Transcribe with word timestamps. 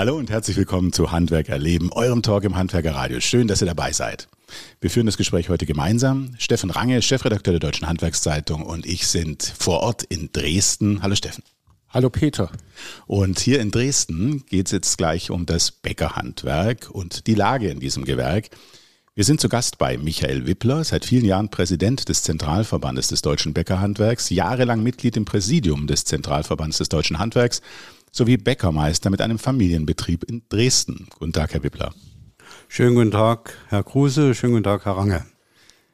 Hallo 0.00 0.16
und 0.16 0.30
herzlich 0.30 0.56
willkommen 0.56 0.94
zu 0.94 1.12
Handwerk 1.12 1.50
erleben, 1.50 1.92
eurem 1.92 2.22
Talk 2.22 2.44
im 2.44 2.56
Handwerkerradio. 2.56 3.20
Schön, 3.20 3.48
dass 3.48 3.60
ihr 3.60 3.66
dabei 3.66 3.92
seid. 3.92 4.28
Wir 4.80 4.88
führen 4.88 5.04
das 5.04 5.18
Gespräch 5.18 5.50
heute 5.50 5.66
gemeinsam. 5.66 6.30
Steffen 6.38 6.70
Range, 6.70 7.02
Chefredakteur 7.02 7.52
der 7.52 7.60
Deutschen 7.60 7.86
Handwerkszeitung 7.86 8.62
und 8.62 8.86
ich 8.86 9.06
sind 9.06 9.42
vor 9.42 9.80
Ort 9.80 10.02
in 10.04 10.30
Dresden. 10.32 11.02
Hallo 11.02 11.14
Steffen. 11.16 11.44
Hallo 11.90 12.08
Peter. 12.08 12.50
Und 13.06 13.40
hier 13.40 13.60
in 13.60 13.72
Dresden 13.72 14.46
geht 14.46 14.68
es 14.68 14.72
jetzt 14.72 14.96
gleich 14.96 15.30
um 15.30 15.44
das 15.44 15.70
Bäckerhandwerk 15.70 16.88
und 16.90 17.26
die 17.26 17.34
Lage 17.34 17.68
in 17.68 17.78
diesem 17.78 18.06
Gewerk. 18.06 18.48
Wir 19.14 19.24
sind 19.24 19.38
zu 19.38 19.50
Gast 19.50 19.76
bei 19.76 19.98
Michael 19.98 20.46
Wippler, 20.46 20.82
seit 20.82 21.04
vielen 21.04 21.26
Jahren 21.26 21.50
Präsident 21.50 22.08
des 22.08 22.22
Zentralverbandes 22.22 23.08
des 23.08 23.20
deutschen 23.20 23.52
Bäckerhandwerks, 23.52 24.30
jahrelang 24.30 24.82
Mitglied 24.82 25.18
im 25.18 25.26
Präsidium 25.26 25.86
des 25.86 26.06
Zentralverbandes 26.06 26.78
des 26.78 26.88
deutschen 26.88 27.18
Handwerks 27.18 27.60
sowie 28.10 28.36
Bäckermeister 28.36 29.10
mit 29.10 29.20
einem 29.20 29.38
Familienbetrieb 29.38 30.24
in 30.24 30.42
Dresden. 30.48 31.06
Guten 31.18 31.32
Tag, 31.32 31.54
Herr 31.54 31.62
Wippler. 31.62 31.94
Schönen 32.68 32.94
guten 32.94 33.10
Tag, 33.10 33.54
Herr 33.68 33.82
Kruse. 33.82 34.34
Schönen 34.34 34.54
guten 34.54 34.64
Tag, 34.64 34.84
Herr 34.84 34.96
Range. 34.96 35.24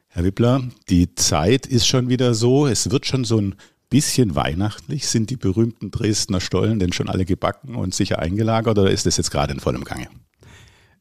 Herr 0.09 0.23
Wippler, 0.23 0.63
die 0.89 1.13
Zeit 1.15 1.65
ist 1.65 1.87
schon 1.87 2.09
wieder 2.09 2.33
so. 2.33 2.67
Es 2.67 2.89
wird 2.89 3.05
schon 3.05 3.23
so 3.23 3.39
ein 3.39 3.55
bisschen 3.89 4.35
weihnachtlich. 4.35 5.07
Sind 5.07 5.29
die 5.29 5.37
berühmten 5.37 5.91
Dresdner 5.91 6.41
Stollen 6.41 6.79
denn 6.79 6.93
schon 6.93 7.09
alle 7.09 7.25
gebacken 7.25 7.75
und 7.75 7.93
sicher 7.93 8.19
eingelagert 8.19 8.77
oder 8.77 8.91
ist 8.91 9.05
das 9.05 9.17
jetzt 9.17 9.31
gerade 9.31 9.53
in 9.53 9.59
vollem 9.59 9.83
Gange? 9.83 10.07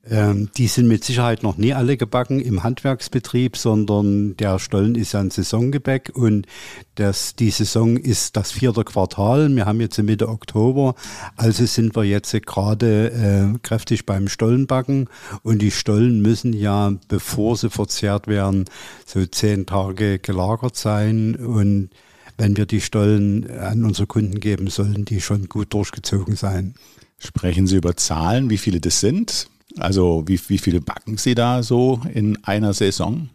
Ähm, 0.09 0.51
die 0.57 0.69
sind 0.69 0.87
mit 0.87 1.05
Sicherheit 1.05 1.43
noch 1.43 1.57
nie 1.57 1.75
alle 1.75 1.97
gebacken 1.97 2.41
im 2.41 2.63
Handwerksbetrieb, 2.63 3.57
sondern 3.57 4.37
der 4.37 4.59
Stollen 4.59 4.95
ist 4.95 5.13
ja 5.13 5.21
ein 5.21 5.31
Saisongebäck 5.31 6.13
und 6.15 6.47
das, 6.95 7.35
die 7.35 7.51
Saison 7.51 7.97
ist 7.97 8.37
das 8.37 8.53
vierte 8.53 8.85
Quartal. 8.85 9.55
Wir 9.55 9.67
haben 9.67 9.81
jetzt 9.81 10.01
Mitte 10.03 10.29
Oktober, 10.29 10.95
also 11.37 11.67
sind 11.67 11.97
wir 11.97 12.05
jetzt 12.05 12.33
gerade 12.47 13.11
äh, 13.55 13.59
kräftig 13.63 14.07
beim 14.07 14.29
Stollenbacken 14.29 15.09
und 15.43 15.61
die 15.61 15.73
Stollen 15.73 16.23
müssen 16.23 16.53
ja, 16.53 16.93
bevor 17.09 17.57
sie 17.57 17.71
verzehrt 17.71 18.29
werden, 18.29 18.67
so 19.05 19.27
zehn 19.27 19.67
Tage 19.67 20.21
gelagert 20.21 20.77
sein 20.77 21.35
und 21.35 21.91
wenn 22.39 22.57
wir 22.57 22.67
die 22.67 22.81
Stollen 22.81 23.51
an 23.51 23.85
unsere 23.85 24.07
Kunden 24.07 24.41
geben, 24.41 24.69
sollen 24.69 25.05
die 25.05 25.21
schon 25.21 25.49
gut 25.49 25.73
durchgezogen 25.73 26.37
sein. 26.37 26.75
Sprechen 27.19 27.67
Sie 27.67 27.77
über 27.77 27.97
Zahlen, 27.97 28.51
wie 28.51 28.59
viele 28.59 28.79
das 28.79 29.01
sind? 29.01 29.49
Also 29.79 30.25
wie, 30.27 30.41
wie 30.49 30.59
viele 30.59 30.81
backen 30.81 31.17
Sie 31.17 31.35
da 31.35 31.63
so 31.63 32.01
in 32.13 32.43
einer 32.45 32.73
Saison? 32.73 33.29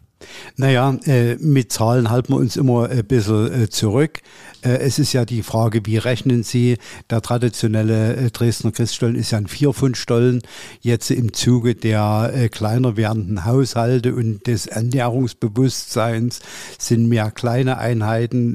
Naja, 0.56 0.96
äh, 1.04 1.36
mit 1.36 1.72
Zahlen 1.72 2.10
halten 2.10 2.32
wir 2.32 2.36
uns 2.36 2.56
immer 2.56 2.88
ein 2.88 3.04
bisschen 3.04 3.64
äh, 3.64 3.68
zurück. 3.68 4.20
Äh, 4.62 4.78
es 4.78 4.98
ist 4.98 5.12
ja 5.12 5.24
die 5.24 5.42
Frage, 5.42 5.84
wie 5.84 5.96
rechnen 5.96 6.42
Sie? 6.42 6.78
Der 7.10 7.22
traditionelle 7.22 8.30
Dresdner 8.30 8.72
Christstollen 8.72 9.16
ist 9.16 9.32
ja 9.32 9.38
ein 9.38 9.46
Vierpfundstollen. 9.46 10.42
Jetzt 10.80 11.10
im 11.10 11.32
Zuge 11.32 11.74
der 11.74 12.48
kleiner 12.50 12.96
werdenden 12.96 13.44
Haushalte 13.44 14.14
und 14.14 14.46
des 14.46 14.66
Ernährungsbewusstseins 14.66 16.40
sind 16.78 17.08
mehr 17.08 17.30
kleine 17.30 17.78
Einheiten 17.78 18.54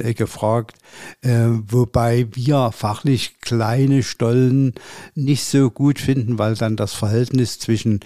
äh, 1.21 1.47
wobei 1.67 2.27
wir 2.33 2.71
fachlich 2.71 3.39
kleine 3.41 4.03
Stollen 4.03 4.73
nicht 5.15 5.45
so 5.45 5.69
gut 5.69 5.99
finden, 5.99 6.37
weil 6.39 6.55
dann 6.55 6.75
das 6.75 6.93
Verhältnis 6.93 7.59
zwischen 7.59 8.01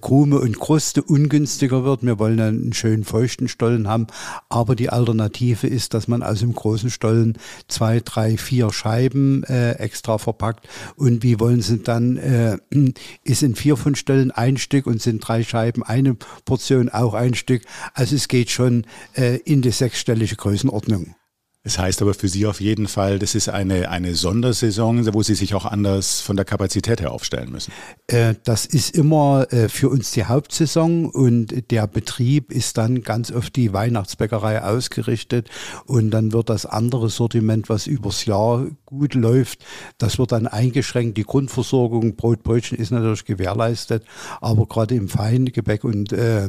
Krume 0.00 0.38
und 0.38 0.58
Kruste 0.58 1.02
ungünstiger 1.02 1.84
wird. 1.84 2.02
Wir 2.02 2.18
wollen 2.18 2.40
einen 2.40 2.72
schönen 2.72 3.04
feuchten 3.04 3.48
Stollen 3.48 3.88
haben, 3.88 4.06
aber 4.48 4.76
die 4.76 4.90
Alternative 4.90 5.66
ist, 5.66 5.94
dass 5.94 6.08
man 6.08 6.22
aus 6.22 6.40
dem 6.40 6.54
großen 6.54 6.90
Stollen 6.90 7.38
zwei, 7.68 8.00
drei, 8.00 8.36
vier 8.36 8.72
Scheiben 8.72 9.44
äh, 9.44 9.72
extra 9.72 10.18
verpackt. 10.18 10.68
Und 10.96 11.22
wie 11.22 11.40
wollen 11.40 11.60
Sie 11.60 11.78
dann, 11.78 12.16
äh, 12.16 12.58
ist 13.24 13.42
in 13.42 13.54
vier 13.54 13.76
von 13.76 13.94
Stellen 13.94 14.30
ein 14.30 14.56
Stück 14.56 14.86
und 14.86 15.02
sind 15.02 15.26
drei 15.26 15.42
Scheiben 15.42 15.82
eine 15.82 16.14
Portion 16.44 16.88
auch 16.88 17.14
ein 17.14 17.34
Stück. 17.34 17.62
Also 17.94 18.16
es 18.16 18.28
geht 18.28 18.50
schon 18.50 18.86
äh, 19.14 19.36
in 19.38 19.62
die 19.62 19.70
sechsstellige 19.70 20.36
Größenordnung. 20.36 21.14
Es 21.66 21.78
heißt 21.78 22.02
aber 22.02 22.12
für 22.12 22.28
Sie 22.28 22.44
auf 22.44 22.60
jeden 22.60 22.88
Fall, 22.88 23.18
das 23.18 23.34
ist 23.34 23.48
eine, 23.48 23.88
eine 23.88 24.14
Sondersaison, 24.14 25.14
wo 25.14 25.22
Sie 25.22 25.34
sich 25.34 25.54
auch 25.54 25.64
anders 25.64 26.20
von 26.20 26.36
der 26.36 26.44
Kapazität 26.44 27.00
her 27.00 27.10
aufstellen 27.10 27.50
müssen. 27.50 27.72
Äh, 28.06 28.34
das 28.44 28.66
ist 28.66 28.94
immer 28.94 29.46
äh, 29.50 29.70
für 29.70 29.88
uns 29.88 30.10
die 30.10 30.26
Hauptsaison 30.26 31.08
und 31.08 31.70
der 31.70 31.86
Betrieb 31.86 32.52
ist 32.52 32.76
dann 32.76 33.00
ganz 33.00 33.32
auf 33.32 33.48
die 33.48 33.72
Weihnachtsbäckerei 33.72 34.62
ausgerichtet 34.62 35.48
und 35.86 36.10
dann 36.10 36.34
wird 36.34 36.50
das 36.50 36.66
andere 36.66 37.08
Sortiment, 37.08 37.70
was 37.70 37.86
übers 37.86 38.26
Jahr 38.26 38.66
gut 38.84 39.14
läuft, 39.14 39.64
das 39.96 40.18
wird 40.18 40.32
dann 40.32 40.46
eingeschränkt. 40.46 41.16
Die 41.16 41.24
Grundversorgung, 41.24 42.14
Brot, 42.14 42.42
Brötchen 42.42 42.76
ist 42.76 42.90
natürlich 42.90 43.24
gewährleistet, 43.24 44.04
aber 44.42 44.66
gerade 44.66 44.94
im 44.96 45.08
Feingebäck 45.08 45.82
und 45.82 46.12
äh, 46.12 46.46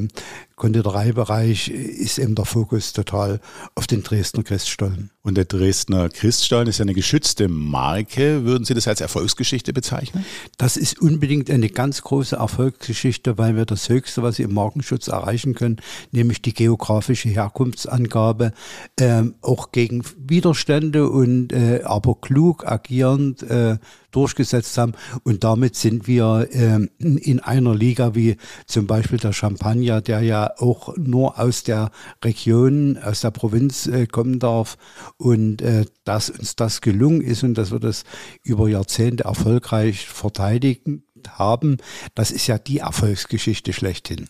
Konditoreibereich 0.56 1.70
ist 1.70 2.18
eben 2.18 2.36
der 2.36 2.46
Fokus 2.46 2.94
total 2.94 3.40
auf 3.76 3.88
den 3.88 4.04
Dresdner 4.04 4.44
Christstollen. 4.44 5.12
Und 5.26 5.34
der 5.36 5.46
Dresdner 5.46 6.08
Christstollen 6.10 6.68
ist 6.68 6.78
ja 6.78 6.84
eine 6.84 6.94
geschützte 6.94 7.48
Marke. 7.48 8.46
Würden 8.46 8.64
Sie 8.64 8.76
das 8.76 8.88
als 8.88 9.02
Erfolgsgeschichte 9.02 9.74
bezeichnen? 9.74 10.24
Das 10.60 10.78
ist 10.78 11.02
unbedingt 11.02 11.50
eine 11.50 11.70
ganz 11.70 12.04
große 12.04 12.36
Erfolgsgeschichte, 12.36 13.36
weil 13.40 13.56
wir 13.56 13.66
das 13.66 13.90
Höchste, 13.90 14.22
was 14.22 14.36
Sie 14.36 14.44
im 14.44 14.54
Markenschutz 14.54 15.08
erreichen 15.08 15.56
können, 15.56 15.78
nämlich 16.12 16.44
die 16.44 16.54
geografische 16.54 17.30
Herkunftsangabe, 17.30 18.54
äh, 19.00 19.24
auch 19.42 19.72
gegen 19.72 20.04
Widerstände 20.16 21.10
und 21.10 21.52
äh, 21.52 21.82
aber 21.84 22.14
klug 22.22 22.68
agierend 22.68 23.42
äh, 23.42 23.80
durchgesetzt 24.16 24.78
haben. 24.78 24.94
Und 25.24 25.44
damit 25.44 25.76
sind 25.76 26.08
wir 26.08 26.48
ähm, 26.52 26.90
in 27.00 27.42
einer 27.42 27.76
Liga 27.76 28.16
wie 28.16 28.38
zum 28.66 28.88
Beispiel 28.88 29.20
der 29.20 29.34
Champagner, 29.34 30.02
der 30.02 30.22
ja 30.22 30.52
auch 30.58 30.96
nur 30.96 31.38
aus 31.38 31.64
der 31.64 31.92
Region, 32.24 32.98
aus 32.98 33.22
der 33.22 33.32
Provinz 33.32 33.88
äh, 33.88 34.08
kommen 34.08 34.40
darf. 34.40 34.78
Und 35.18 35.62
äh, 35.62 35.86
dass 36.04 36.30
uns 36.30 36.56
das 36.56 36.82
gelungen 36.82 37.22
ist 37.22 37.44
und 37.44 37.54
dass 37.54 37.72
wir 37.72 37.80
das 37.80 38.04
über 38.44 38.68
Jahrzehnte 38.68 39.24
erfolgreich 39.24 40.08
verteidigen 40.08 41.04
haben, 41.30 41.78
das 42.16 42.32
ist 42.32 42.48
ja 42.48 42.58
die 42.58 42.80
Erfolgsgeschichte 42.80 43.72
schlechthin. 43.72 44.28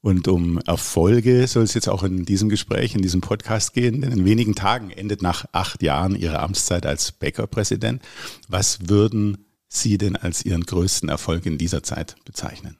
Und 0.00 0.28
um 0.28 0.58
Erfolge 0.58 1.46
soll 1.48 1.64
es 1.64 1.74
jetzt 1.74 1.88
auch 1.88 2.04
in 2.04 2.24
diesem 2.24 2.48
Gespräch, 2.48 2.94
in 2.94 3.02
diesem 3.02 3.20
Podcast 3.20 3.72
gehen, 3.72 4.00
denn 4.00 4.12
in 4.12 4.24
wenigen 4.24 4.54
Tagen 4.54 4.90
endet 4.90 5.22
nach 5.22 5.46
acht 5.52 5.82
Jahren 5.82 6.14
Ihre 6.14 6.38
Amtszeit 6.38 6.86
als 6.86 7.10
Bäckerpräsident. 7.12 8.02
Was 8.48 8.88
würden 8.88 9.46
Sie 9.66 9.98
denn 9.98 10.14
als 10.14 10.44
Ihren 10.44 10.64
größten 10.64 11.08
Erfolg 11.08 11.46
in 11.46 11.58
dieser 11.58 11.82
Zeit 11.82 12.16
bezeichnen? 12.24 12.78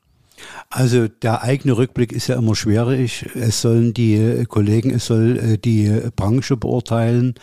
Also 0.71 1.09
der 1.09 1.43
eigene 1.43 1.76
Rückblick 1.76 2.12
ist 2.12 2.28
ja 2.28 2.37
immer 2.37 2.54
schwierig. 2.54 3.26
Es 3.34 3.60
sollen 3.60 3.94
die 3.94 4.44
Kollegen, 4.49 4.91
es 4.91 5.06
soll 5.06 5.38
äh, 5.38 5.59
die 5.59 6.03
Branche 6.15 6.56
beurteilen. 6.56 7.34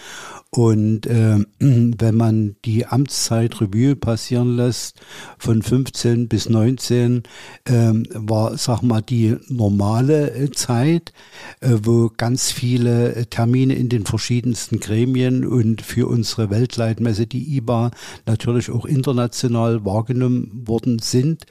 Und 0.55 1.05
äh, 1.05 1.39
wenn 1.59 2.15
man 2.15 2.55
die 2.63 2.85
Amtszeit 2.85 3.59
Revue 3.59 3.97
passieren 3.97 4.55
lässt, 4.55 5.01
von 5.37 5.61
15 5.61 6.29
bis 6.29 6.47
19, 6.47 7.23
äh, 7.65 7.73
war, 8.13 8.57
sag 8.57 8.81
mal, 8.81 9.01
die 9.01 9.35
normale 9.49 10.31
äh, 10.31 10.51
Zeit, 10.51 11.11
äh, 11.59 11.71
wo 11.83 12.09
ganz 12.15 12.53
viele 12.53 13.15
äh, 13.15 13.25
Termine 13.25 13.75
in 13.75 13.89
den 13.89 14.05
verschiedensten 14.05 14.79
Gremien 14.79 15.45
und 15.45 15.81
für 15.81 16.07
unsere 16.07 16.49
Weltleitmesse, 16.49 17.27
die 17.27 17.57
IBA, 17.57 17.91
natürlich 18.25 18.71
auch 18.71 18.85
international 18.85 19.83
wahrgenommen 19.83 20.63
worden 20.65 20.99
sind. 20.99 21.45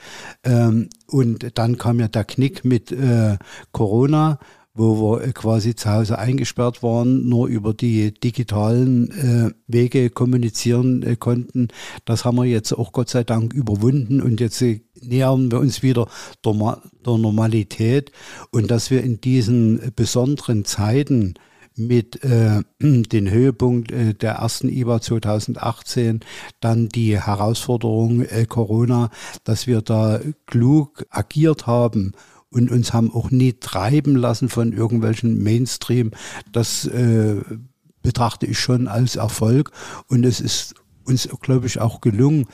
Ähm, 0.45 0.89
und 1.09 1.59
dann 1.59 1.77
kam 1.77 2.01
ja 2.01 2.09
der 2.09 2.25
Knick 2.25 2.65
mit 2.65 2.91
äh, 2.91 3.37
Corona 3.73 4.39
wo 4.75 5.21
wir 5.21 5.33
quasi 5.33 5.77
zu 5.77 5.89
Hause 5.91 6.19
eingesperrt 6.19 6.83
waren, 6.83 7.29
nur 7.29 7.47
über 7.47 7.73
die 7.73 8.13
digitalen 8.13 9.11
äh, 9.13 9.51
Wege 9.69 10.11
kommunizieren 10.11 11.03
äh, 11.05 11.17
konnten. 11.17 11.69
Das 12.05 12.25
haben 12.25 12.37
wir 12.37 12.45
jetzt 12.45 12.73
auch 12.73 12.93
Gott 12.93 13.09
sei 13.09 13.23
Dank 13.23 13.53
überwunden 13.55 14.21
und 14.21 14.41
jetzt 14.41 14.61
äh, 14.63 14.81
nähern 15.01 15.51
wir 15.51 15.61
uns 15.61 15.83
wieder 15.83 16.09
der, 16.45 16.83
der 17.07 17.19
Normalität 17.19 18.11
und 18.51 18.71
dass 18.71 18.91
wir 18.91 19.05
in 19.05 19.21
diesen 19.21 19.93
besonderen 19.95 20.65
Zeiten 20.65 21.35
mit 21.77 22.25
äh, 22.25 22.63
den 22.81 23.31
Höhepunkt 23.31 23.93
äh, 23.93 24.15
der 24.15 24.35
ersten 24.35 24.69
IBA 24.69 25.01
2018, 25.01 26.21
dann 26.61 26.89
die 26.89 27.21
Herausforderung 27.21 28.23
äh, 28.23 28.47
Corona, 28.47 29.11
dass 29.45 29.67
wir 29.67 29.83
da 29.83 30.21
klug 30.47 31.07
agiert 31.11 31.67
haben 31.67 32.13
und 32.55 32.71
uns 32.71 32.93
haben 32.93 33.13
auch 33.13 33.31
nie 33.31 33.55
treiben 33.55 34.17
lassen 34.17 34.49
von 34.49 34.73
irgendwelchen 34.73 35.43
Mainstream. 35.43 36.13
Das 36.53 36.87
äh, 36.87 37.43
betrachte 38.03 38.47
ich 38.47 38.59
schon 38.59 38.87
als 38.87 39.17
Erfolg 39.17 39.73
und 40.09 40.25
es 40.25 40.41
ist 40.41 40.75
uns, 41.05 41.29
glaube 41.43 41.67
ich, 41.67 41.81
auch 41.81 42.01
gelungen, 42.01 42.47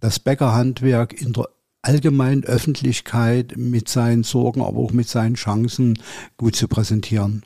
das 0.00 0.18
Bäckerhandwerk 0.18 1.18
in 1.20 1.32
der 1.32 1.48
allgemeinen 1.82 2.44
Öffentlichkeit 2.44 3.54
mit 3.56 3.88
seinen 3.88 4.24
Sorgen, 4.24 4.62
aber 4.62 4.78
auch 4.78 4.92
mit 4.92 5.08
seinen 5.08 5.34
Chancen 5.34 5.98
gut 6.36 6.56
zu 6.56 6.66
präsentieren. 6.66 7.44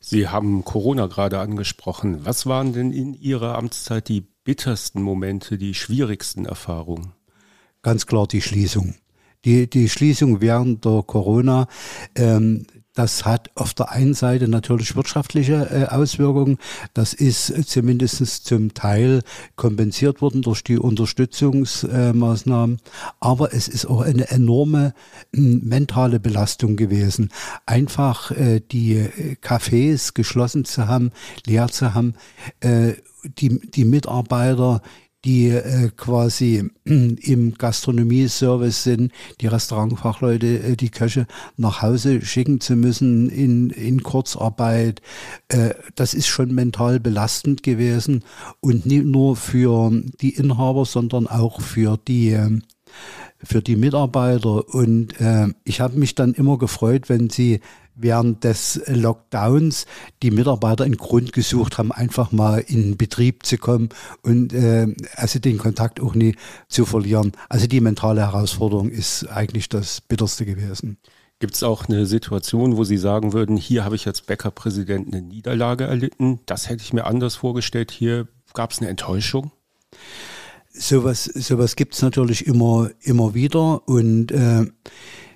Sie 0.00 0.28
haben 0.28 0.64
Corona 0.64 1.06
gerade 1.06 1.38
angesprochen. 1.38 2.24
Was 2.24 2.46
waren 2.46 2.72
denn 2.72 2.92
in 2.92 3.14
Ihrer 3.14 3.56
Amtszeit 3.56 4.08
die 4.08 4.20
bittersten 4.20 5.02
Momente, 5.02 5.58
die 5.58 5.74
schwierigsten 5.74 6.44
Erfahrungen? 6.44 7.12
Ganz 7.82 8.06
klar 8.06 8.26
die 8.26 8.42
Schließung. 8.42 8.94
Die, 9.44 9.68
die 9.68 9.88
Schließung 9.88 10.40
während 10.40 10.84
der 10.84 11.02
Corona, 11.02 11.66
ähm, 12.14 12.64
das 12.94 13.24
hat 13.24 13.50
auf 13.54 13.72
der 13.72 13.90
einen 13.90 14.12
Seite 14.12 14.48
natürlich 14.48 14.94
wirtschaftliche 14.94 15.66
äh, 15.70 15.86
Auswirkungen. 15.86 16.58
Das 16.92 17.14
ist 17.14 17.66
zumindest 17.66 18.44
zum 18.44 18.74
Teil 18.74 19.22
kompensiert 19.56 20.20
worden 20.20 20.42
durch 20.42 20.62
die 20.62 20.78
Unterstützungsmaßnahmen. 20.78 22.80
Aber 23.18 23.54
es 23.54 23.68
ist 23.68 23.86
auch 23.86 24.02
eine 24.02 24.30
enorme 24.30 24.92
mentale 25.32 26.20
Belastung 26.20 26.76
gewesen. 26.76 27.30
Einfach 27.64 28.30
äh, 28.32 28.60
die 28.60 29.08
Cafés 29.42 30.12
geschlossen 30.12 30.66
zu 30.66 30.86
haben, 30.86 31.12
leer 31.46 31.68
zu 31.68 31.94
haben, 31.94 32.14
äh, 32.60 32.92
die, 33.38 33.60
die 33.70 33.84
Mitarbeiter 33.84 34.82
die 35.24 35.50
äh, 35.50 35.90
quasi 35.96 36.70
im 36.84 37.54
Gastronomieservice 37.54 38.82
sind, 38.82 39.12
die 39.40 39.46
Restaurantfachleute, 39.46 40.62
äh, 40.62 40.76
die 40.76 40.90
Köche 40.90 41.26
nach 41.56 41.82
Hause 41.82 42.22
schicken 42.22 42.60
zu 42.60 42.76
müssen 42.76 43.28
in, 43.30 43.70
in 43.70 44.02
Kurzarbeit. 44.02 45.00
Äh, 45.48 45.74
das 45.94 46.14
ist 46.14 46.26
schon 46.26 46.54
mental 46.54 47.00
belastend 47.00 47.62
gewesen 47.62 48.24
und 48.60 48.86
nicht 48.86 49.04
nur 49.04 49.36
für 49.36 49.90
die 50.20 50.34
Inhaber, 50.34 50.84
sondern 50.84 51.26
auch 51.26 51.60
für 51.60 51.98
die 52.08 52.32
äh, 52.32 52.60
für 53.44 53.60
die 53.62 53.76
Mitarbeiter. 53.76 54.68
Und 54.72 55.20
äh, 55.20 55.48
ich 55.64 55.80
habe 55.80 55.98
mich 55.98 56.14
dann 56.14 56.34
immer 56.34 56.58
gefreut, 56.58 57.08
wenn 57.08 57.30
sie 57.30 57.60
während 57.94 58.44
des 58.44 58.80
Lockdowns 58.86 59.86
die 60.22 60.30
Mitarbeiter 60.30 60.84
einen 60.84 60.96
Grund 60.96 61.32
gesucht 61.32 61.78
haben, 61.78 61.92
einfach 61.92 62.32
mal 62.32 62.58
in 62.58 62.96
Betrieb 62.96 63.44
zu 63.44 63.58
kommen 63.58 63.90
und 64.22 64.52
äh, 64.52 64.86
also 65.16 65.38
den 65.38 65.58
Kontakt 65.58 66.00
auch 66.00 66.14
nie 66.14 66.36
zu 66.68 66.84
verlieren. 66.84 67.32
Also 67.48 67.66
die 67.66 67.80
mentale 67.80 68.22
Herausforderung 68.22 68.88
ist 68.88 69.26
eigentlich 69.26 69.68
das 69.68 70.00
Bitterste 70.00 70.44
gewesen. 70.46 70.98
Gibt 71.42 71.54
es 71.54 71.64
auch 71.64 71.88
eine 71.88 72.06
Situation, 72.06 72.76
wo 72.76 72.84
Sie 72.84 72.96
sagen 72.96 73.32
würden, 73.32 73.56
hier 73.56 73.84
habe 73.84 73.96
ich 73.96 74.06
als 74.06 74.20
Bäckerpräsident 74.20 75.12
eine 75.12 75.22
Niederlage 75.22 75.84
erlitten, 75.84 76.38
das 76.46 76.68
hätte 76.68 76.84
ich 76.84 76.92
mir 76.92 77.04
anders 77.04 77.34
vorgestellt, 77.34 77.90
hier 77.90 78.28
gab 78.54 78.70
es 78.70 78.78
eine 78.78 78.88
Enttäuschung? 78.88 79.50
Sowas, 80.70 81.24
sowas 81.24 81.74
gibt 81.74 81.94
es 81.94 82.02
natürlich 82.02 82.46
immer, 82.46 82.90
immer 83.00 83.34
wieder 83.34 83.86
und 83.88 84.30
äh, 84.30 84.66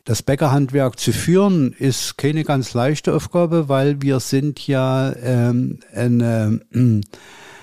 das 0.06 0.22
Bäckerhandwerk 0.22 1.00
zu 1.00 1.12
führen 1.12 1.72
ist 1.72 2.16
keine 2.16 2.44
ganz 2.44 2.74
leichte 2.74 3.12
Aufgabe, 3.12 3.68
weil 3.68 4.02
wir 4.02 4.20
sind 4.20 4.64
ja 4.66 5.12
ähm, 5.16 5.80
eine, 5.92 6.60
äh, 6.72 7.00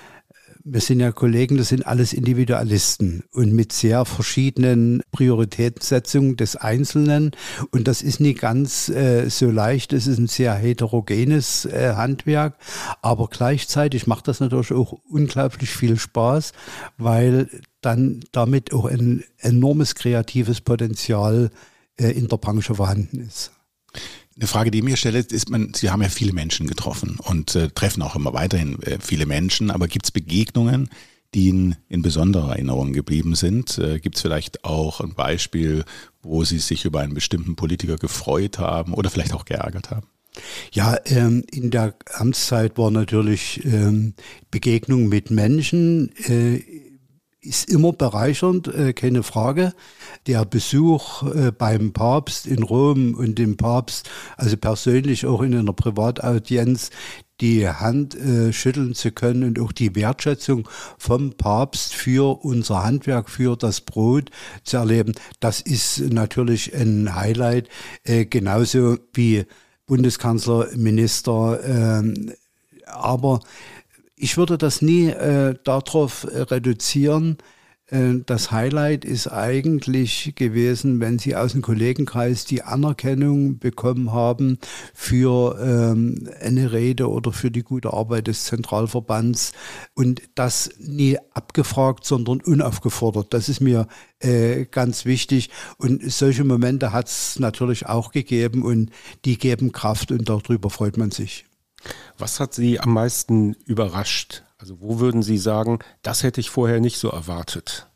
wir 0.66 0.80
sind 0.82 1.00
ja 1.00 1.10
Kollegen, 1.10 1.56
das 1.56 1.68
sind 1.70 1.86
alles 1.86 2.12
Individualisten 2.12 3.24
und 3.32 3.54
mit 3.54 3.72
sehr 3.72 4.04
verschiedenen 4.04 5.02
Prioritätensetzungen 5.10 6.36
des 6.36 6.56
Einzelnen. 6.56 7.32
Und 7.70 7.88
das 7.88 8.02
ist 8.02 8.20
nicht 8.20 8.40
ganz 8.40 8.90
äh, 8.90 9.30
so 9.30 9.50
leicht. 9.50 9.94
Es 9.94 10.06
ist 10.06 10.18
ein 10.18 10.26
sehr 10.26 10.54
heterogenes 10.54 11.64
äh, 11.64 11.94
Handwerk. 11.96 12.58
Aber 13.00 13.28
gleichzeitig 13.28 14.06
macht 14.06 14.28
das 14.28 14.40
natürlich 14.40 14.72
auch 14.72 14.98
unglaublich 15.08 15.70
viel 15.70 15.98
Spaß, 15.98 16.52
weil 16.98 17.48
dann 17.80 18.20
damit 18.32 18.74
auch 18.74 18.84
ein 18.84 19.24
enormes 19.38 19.94
kreatives 19.94 20.60
Potenzial 20.60 21.50
in 21.96 22.28
der 22.28 22.36
Branche 22.36 22.74
vorhanden 22.74 23.20
ist. 23.20 23.52
Eine 24.36 24.48
Frage, 24.48 24.70
die 24.70 24.78
ich 24.78 24.84
mir 24.84 24.96
stelle, 24.96 25.20
ist, 25.20 25.48
man, 25.48 25.72
Sie 25.74 25.90
haben 25.90 26.02
ja 26.02 26.08
viele 26.08 26.32
Menschen 26.32 26.66
getroffen 26.66 27.18
und 27.22 27.54
äh, 27.54 27.68
treffen 27.68 28.02
auch 28.02 28.16
immer 28.16 28.32
weiterhin 28.32 28.82
äh, 28.82 28.98
viele 29.00 29.26
Menschen, 29.26 29.70
aber 29.70 29.86
gibt 29.86 30.06
es 30.06 30.10
Begegnungen, 30.10 30.88
die 31.34 31.48
Ihnen 31.48 31.76
in 31.88 32.02
besonderer 32.02 32.50
Erinnerung 32.50 32.92
geblieben 32.92 33.36
sind? 33.36 33.78
Äh, 33.78 34.00
gibt 34.00 34.16
es 34.16 34.22
vielleicht 34.22 34.64
auch 34.64 35.00
ein 35.00 35.14
Beispiel, 35.14 35.84
wo 36.22 36.42
Sie 36.42 36.58
sich 36.58 36.84
über 36.84 37.00
einen 37.00 37.14
bestimmten 37.14 37.54
Politiker 37.54 37.96
gefreut 37.96 38.58
haben 38.58 38.92
oder 38.92 39.08
vielleicht 39.08 39.34
auch 39.34 39.44
geärgert 39.44 39.90
haben? 39.90 40.06
Ja, 40.72 40.98
ähm, 41.04 41.44
in 41.52 41.70
der 41.70 41.94
Amtszeit 42.12 42.76
war 42.76 42.90
natürlich 42.90 43.64
ähm, 43.64 44.14
Begegnung 44.50 45.08
mit 45.08 45.30
Menschen 45.30 46.10
äh, 46.26 46.60
ist 47.44 47.68
immer 47.68 47.92
bereichernd, 47.92 48.68
äh, 48.68 48.92
keine 48.92 49.22
Frage. 49.22 49.74
Der 50.26 50.44
Besuch 50.44 51.22
äh, 51.22 51.52
beim 51.52 51.92
Papst 51.92 52.46
in 52.46 52.62
Rom 52.62 53.14
und 53.14 53.38
dem 53.38 53.56
Papst, 53.56 54.08
also 54.36 54.56
persönlich 54.56 55.26
auch 55.26 55.42
in 55.42 55.54
einer 55.54 55.72
Privataudienz, 55.72 56.90
die 57.40 57.68
Hand 57.68 58.14
äh, 58.14 58.52
schütteln 58.52 58.94
zu 58.94 59.10
können 59.10 59.42
und 59.42 59.58
auch 59.60 59.72
die 59.72 59.94
Wertschätzung 59.94 60.68
vom 60.98 61.32
Papst 61.32 61.94
für 61.94 62.44
unser 62.44 62.84
Handwerk, 62.84 63.28
für 63.28 63.56
das 63.56 63.80
Brot 63.80 64.30
zu 64.62 64.76
erleben, 64.76 65.14
das 65.40 65.60
ist 65.60 65.98
natürlich 65.98 66.74
ein 66.74 67.14
Highlight, 67.14 67.68
genauso 68.04 68.98
wie 69.12 69.44
Bundeskanzler, 69.86 70.68
Minister, 70.76 72.02
äh, 72.02 72.34
aber 72.86 73.40
ich 74.16 74.36
würde 74.36 74.58
das 74.58 74.82
nie 74.82 75.08
äh, 75.08 75.54
darauf 75.64 76.24
äh, 76.24 76.42
reduzieren. 76.42 77.38
Äh, 77.88 78.20
das 78.26 78.50
Highlight 78.52 79.04
ist 79.04 79.28
eigentlich 79.28 80.34
gewesen, 80.36 81.00
wenn 81.00 81.18
Sie 81.18 81.36
aus 81.36 81.52
dem 81.52 81.62
Kollegenkreis 81.62 82.44
die 82.44 82.62
Anerkennung 82.62 83.58
bekommen 83.58 84.12
haben 84.12 84.58
für 84.94 85.58
ähm, 85.60 86.28
eine 86.40 86.72
Rede 86.72 87.10
oder 87.10 87.32
für 87.32 87.50
die 87.50 87.62
gute 87.62 87.92
Arbeit 87.92 88.26
des 88.28 88.44
Zentralverbands 88.44 89.52
und 89.94 90.22
das 90.34 90.70
nie 90.78 91.18
abgefragt, 91.32 92.04
sondern 92.04 92.40
unaufgefordert. 92.40 93.34
Das 93.34 93.48
ist 93.48 93.60
mir 93.60 93.88
äh, 94.20 94.64
ganz 94.66 95.04
wichtig 95.04 95.50
und 95.76 96.10
solche 96.10 96.44
Momente 96.44 96.92
hat 96.92 97.08
es 97.08 97.38
natürlich 97.38 97.86
auch 97.86 98.12
gegeben 98.12 98.62
und 98.62 98.90
die 99.24 99.38
geben 99.38 99.72
Kraft 99.72 100.10
und 100.10 100.28
darüber 100.28 100.70
freut 100.70 100.96
man 100.96 101.10
sich. 101.10 101.46
Was 102.18 102.40
hat 102.40 102.54
Sie 102.54 102.80
am 102.80 102.92
meisten 102.92 103.54
überrascht? 103.64 104.42
Also 104.58 104.80
wo 104.80 105.00
würden 105.00 105.22
Sie 105.22 105.38
sagen, 105.38 105.80
das 106.02 106.22
hätte 106.22 106.40
ich 106.40 106.50
vorher 106.50 106.80
nicht 106.80 106.98
so 106.98 107.10
erwartet? 107.10 107.88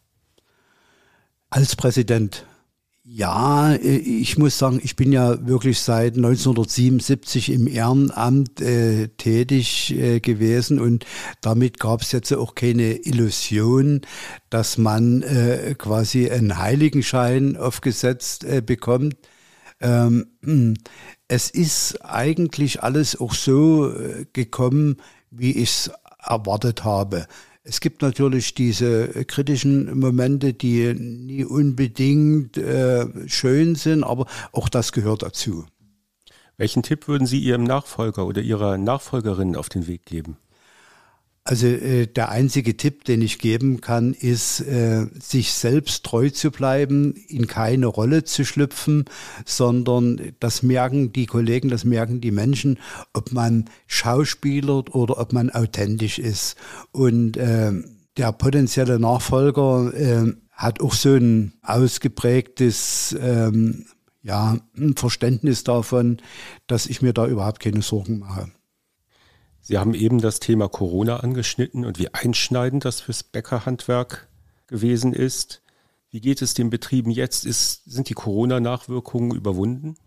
Als 1.50 1.76
Präsident. 1.76 2.44
Ja, 3.10 3.74
ich 3.74 4.36
muss 4.36 4.58
sagen, 4.58 4.80
ich 4.84 4.94
bin 4.94 5.12
ja 5.12 5.46
wirklich 5.46 5.80
seit 5.80 6.16
1977 6.16 7.50
im 7.50 7.66
Ehrenamt 7.66 8.60
äh, 8.60 9.08
tätig 9.08 9.94
äh, 9.96 10.20
gewesen 10.20 10.78
und 10.78 11.06
damit 11.40 11.80
gab 11.80 12.02
es 12.02 12.12
jetzt 12.12 12.30
auch 12.34 12.54
keine 12.54 12.96
Illusion, 13.06 14.02
dass 14.50 14.76
man 14.76 15.22
äh, 15.22 15.74
quasi 15.78 16.28
einen 16.28 16.58
Heiligenschein 16.58 17.56
aufgesetzt 17.56 18.44
äh, 18.44 18.60
bekommt. 18.60 19.16
Ähm, 19.80 20.74
es 21.28 21.50
ist 21.50 22.02
eigentlich 22.04 22.82
alles 22.82 23.20
auch 23.20 23.34
so 23.34 23.92
äh, 23.92 24.26
gekommen, 24.32 24.96
wie 25.30 25.52
ich 25.52 25.70
es 25.70 25.90
erwartet 26.18 26.84
habe. 26.84 27.26
Es 27.62 27.80
gibt 27.80 28.00
natürlich 28.00 28.54
diese 28.54 29.26
kritischen 29.26 29.98
Momente, 29.98 30.54
die 30.54 30.94
nie 30.94 31.44
unbedingt 31.44 32.56
äh, 32.56 33.06
schön 33.28 33.74
sind, 33.74 34.04
aber 34.04 34.26
auch 34.52 34.70
das 34.70 34.92
gehört 34.92 35.22
dazu. 35.22 35.66
Welchen 36.56 36.82
Tipp 36.82 37.06
würden 37.06 37.26
Sie 37.26 37.38
Ihrem 37.38 37.64
Nachfolger 37.64 38.26
oder 38.26 38.40
Ihrer 38.40 38.78
Nachfolgerin 38.78 39.54
auf 39.54 39.68
den 39.68 39.86
Weg 39.86 40.06
geben? 40.06 40.38
Also 41.48 41.66
äh, 41.66 42.06
der 42.06 42.28
einzige 42.28 42.76
Tipp, 42.76 43.04
den 43.04 43.22
ich 43.22 43.38
geben 43.38 43.80
kann, 43.80 44.12
ist, 44.12 44.60
äh, 44.60 45.06
sich 45.18 45.54
selbst 45.54 46.04
treu 46.04 46.28
zu 46.28 46.50
bleiben, 46.50 47.14
in 47.26 47.46
keine 47.46 47.86
Rolle 47.86 48.24
zu 48.24 48.44
schlüpfen, 48.44 49.06
sondern 49.46 50.34
das 50.40 50.62
merken 50.62 51.10
die 51.14 51.24
Kollegen, 51.24 51.70
das 51.70 51.86
merken 51.86 52.20
die 52.20 52.32
Menschen, 52.32 52.78
ob 53.14 53.32
man 53.32 53.64
Schauspieler 53.86 54.94
oder 54.94 55.18
ob 55.18 55.32
man 55.32 55.48
authentisch 55.48 56.18
ist. 56.18 56.56
Und 56.92 57.38
äh, 57.38 57.72
der 58.18 58.32
potenzielle 58.32 59.00
Nachfolger 59.00 59.94
äh, 59.94 60.34
hat 60.52 60.82
auch 60.82 60.92
so 60.92 61.14
ein 61.14 61.54
ausgeprägtes 61.62 63.16
ähm, 63.22 63.86
ja, 64.20 64.58
Verständnis 64.96 65.64
davon, 65.64 66.18
dass 66.66 66.84
ich 66.84 67.00
mir 67.00 67.14
da 67.14 67.26
überhaupt 67.26 67.60
keine 67.60 67.80
Sorgen 67.80 68.18
mache. 68.18 68.50
Sie 69.68 69.76
haben 69.76 69.92
eben 69.92 70.18
das 70.18 70.40
Thema 70.40 70.66
Corona 70.66 71.18
angeschnitten 71.18 71.84
und 71.84 71.98
wie 71.98 72.08
einschneidend 72.14 72.86
das 72.86 73.02
fürs 73.02 73.22
Bäckerhandwerk 73.22 74.26
gewesen 74.66 75.12
ist. 75.12 75.60
Wie 76.10 76.22
geht 76.22 76.40
es 76.40 76.54
den 76.54 76.70
Betrieben 76.70 77.10
jetzt? 77.10 77.44
Ist, 77.44 77.84
sind 77.84 78.08
die 78.08 78.14
Corona-Nachwirkungen 78.14 79.36
überwunden? 79.36 79.98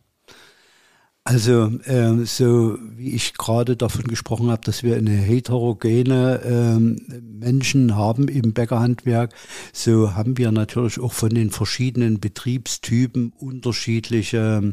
Also 1.24 1.68
äh, 1.84 2.26
so 2.26 2.80
wie 2.96 3.12
ich 3.12 3.36
gerade 3.36 3.78
davon 3.78 4.06
gesprochen 4.06 4.50
habe, 4.50 4.64
dass 4.66 4.82
wir 4.82 4.96
eine 4.96 5.12
heterogene 5.12 6.42
äh, 6.42 6.80
Menschen 7.22 7.96
haben 7.96 8.28
im 8.28 8.54
Bäckerhandwerk, 8.54 9.36
so 9.72 10.16
haben 10.16 10.40
wir 10.40 10.52
natürlich 10.52 11.00
auch 11.00 11.14
von 11.14 11.30
den 11.30 11.52
verschiedenen 11.52 12.20
Betriebstypen 12.20 13.34
unterschiedliche 13.38 14.72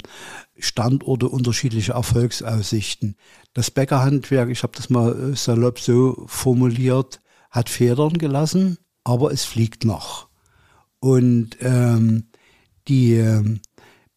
Standorte, 0.59 1.29
unterschiedliche 1.29 1.93
Erfolgsaussichten. 1.93 3.17
Das 3.53 3.71
Bäckerhandwerk, 3.71 4.49
ich 4.49 4.63
habe 4.63 4.73
das 4.75 4.89
mal 4.89 5.33
äh, 5.33 5.37
salopp 5.37 5.79
so 5.79 6.25
formuliert, 6.29 7.21
hat 7.51 7.69
Federn 7.69 8.15
gelassen, 8.15 8.79
aber 9.05 9.33
es 9.33 9.45
fliegt 9.45 9.85
noch. 9.85 10.29
Und 10.99 11.59
ähm, 11.61 12.29
die 12.89 13.17
ähm, 13.17 13.61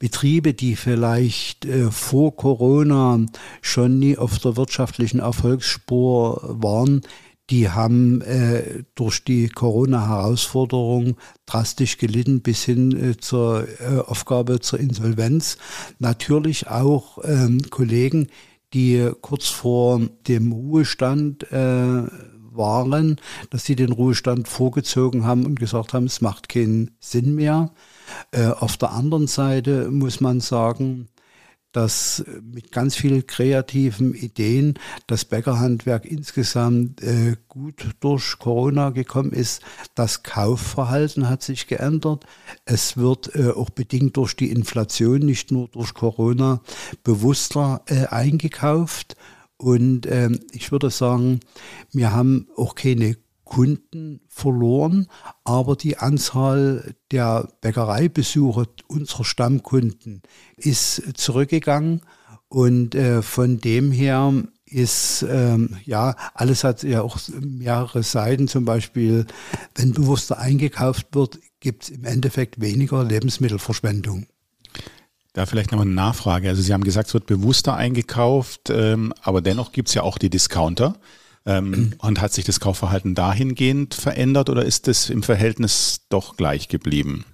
Betriebe, 0.01 0.55
die 0.55 0.75
vielleicht 0.75 1.65
äh, 1.65 1.91
vor 1.91 2.35
Corona 2.35 3.23
schon 3.61 3.99
nie 3.99 4.17
auf 4.17 4.39
der 4.39 4.57
wirtschaftlichen 4.57 5.19
Erfolgsspur 5.19 6.41
waren, 6.59 7.01
die 7.51 7.69
haben 7.69 8.21
äh, 8.21 8.83
durch 8.95 9.23
die 9.23 9.47
Corona-Herausforderung 9.47 11.17
drastisch 11.45 11.99
gelitten 11.99 12.41
bis 12.41 12.63
hin 12.63 13.11
äh, 13.11 13.17
zur 13.17 13.67
äh, 13.79 13.99
Aufgabe 13.99 14.59
zur 14.59 14.79
Insolvenz. 14.79 15.59
Natürlich 15.99 16.67
auch 16.67 17.19
ähm, 17.23 17.61
Kollegen, 17.69 18.29
die 18.73 19.07
kurz 19.21 19.49
vor 19.49 20.01
dem 20.27 20.51
Ruhestand 20.51 21.43
äh, 21.51 22.07
waren, 22.53 23.17
dass 23.51 23.65
sie 23.65 23.75
den 23.75 23.91
Ruhestand 23.91 24.47
vorgezogen 24.47 25.25
haben 25.25 25.45
und 25.45 25.59
gesagt 25.59 25.93
haben, 25.93 26.05
es 26.05 26.21
macht 26.21 26.49
keinen 26.49 26.89
Sinn 26.99 27.35
mehr. 27.35 27.71
Äh, 28.31 28.47
auf 28.47 28.77
der 28.77 28.91
anderen 28.91 29.27
Seite 29.27 29.89
muss 29.89 30.21
man 30.21 30.39
sagen, 30.39 31.07
dass 31.71 32.23
mit 32.41 32.71
ganz 32.71 32.95
vielen 32.95 33.25
kreativen 33.25 34.13
Ideen 34.13 34.73
das 35.07 35.25
Bäckerhandwerk 35.25 36.05
insgesamt 36.05 37.01
äh, 37.01 37.37
gut 37.47 37.91
durch 38.01 38.39
Corona 38.39 38.89
gekommen 38.89 39.31
ist. 39.31 39.61
Das 39.95 40.23
Kaufverhalten 40.23 41.29
hat 41.29 41.43
sich 41.43 41.67
geändert. 41.67 42.25
Es 42.65 42.97
wird 42.97 43.35
äh, 43.35 43.51
auch 43.51 43.69
bedingt 43.69 44.17
durch 44.17 44.35
die 44.35 44.51
Inflation, 44.51 45.19
nicht 45.19 45.51
nur 45.51 45.69
durch 45.69 45.93
Corona, 45.93 46.61
bewusster 47.03 47.81
äh, 47.87 48.07
eingekauft. 48.07 49.15
Und 49.57 50.07
ähm, 50.07 50.39
ich 50.51 50.71
würde 50.71 50.89
sagen, 50.89 51.39
wir 51.93 52.11
haben 52.11 52.47
auch 52.57 52.75
keine 52.75 53.15
Kunden 53.51 54.21
verloren, 54.29 55.07
aber 55.43 55.75
die 55.75 55.97
Anzahl 55.97 56.95
der 57.11 57.49
Bäckereibesucher 57.59 58.67
unserer 58.87 59.25
Stammkunden 59.25 60.21
ist 60.55 61.17
zurückgegangen 61.17 61.99
und 62.47 62.95
äh, 62.95 63.21
von 63.21 63.59
dem 63.59 63.91
her 63.91 64.31
ist, 64.65 65.25
ähm, 65.29 65.75
ja, 65.83 66.15
alles 66.33 66.63
hat 66.63 66.83
ja 66.83 67.01
auch 67.01 67.17
mehrere 67.41 68.03
Seiten. 68.03 68.47
Zum 68.47 68.63
Beispiel, 68.63 69.25
wenn 69.75 69.91
bewusster 69.91 70.39
eingekauft 70.39 71.07
wird, 71.11 71.37
gibt 71.59 71.83
es 71.83 71.89
im 71.89 72.05
Endeffekt 72.05 72.61
weniger 72.61 73.03
Lebensmittelverschwendung. 73.03 74.27
Da 75.33 75.45
vielleicht 75.45 75.73
noch 75.73 75.81
eine 75.81 75.91
Nachfrage. 75.91 76.47
Also 76.47 76.61
Sie 76.61 76.73
haben 76.73 76.85
gesagt, 76.85 77.09
es 77.09 77.13
wird 77.13 77.25
bewusster 77.25 77.75
eingekauft, 77.75 78.69
ähm, 78.69 79.13
aber 79.21 79.41
dennoch 79.41 79.73
gibt 79.73 79.89
es 79.89 79.93
ja 79.93 80.03
auch 80.03 80.17
die 80.17 80.29
Discounter. 80.29 80.95
Ähm, 81.45 81.95
und 81.97 82.21
hat 82.21 82.33
sich 82.33 82.45
das 82.45 82.59
Kaufverhalten 82.59 83.15
dahingehend 83.15 83.95
verändert 83.95 84.49
oder 84.49 84.63
ist 84.63 84.87
es 84.87 85.09
im 85.09 85.23
Verhältnis 85.23 86.01
doch 86.09 86.37
gleich 86.37 86.67
geblieben? 86.67 87.25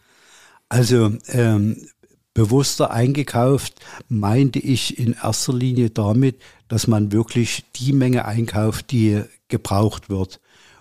Also 0.69 1.13
ähm, 1.27 1.87
bewusster 2.33 2.91
eingekauft 2.91 3.75
meinte 4.07 4.59
ich 4.59 4.97
in 4.99 5.13
erster 5.13 5.53
Linie 5.53 5.89
damit, 5.89 6.41
dass 6.67 6.87
man 6.87 7.11
wirklich 7.11 7.65
die 7.75 7.93
Menge 7.93 8.25
einkauft, 8.25 8.91
die 8.91 9.23
gebraucht 9.47 10.09
wird. 10.09 10.39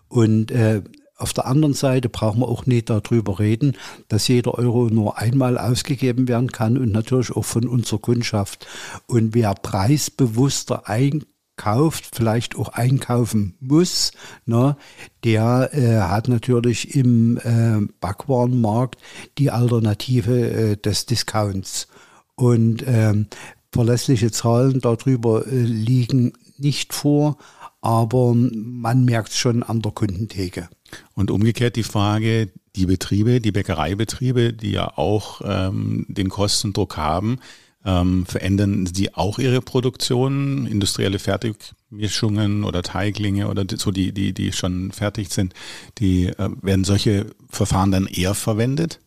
Und 0.08 0.50
äh, 0.50 0.82
auf 1.16 1.32
der 1.32 1.46
anderen 1.46 1.72
Seite 1.74 2.08
brauchen 2.08 2.40
wir 2.40 2.48
auch 2.48 2.66
nicht 2.66 2.90
darüber 2.90 3.38
reden, 3.38 3.76
dass 4.08 4.28
jeder 4.28 4.54
Euro 4.54 4.88
nur 4.90 5.18
einmal 5.18 5.56
ausgegeben 5.56 6.28
werden 6.28 6.52
kann 6.52 6.76
und 6.76 6.92
natürlich 6.92 7.34
auch 7.34 7.44
von 7.44 7.66
unserer 7.66 8.00
Kundschaft. 8.00 8.66
Und 9.06 9.34
wer 9.34 9.54
preisbewusster 9.54 10.88
einkauft, 10.88 11.26
kauft, 11.56 12.14
vielleicht 12.14 12.56
auch 12.56 12.68
einkaufen 12.68 13.54
muss, 13.60 14.12
ne, 14.44 14.76
der 15.24 15.70
äh, 15.72 16.00
hat 16.00 16.28
natürlich 16.28 16.94
im 16.94 17.38
äh, 17.38 17.86
Backwarenmarkt 18.00 19.00
die 19.38 19.50
Alternative 19.50 20.50
äh, 20.50 20.76
des 20.76 21.06
Discounts. 21.06 21.88
Und 22.34 22.84
ähm, 22.86 23.28
verlässliche 23.72 24.30
Zahlen 24.30 24.80
darüber 24.80 25.46
äh, 25.46 25.62
liegen 25.62 26.34
nicht 26.58 26.92
vor, 26.92 27.38
aber 27.80 28.34
man 28.34 29.04
merkt 29.04 29.30
es 29.30 29.38
schon 29.38 29.62
an 29.62 29.80
der 29.80 29.92
Kundentheke. 29.92 30.68
Und 31.14 31.30
umgekehrt 31.30 31.76
die 31.76 31.82
Frage, 31.82 32.50
die 32.74 32.86
Betriebe, 32.86 33.40
die 33.40 33.52
Bäckereibetriebe, 33.52 34.52
die 34.52 34.72
ja 34.72 34.96
auch 34.96 35.40
ähm, 35.44 36.06
den 36.08 36.28
Kostendruck 36.28 36.96
haben, 36.96 37.38
ähm, 37.86 38.26
verändern 38.26 38.86
Sie 38.86 39.14
auch 39.14 39.38
Ihre 39.38 39.62
Produktion, 39.62 40.66
industrielle 40.66 41.20
Fertigmischungen 41.20 42.64
oder 42.64 42.82
Teiglinge 42.82 43.48
oder 43.48 43.64
so, 43.76 43.92
die, 43.92 44.12
die, 44.12 44.32
die 44.32 44.52
schon 44.52 44.90
fertig 44.90 45.30
sind, 45.30 45.54
die 45.98 46.26
äh, 46.26 46.50
werden 46.60 46.84
solche 46.84 47.26
Verfahren 47.48 47.92
dann 47.92 48.06
eher 48.06 48.34
verwendet? 48.34 48.98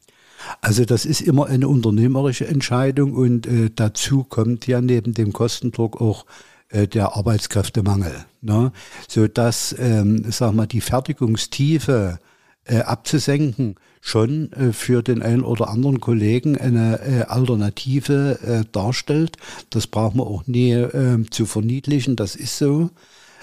Also 0.62 0.86
das 0.86 1.06
ist 1.06 1.20
immer 1.20 1.48
eine 1.48 1.68
unternehmerische 1.68 2.48
Entscheidung 2.48 3.14
und 3.14 3.46
äh, 3.46 3.70
dazu 3.76 4.24
kommt 4.24 4.66
ja 4.66 4.80
neben 4.80 5.14
dem 5.14 5.34
Kostendruck 5.34 6.00
auch 6.00 6.26
äh, 6.70 6.88
der 6.88 7.18
Arbeitskräftemangel, 7.18 8.26
ne? 8.42 8.72
so 9.10 9.28
dass 9.28 9.76
ähm, 9.78 10.24
sag 10.32 10.54
mal 10.54 10.68
die 10.68 10.80
Fertigungstiefe 10.80 12.20
äh, 12.64 12.78
abzusenken 12.78 13.76
schon 14.02 14.52
äh, 14.54 14.74
für 14.74 15.04
den 15.04 15.22
einen 15.22 15.44
oder 15.44 15.70
anderen 15.70 16.00
Kollegen 16.00 16.58
eine 16.58 17.00
äh, 17.00 17.22
Alternative 17.24 18.40
äh, 18.42 18.64
darstellt. 18.72 19.38
Das 19.70 19.88
braucht 19.88 20.16
man 20.16 20.28
auch 20.28 20.48
nie 20.48 20.72
äh, 20.72 21.24
zu 21.30 21.46
verniedlichen, 21.46 22.16
das 22.16 22.36
ist 22.36 22.58
so. 22.58 22.90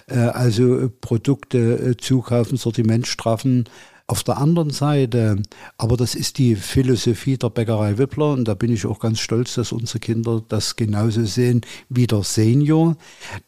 Also 0.08 0.88
Produkte 1.00 1.96
zukaufen, 1.96 2.56
Sortiment 2.56 3.08
straffen. 3.08 3.64
Auf 4.06 4.22
der 4.22 4.38
anderen 4.38 4.70
Seite, 4.70 5.42
aber 5.78 5.96
das 5.96 6.14
ist 6.14 6.38
die 6.38 6.54
Philosophie 6.54 7.36
der 7.36 7.50
Bäckerei 7.50 7.98
Wippler 7.98 8.30
und 8.30 8.46
da 8.46 8.54
bin 8.54 8.70
ich 8.72 8.86
auch 8.86 9.00
ganz 9.00 9.18
stolz, 9.18 9.54
dass 9.54 9.72
unsere 9.72 9.98
Kinder 9.98 10.44
das 10.46 10.76
genauso 10.76 11.25
sehen 11.25 11.62
wie 11.88 12.06
der 12.06 12.22
Senior, 12.22 12.96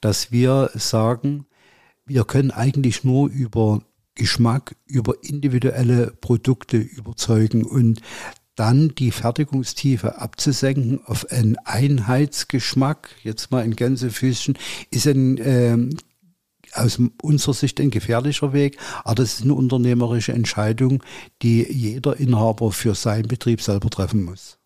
dass 0.01 0.33
wir 0.33 0.73
sagen, 0.75 1.47
wir 2.07 2.25
können 2.25 2.51
eigentlich 2.51 3.05
nur 3.05 3.29
über 3.29 3.83
Geschmack 4.19 4.77
über 4.87 5.15
individuelle 5.23 6.13
Produkte 6.21 6.77
überzeugen 6.77 7.65
und 7.65 8.01
dann 8.55 8.95
die 8.97 9.13
Fertigungstiefe 9.13 10.19
abzusenken 10.21 11.01
auf 11.07 11.31
einen 11.31 11.57
Einheitsgeschmack, 11.65 13.11
jetzt 13.23 13.51
mal 13.51 13.65
in 13.65 13.77
Gänsefüßchen, 13.77 14.59
ist 14.91 15.07
ein 15.07 15.39
ähm, 15.43 15.97
aus 16.75 17.01
unserer 17.23 17.55
Sicht 17.55 17.81
ein 17.81 17.91
gefährlicher 17.91 18.53
Weg, 18.53 18.79
aber 19.05 19.15
das 19.15 19.35
ist 19.35 19.43
eine 19.43 19.55
unternehmerische 19.55 20.33
Entscheidung, 20.33 21.03
die 21.41 21.63
jeder 21.71 22.19
Inhaber 22.19 22.73
für 22.73 22.95
seinen 22.95 23.29
Betrieb 23.29 23.63
selber 23.63 23.89
treffen 23.89 24.25
muss. 24.25 24.59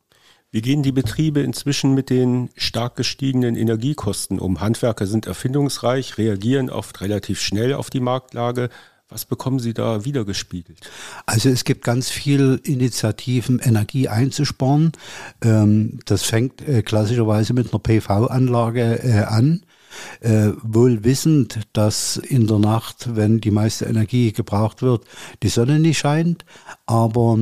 Wie 0.51 0.61
gehen 0.61 0.83
die 0.83 0.93
Betriebe 0.93 1.41
inzwischen 1.41 1.95
mit 1.95 2.11
den 2.11 2.51
stark 2.57 2.97
gestiegenen 2.97 3.57
Energiekosten 3.57 4.39
um? 4.39 4.61
Handwerker 4.61 5.07
sind 5.07 5.27
erfindungsreich, 5.27 6.19
reagieren 6.19 6.69
oft 6.69 7.01
relativ 7.01 7.41
schnell 7.41 7.73
auf 7.73 7.89
die 7.89 8.01
Marktlage. 8.01 8.69
Was 9.13 9.27
bekommen 9.27 9.59
Sie 9.59 9.75
da 9.75 10.07
wiedergespiegelt? 10.07 10.79
Also 11.27 11.51
es 11.51 11.65
gibt 11.65 11.85
ganz 11.85 12.09
viele 12.09 12.57
Initiativen, 12.57 13.59
Energie 13.59 14.09
einzusparen. 14.09 14.93
Ähm, 15.43 15.99
das 16.07 16.23
fängt 16.23 16.67
äh, 16.67 16.83
klassischerweise 16.83 17.53
mit 17.53 17.73
einer 17.73 17.79
PV-Anlage 17.79 19.05
äh, 19.05 19.25
an 19.25 19.63
äh, 20.21 20.51
wohl 20.63 21.05
wissend, 21.05 21.61
dass 21.73 22.17
in 22.17 22.47
der 22.47 22.59
Nacht, 22.59 23.17
wenn 23.17 23.41
die 23.41 23.51
meiste 23.51 23.85
Energie 23.85 24.33
gebraucht 24.33 24.83
wird, 24.83 25.05
die 25.43 25.49
Sonne 25.49 25.79
nicht 25.79 25.99
scheint. 25.99 26.45
Aber 26.87 27.39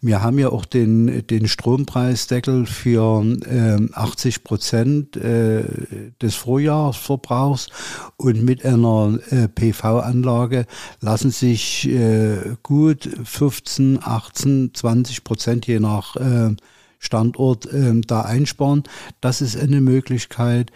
wir 0.00 0.22
haben 0.22 0.38
ja 0.38 0.48
auch 0.50 0.64
den, 0.64 1.26
den 1.26 1.48
Strompreisdeckel 1.48 2.66
für 2.66 3.24
äh, 3.46 3.88
80 3.92 4.44
Prozent 4.44 5.16
äh, 5.16 5.64
des 6.20 6.34
Vorjahresverbrauchs 6.34 7.68
und 8.16 8.42
mit 8.42 8.64
einer 8.64 9.18
äh, 9.30 9.48
PV-Anlage 9.48 10.66
lassen 11.00 11.30
sich 11.30 11.88
äh, 11.88 12.56
gut 12.62 13.08
15, 13.24 13.98
18, 14.02 14.70
20 14.74 15.24
Prozent 15.24 15.66
je 15.66 15.80
nach 15.80 16.16
äh, 16.16 16.54
Standort 16.98 17.66
äh, 17.66 18.00
da 18.06 18.22
einsparen. 18.22 18.84
Das 19.20 19.40
ist 19.40 19.56
eine 19.56 19.80
Möglichkeit 19.80 20.70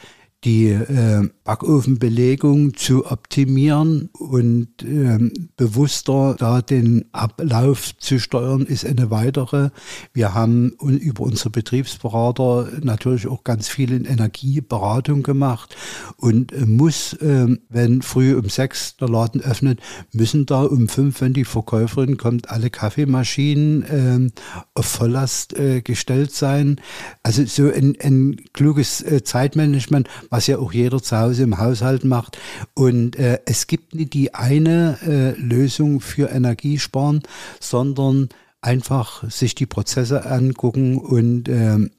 die 0.45 0.69
äh, 0.69 1.28
Backofenbelegung 1.47 2.75
zu 2.75 3.07
optimieren 3.07 4.11
und 4.12 4.69
ähm, 4.83 5.33
bewusster 5.57 6.35
da 6.37 6.61
den 6.61 7.05
Ablauf 7.12 7.97
zu 7.99 8.19
steuern, 8.19 8.62
ist 8.62 8.85
eine 8.85 9.12
weitere. 9.12 9.71
Wir 10.12 10.35
haben 10.35 10.71
über 10.81 11.23
unsere 11.23 11.50
Betriebsberater 11.50 12.69
natürlich 12.83 13.29
auch 13.29 13.45
ganz 13.45 13.69
viel 13.69 13.93
in 13.93 14.07
Energieberatung 14.07 15.23
gemacht 15.23 15.76
und 16.17 16.50
äh, 16.53 16.67
muss, 16.67 17.12
äh, 17.12 17.47
wenn 17.69 18.03
früh 18.03 18.35
um 18.35 18.49
sechs 18.49 18.97
der 18.97 19.09
Laden 19.09 19.41
öffnet, 19.41 19.79
müssen 20.12 20.47
da 20.47 20.62
um 20.62 20.88
fünf, 20.88 21.21
wenn 21.21 21.33
die 21.33 21.45
Verkäuferin 21.45 22.17
kommt, 22.17 22.50
alle 22.50 22.71
Kaffeemaschinen 22.71 23.83
äh, 23.85 24.41
auf 24.75 24.87
Volllast 24.87 25.57
äh, 25.57 25.81
gestellt 25.81 26.33
sein. 26.33 26.81
Also 27.23 27.45
so 27.45 27.71
ein, 27.71 27.97
ein 28.03 28.41
kluges 28.53 29.00
äh, 29.00 29.23
Zeitmanagement, 29.23 30.09
was 30.29 30.49
ja 30.49 30.59
auch 30.59 30.73
jeder 30.73 31.00
zu 31.00 31.17
Hause 31.17 31.36
im 31.45 31.59
Haushalt 31.59 32.05
macht. 32.05 32.38
Und 32.75 33.16
äh, 33.16 33.40
es 33.47 33.66
gibt 33.66 33.95
nicht 33.95 34.14
die 34.14 34.35
eine 34.35 34.99
äh, 35.07 35.40
Lösung 35.40 36.00
für 36.00 36.31
Energiesparen, 36.31 37.23
sondern 37.61 38.28
einfach 38.61 39.28
sich 39.31 39.55
die 39.55 39.66
Prozesse 39.66 40.26
angucken 40.26 40.99
und 40.99 41.49
ähm, 41.49 41.90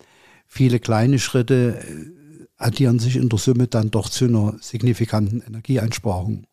viele 0.48 0.80
kleine 0.80 1.20
Schritte 1.20 1.80
äh, 1.80 2.18
addieren 2.58 3.00
sich 3.00 3.16
in 3.16 3.30
der 3.30 3.40
Summe 3.40 3.68
dann 3.68 3.92
doch 3.92 4.10
zu 4.10 4.26
einer 4.26 4.56
signifikanten 4.60 5.42
Energieeinsparung. 5.42 6.46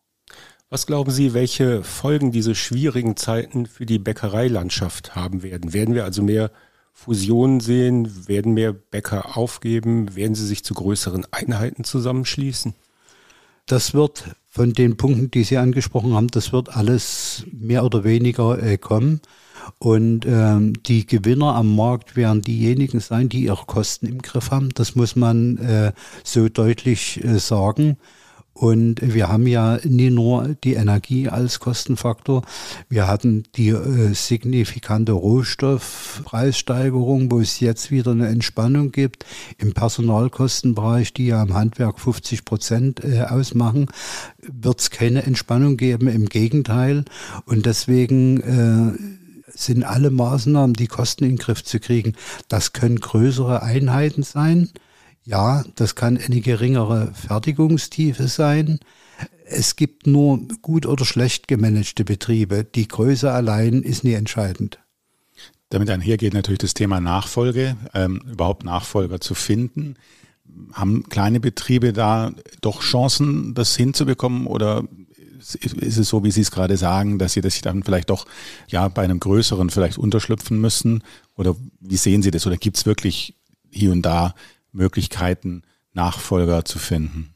Was 0.69 0.87
glauben 0.87 1.11
Sie, 1.11 1.33
welche 1.33 1.83
Folgen 1.83 2.31
diese 2.31 2.55
schwierigen 2.55 3.15
Zeiten 3.15 3.65
für 3.65 3.85
die 3.85 3.99
Bäckereilandschaft 3.99 5.15
haben 5.15 5.43
werden? 5.43 5.73
Werden 5.73 5.95
wir 5.95 6.03
also 6.03 6.23
mehr 6.23 6.51
Fusionen 6.97 7.59
sehen? 7.59 8.27
Werden 8.27 8.53
mehr 8.53 8.71
Bäcker 8.73 9.37
aufgeben? 9.37 10.15
Werden 10.15 10.33
sie 10.33 10.47
sich 10.47 10.63
zu 10.63 10.73
größeren 10.73 11.27
Einheiten 11.29 11.83
zusammenschließen? 11.83 12.73
Das 13.65 13.93
wird 13.93 14.35
von 14.47 14.73
den 14.73 14.95
Punkten, 14.95 15.29
die 15.29 15.43
Sie 15.43 15.57
angesprochen 15.57 16.13
haben, 16.13 16.29
das 16.29 16.53
wird 16.53 16.69
alles 16.75 17.45
mehr 17.51 17.83
oder 17.83 18.03
weniger 18.05 18.61
äh, 18.63 18.77
kommen. 18.77 19.21
Und 19.77 20.25
ähm, 20.25 20.81
die 20.83 21.05
Gewinner 21.05 21.55
am 21.55 21.75
Markt 21.75 22.15
werden 22.15 22.41
diejenigen 22.41 23.01
sein, 23.01 23.27
die 23.27 23.43
ihre 23.43 23.65
Kosten 23.65 24.07
im 24.07 24.21
Griff 24.21 24.51
haben. 24.51 24.69
Das 24.69 24.95
muss 24.95 25.15
man 25.15 25.57
äh, 25.57 25.91
so 26.23 26.47
deutlich 26.47 27.23
äh, 27.23 27.39
sagen. 27.39 27.97
Und 28.57 29.01
wir 29.01 29.27
haben 29.27 29.47
ja 29.47 29.79
nie 29.83 30.09
nur 30.09 30.55
die 30.63 30.75
Energie 30.75 31.27
als 31.27 31.59
Kostenfaktor. 31.59 32.43
Wir 32.87 33.05
hatten 33.05 33.43
die 33.57 33.67
äh, 33.67 34.13
signifikante 34.13 35.11
Rohstoffpreissteigerung, 35.11 37.29
wo 37.29 37.41
es 37.41 37.59
jetzt 37.59 37.91
wieder 37.91 38.11
eine 38.11 38.29
Entspannung 38.29 38.93
gibt. 38.93 39.25
Im 39.57 39.73
Personalkostenbereich, 39.73 41.13
die 41.13 41.27
ja 41.27 41.43
im 41.43 41.53
Handwerk 41.53 41.99
50 41.99 42.45
Prozent 42.45 43.03
äh, 43.03 43.23
ausmachen, 43.23 43.87
wird 44.41 44.79
es 44.79 44.89
keine 44.89 45.23
Entspannung 45.23 45.75
geben. 45.75 46.07
Im 46.07 46.29
Gegenteil. 46.29 47.03
Und 47.45 47.65
deswegen 47.65 48.39
äh, 48.39 48.93
sind 49.47 49.83
alle 49.83 50.11
Maßnahmen, 50.11 50.75
die 50.75 50.87
Kosten 50.87 51.25
in 51.25 51.31
den 51.31 51.39
Griff 51.39 51.61
zu 51.61 51.81
kriegen. 51.81 52.13
Das 52.47 52.71
können 52.71 53.01
größere 53.01 53.63
Einheiten 53.63 54.23
sein. 54.23 54.69
Ja, 55.25 55.63
das 55.75 55.95
kann 55.95 56.17
eine 56.17 56.39
geringere 56.39 57.11
Fertigungstiefe 57.13 58.27
sein. 58.27 58.79
Es 59.45 59.75
gibt 59.75 60.05
nur 60.05 60.39
gut 60.61 60.85
oder 60.85 61.03
schlecht 61.03 61.47
gemanagte 61.47 62.05
Betriebe. 62.05 62.63
Die 62.63 62.87
Größe 62.87 63.31
allein 63.31 63.81
ist 63.81 64.03
nie 64.03 64.13
entscheidend. 64.13 64.79
Damit 65.69 65.89
einhergeht 65.89 66.33
natürlich 66.33 66.59
das 66.59 66.75
Thema 66.75 66.99
Nachfolge, 66.99 67.75
ähm, 67.93 68.21
überhaupt 68.31 68.63
Nachfolger 68.63 69.19
zu 69.19 69.33
finden. 69.33 69.95
Haben 70.73 71.09
kleine 71.09 71.39
Betriebe 71.39 71.91
da 71.91 72.31
doch 72.61 72.81
Chancen, 72.81 73.55
das 73.55 73.75
hinzubekommen 73.75 74.45
oder 74.45 74.83
ist 75.37 75.97
es 75.97 76.09
so, 76.09 76.23
wie 76.23 76.31
Sie 76.31 76.41
es 76.41 76.51
gerade 76.51 76.77
sagen, 76.77 77.19
dass 77.19 77.33
Sie 77.33 77.41
das 77.41 77.59
dann 77.61 77.83
vielleicht 77.83 78.09
doch 78.09 78.25
ja 78.67 78.87
bei 78.87 79.03
einem 79.03 79.19
größeren 79.19 79.69
vielleicht 79.69 79.97
unterschlüpfen 79.97 80.61
müssen? 80.61 81.03
Oder 81.35 81.55
wie 81.79 81.97
sehen 81.97 82.21
Sie 82.21 82.31
das? 82.31 82.47
Oder 82.47 82.57
gibt 82.57 82.77
es 82.77 82.85
wirklich 82.85 83.35
hier 83.69 83.91
und 83.91 84.03
da 84.03 84.33
Möglichkeiten, 84.75 85.63
Nachfolger 85.93 86.65
zu 86.65 86.79
finden? 86.79 87.35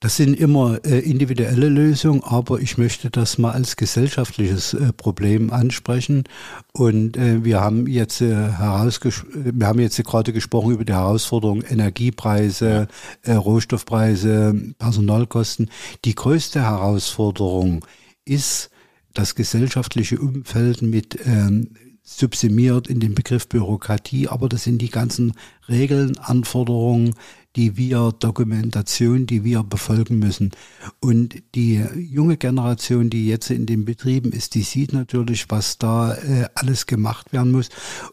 Das 0.00 0.16
sind 0.16 0.38
immer 0.38 0.84
äh, 0.84 0.98
individuelle 0.98 1.70
Lösungen, 1.70 2.22
aber 2.22 2.60
ich 2.60 2.76
möchte 2.76 3.08
das 3.08 3.38
mal 3.38 3.52
als 3.52 3.76
gesellschaftliches 3.76 4.74
äh, 4.74 4.92
Problem 4.92 5.50
ansprechen. 5.50 6.24
Und 6.72 7.16
äh, 7.16 7.44
wir 7.44 7.62
haben 7.62 7.86
jetzt 7.86 8.20
äh, 8.20 8.26
wir 8.28 9.66
haben 9.66 9.80
jetzt 9.80 10.04
gerade 10.04 10.34
gesprochen 10.34 10.74
über 10.74 10.84
die 10.84 10.92
Herausforderung 10.92 11.62
Energiepreise, 11.62 12.88
äh, 13.22 13.32
Rohstoffpreise, 13.32 14.74
Personalkosten. 14.78 15.70
Die 16.04 16.14
größte 16.14 16.60
Herausforderung 16.60 17.86
ist 18.26 18.68
das 19.14 19.34
gesellschaftliche 19.34 20.18
Umfeld 20.18 20.82
mit 20.82 21.18
ähm, 21.24 21.70
subsumiert 22.08 22.86
in 22.86 23.00
den 23.00 23.14
Begriff 23.14 23.48
Bürokratie, 23.48 24.28
aber 24.28 24.48
das 24.48 24.62
sind 24.62 24.78
die 24.78 24.90
ganzen 24.90 25.32
Regeln, 25.68 26.16
Anforderungen, 26.18 27.14
die 27.56 27.76
wir, 27.76 28.12
Dokumentation, 28.16 29.26
die 29.26 29.42
wir 29.42 29.64
befolgen 29.64 30.18
müssen. 30.18 30.52
Und 31.00 31.42
die 31.54 31.82
junge 31.96 32.36
Generation, 32.36 33.10
die 33.10 33.26
jetzt 33.26 33.50
in 33.50 33.66
den 33.66 33.84
Betrieben 33.84 34.30
ist, 34.30 34.54
die 34.54 34.62
sieht 34.62 34.92
natürlich, 34.92 35.50
was 35.50 35.78
da 35.78 36.14
äh, 36.14 36.48
alles 36.54 36.86
gemacht 36.86 37.32
werden 37.32 37.50
muss. 37.50 37.70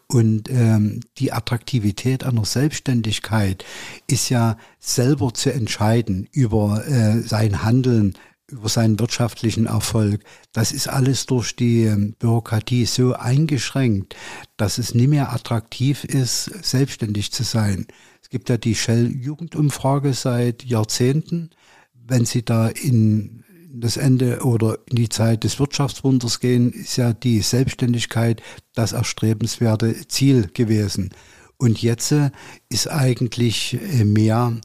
Und 0.08 0.50
ähm, 0.50 1.00
die 1.18 1.32
Attraktivität 1.32 2.24
einer 2.24 2.44
Selbstständigkeit 2.44 3.64
ist 4.08 4.28
ja 4.28 4.56
selber 4.80 5.32
zu 5.34 5.52
entscheiden 5.52 6.26
über 6.32 6.84
äh, 6.88 7.20
sein 7.20 7.62
Handeln, 7.62 8.14
über 8.50 8.68
seinen 8.68 8.98
wirtschaftlichen 8.98 9.66
Erfolg. 9.66 10.22
Das 10.52 10.72
ist 10.72 10.88
alles 10.88 11.26
durch 11.26 11.56
die 11.56 11.84
ähm, 11.84 12.14
Bürokratie 12.18 12.84
so 12.84 13.14
eingeschränkt, 13.14 14.14
dass 14.56 14.78
es 14.78 14.94
nie 14.94 15.06
mehr 15.06 15.32
attraktiv 15.32 16.04
ist, 16.04 16.44
selbstständig 16.62 17.32
zu 17.32 17.42
sein. 17.42 17.86
Es 18.22 18.28
gibt 18.28 18.48
ja 18.48 18.56
die 18.56 18.74
Shell-Jugendumfrage 18.74 20.12
seit 20.12 20.64
Jahrzehnten. 20.64 21.50
Wenn 21.94 22.26
Sie 22.26 22.44
da 22.44 22.68
in 22.68 23.44
das 23.76 23.96
Ende 23.96 24.44
oder 24.44 24.78
in 24.86 24.96
die 24.96 25.08
Zeit 25.08 25.44
des 25.44 25.58
Wirtschaftswunders 25.58 26.38
gehen, 26.40 26.72
ist 26.72 26.96
ja 26.96 27.12
die 27.12 27.40
Selbstständigkeit 27.40 28.42
das 28.74 28.92
erstrebenswerte 28.92 30.06
Ziel 30.06 30.48
gewesen. 30.52 31.10
Und 31.56 31.82
jetzt 31.82 32.12
äh, 32.12 32.30
ist 32.68 32.88
eigentlich 32.88 33.78
äh, 33.80 34.04
mehr, 34.04 34.60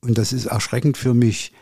und 0.00 0.18
das 0.18 0.32
ist 0.32 0.46
erschreckend 0.46 0.96
für 0.96 1.14
mich, 1.14 1.52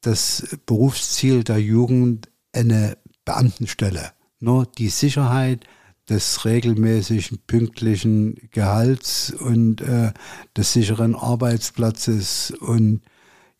das 0.00 0.56
Berufsziel 0.66 1.44
der 1.44 1.58
Jugend 1.58 2.28
eine 2.52 2.96
Beamtenstelle. 3.24 4.12
Nur 4.38 4.66
die 4.66 4.88
Sicherheit 4.88 5.66
des 6.08 6.44
regelmäßigen, 6.44 7.38
pünktlichen 7.46 8.48
Gehalts 8.50 9.30
und 9.32 9.80
äh, 9.80 10.12
des 10.56 10.72
sicheren 10.72 11.14
Arbeitsplatzes 11.14 12.52
und 12.60 13.02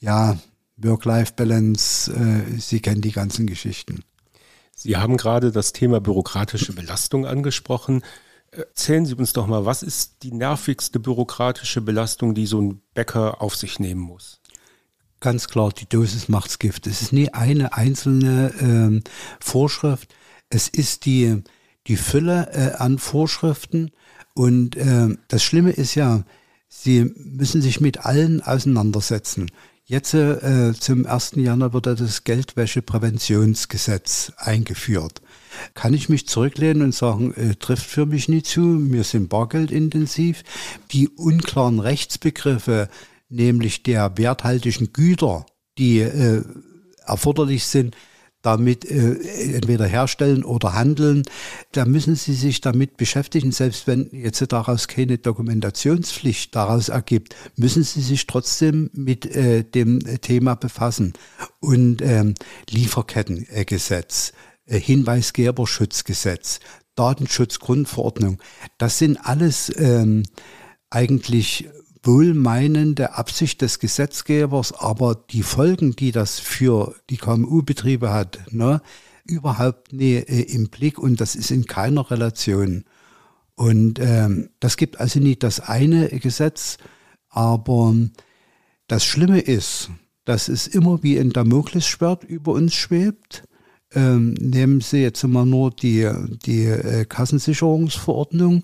ja, 0.00 0.38
Work-Life-Balance, 0.76 2.12
äh, 2.12 2.58
Sie 2.58 2.80
kennen 2.80 3.02
die 3.02 3.12
ganzen 3.12 3.46
Geschichten. 3.46 4.02
Sie 4.74 4.96
haben 4.96 5.16
gerade 5.18 5.52
das 5.52 5.72
Thema 5.72 6.00
bürokratische 6.00 6.72
Belastung 6.72 7.26
angesprochen. 7.26 8.02
Erzählen 8.50 9.04
Sie 9.04 9.14
uns 9.14 9.32
doch 9.32 9.46
mal, 9.46 9.66
was 9.66 9.82
ist 9.82 10.22
die 10.22 10.32
nervigste 10.32 10.98
bürokratische 10.98 11.82
Belastung, 11.82 12.34
die 12.34 12.46
so 12.46 12.60
ein 12.60 12.82
Bäcker 12.94 13.42
auf 13.42 13.54
sich 13.54 13.78
nehmen 13.78 14.00
muss? 14.00 14.39
Ganz 15.20 15.48
klar, 15.48 15.70
die 15.70 15.88
Dosis 15.88 16.28
macht's 16.28 16.58
Gift. 16.58 16.86
Es 16.86 17.02
ist 17.02 17.12
nie 17.12 17.30
eine 17.30 17.74
einzelne 17.74 18.52
ähm, 18.60 19.02
Vorschrift. 19.38 20.14
Es 20.48 20.68
ist 20.68 21.04
die, 21.04 21.42
die 21.86 21.96
Fülle 21.96 22.50
äh, 22.52 22.76
an 22.76 22.98
Vorschriften. 22.98 23.92
Und 24.34 24.76
äh, 24.76 25.08
das 25.28 25.42
Schlimme 25.42 25.70
ist 25.70 25.94
ja, 25.94 26.24
sie 26.68 27.12
müssen 27.16 27.62
sich 27.62 27.80
mit 27.80 28.04
allen 28.04 28.42
auseinandersetzen. 28.42 29.50
Jetzt 29.84 30.14
äh, 30.14 30.72
zum 30.78 31.04
1. 31.04 31.32
Januar 31.34 31.72
wird 31.72 31.86
das 31.86 32.22
Geldwäschepräventionsgesetz 32.22 34.32
eingeführt. 34.36 35.20
Kann 35.74 35.94
ich 35.94 36.08
mich 36.08 36.28
zurücklehnen 36.28 36.84
und 36.84 36.94
sagen, 36.94 37.34
äh, 37.34 37.56
trifft 37.56 37.86
für 37.86 38.06
mich 38.06 38.28
nie 38.28 38.44
zu, 38.44 38.92
wir 38.92 39.02
sind 39.02 39.28
bargeldintensiv. 39.28 40.44
Die 40.92 41.08
unklaren 41.08 41.80
Rechtsbegriffe 41.80 42.88
nämlich 43.30 43.82
der 43.82 44.18
werthaltigen 44.18 44.92
Güter, 44.92 45.46
die 45.78 46.00
äh, 46.00 46.42
erforderlich 47.06 47.64
sind, 47.64 47.96
damit 48.42 48.90
äh, 48.90 49.16
entweder 49.54 49.86
herstellen 49.86 50.44
oder 50.44 50.74
handeln, 50.74 51.24
da 51.72 51.84
müssen 51.84 52.16
Sie 52.16 52.34
sich 52.34 52.60
damit 52.60 52.96
beschäftigen. 52.96 53.52
Selbst 53.52 53.86
wenn 53.86 54.08
jetzt 54.12 54.40
daraus 54.50 54.88
keine 54.88 55.18
Dokumentationspflicht 55.18 56.54
daraus 56.54 56.88
ergibt, 56.88 57.36
müssen 57.56 57.82
Sie 57.82 58.00
sich 58.00 58.26
trotzdem 58.26 58.90
mit 58.94 59.26
äh, 59.26 59.62
dem 59.64 60.00
Thema 60.22 60.54
befassen. 60.54 61.12
Und 61.60 62.00
ähm, 62.00 62.34
Lieferkettengesetz, 62.70 64.32
äh, 64.64 64.80
Hinweisgeberschutzgesetz, 64.80 66.60
Datenschutzgrundverordnung, 66.94 68.38
das 68.78 68.98
sind 68.98 69.18
alles 69.18 69.70
ähm, 69.76 70.22
eigentlich 70.88 71.68
wohlmeinende 72.02 73.14
Absicht 73.14 73.62
des 73.62 73.78
Gesetzgebers, 73.78 74.72
aber 74.72 75.14
die 75.14 75.42
Folgen, 75.42 75.96
die 75.96 76.12
das 76.12 76.38
für 76.38 76.94
die 77.10 77.18
KMU-Betriebe 77.18 78.12
hat, 78.12 78.38
ne, 78.50 78.80
überhaupt 79.24 79.92
nie 79.92 80.14
äh, 80.14 80.54
im 80.54 80.68
Blick 80.68 80.98
und 80.98 81.20
das 81.20 81.34
ist 81.34 81.50
in 81.50 81.66
keiner 81.66 82.10
Relation. 82.10 82.84
Und 83.54 83.98
ähm, 84.00 84.50
das 84.60 84.76
gibt 84.76 85.00
also 85.00 85.20
nicht 85.20 85.42
das 85.42 85.60
eine 85.60 86.08
Gesetz, 86.08 86.78
aber 87.28 87.94
das 88.88 89.04
Schlimme 89.04 89.40
ist, 89.40 89.90
dass 90.24 90.48
es 90.48 90.66
immer 90.66 91.02
wie 91.02 91.18
ein 91.18 91.30
Damoklesschwert 91.30 92.24
über 92.24 92.52
uns 92.52 92.74
schwebt. 92.74 93.44
Ähm, 93.92 94.34
nehmen 94.34 94.80
Sie 94.80 95.02
jetzt 95.02 95.22
mal 95.24 95.44
nur 95.44 95.70
die, 95.70 96.10
die 96.46 96.64
äh, 96.64 97.04
Kassensicherungsverordnung 97.04 98.62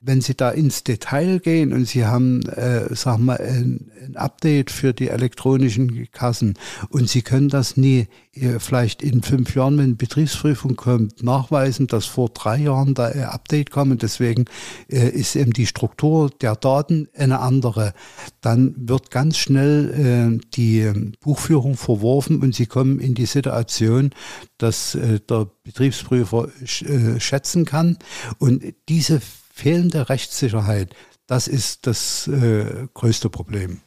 wenn 0.00 0.20
Sie 0.20 0.34
da 0.34 0.50
ins 0.50 0.84
Detail 0.84 1.40
gehen 1.40 1.72
und 1.72 1.86
Sie 1.86 2.04
haben, 2.04 2.42
äh, 2.48 2.94
sag 2.94 3.18
mal, 3.18 3.38
ein, 3.38 3.90
ein 4.04 4.16
Update 4.16 4.70
für 4.70 4.92
die 4.92 5.08
elektronischen 5.08 6.10
Kassen 6.12 6.54
und 6.90 7.08
Sie 7.08 7.22
können 7.22 7.48
das 7.48 7.76
nie 7.76 8.06
äh, 8.34 8.58
vielleicht 8.58 9.02
in 9.02 9.22
fünf 9.22 9.54
Jahren, 9.54 9.78
wenn 9.78 9.96
Betriebsprüfung 9.96 10.76
kommt, 10.76 11.22
nachweisen, 11.22 11.86
dass 11.86 12.06
vor 12.06 12.28
drei 12.30 12.58
Jahren 12.58 12.94
da 12.94 13.06
ein 13.06 13.24
Update 13.24 13.70
kam 13.70 13.90
und 13.90 14.02
deswegen 14.02 14.44
äh, 14.90 15.08
ist 15.08 15.36
eben 15.36 15.52
die 15.52 15.66
Struktur 15.66 16.30
der 16.40 16.56
Daten 16.56 17.08
eine 17.16 17.40
andere, 17.40 17.94
dann 18.40 18.74
wird 18.76 19.10
ganz 19.10 19.38
schnell 19.38 20.38
äh, 20.38 20.46
die 20.54 20.92
Buchführung 21.20 21.76
verworfen 21.76 22.40
und 22.40 22.54
Sie 22.54 22.66
kommen 22.66 23.00
in 23.00 23.14
die 23.14 23.26
Situation, 23.26 24.10
dass 24.58 24.94
äh, 24.94 25.20
der 25.20 25.48
Betriebsprüfer 25.64 26.48
äh, 26.48 27.20
schätzen 27.20 27.64
kann 27.64 27.98
und 28.38 28.62
diese 28.88 29.20
fehlende 29.58 30.08
Rechtssicherheit, 30.08 30.94
das 31.26 31.48
ist 31.48 31.86
das 31.86 32.28
äh, 32.28 32.86
größte 32.94 33.28
Problem. 33.28 33.80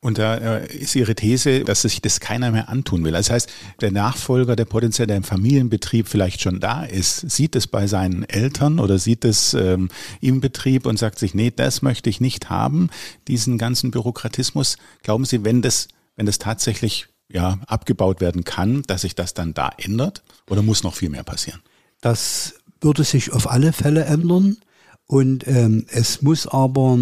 Und 0.00 0.18
da 0.18 0.36
äh, 0.36 0.76
ist 0.76 0.94
Ihre 0.94 1.14
These, 1.14 1.64
dass 1.64 1.82
sich 1.82 2.02
das 2.02 2.20
keiner 2.20 2.50
mehr 2.50 2.68
antun 2.68 3.04
will. 3.04 3.12
Das 3.12 3.30
heißt, 3.30 3.50
der 3.80 3.90
Nachfolger, 3.90 4.54
der 4.54 4.66
potenziell 4.66 5.06
der 5.06 5.16
im 5.16 5.24
Familienbetrieb 5.24 6.06
vielleicht 6.06 6.42
schon 6.42 6.60
da 6.60 6.84
ist, 6.84 7.30
sieht 7.30 7.56
es 7.56 7.66
bei 7.66 7.86
seinen 7.86 8.22
Eltern 8.24 8.78
oder 8.78 8.98
sieht 8.98 9.24
es 9.24 9.54
ähm, 9.54 9.88
im 10.20 10.40
Betrieb 10.40 10.86
und 10.86 10.98
sagt 10.98 11.18
sich, 11.18 11.34
nee, 11.34 11.50
das 11.50 11.80
möchte 11.80 12.10
ich 12.10 12.20
nicht 12.20 12.50
haben, 12.50 12.90
diesen 13.28 13.56
ganzen 13.56 13.90
Bürokratismus. 13.90 14.76
Glauben 15.02 15.24
Sie, 15.24 15.42
wenn 15.42 15.62
das, 15.62 15.88
wenn 16.16 16.26
das 16.26 16.38
tatsächlich 16.38 17.08
ja, 17.28 17.58
abgebaut 17.66 18.20
werden 18.20 18.44
kann, 18.44 18.82
dass 18.82 19.02
sich 19.02 19.14
das 19.14 19.32
dann 19.32 19.54
da 19.54 19.70
ändert? 19.78 20.22
Oder 20.50 20.62
muss 20.62 20.82
noch 20.82 20.94
viel 20.94 21.08
mehr 21.08 21.24
passieren? 21.24 21.62
Das 22.02 22.54
würde 22.82 23.04
sich 23.04 23.32
auf 23.32 23.50
alle 23.50 23.72
Fälle 23.72 24.04
ändern. 24.04 24.58
Und 25.06 25.46
ähm, 25.46 25.86
es 25.88 26.22
muss 26.22 26.46
aber 26.46 26.98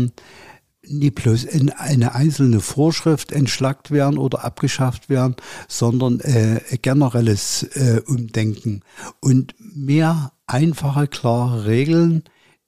nicht 0.84 1.14
bloß 1.14 1.44
in 1.44 1.70
eine 1.70 2.14
einzelne 2.14 2.60
Vorschrift 2.60 3.30
entschlackt 3.32 3.90
werden 3.90 4.18
oder 4.18 4.44
abgeschafft 4.44 5.08
werden, 5.08 5.36
sondern 5.68 6.20
äh, 6.20 6.60
generelles 6.82 7.62
äh, 7.74 8.00
Umdenken 8.06 8.82
und 9.20 9.54
mehr 9.58 10.32
einfache, 10.46 11.06
klare 11.06 11.66
Regeln, 11.66 12.24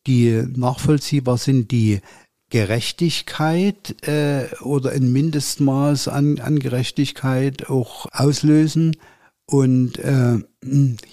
die 0.06 0.44
nachvollziehbar 0.54 1.38
sind, 1.38 1.70
die 1.70 2.00
Gerechtigkeit 2.50 3.96
äh, 4.06 4.46
oder 4.60 4.92
ein 4.92 5.12
Mindestmaß 5.12 6.08
an, 6.08 6.38
an 6.38 6.60
Gerechtigkeit 6.60 7.68
auch 7.68 8.06
auslösen. 8.12 8.96
Und 9.46 9.98
äh, 9.98 10.38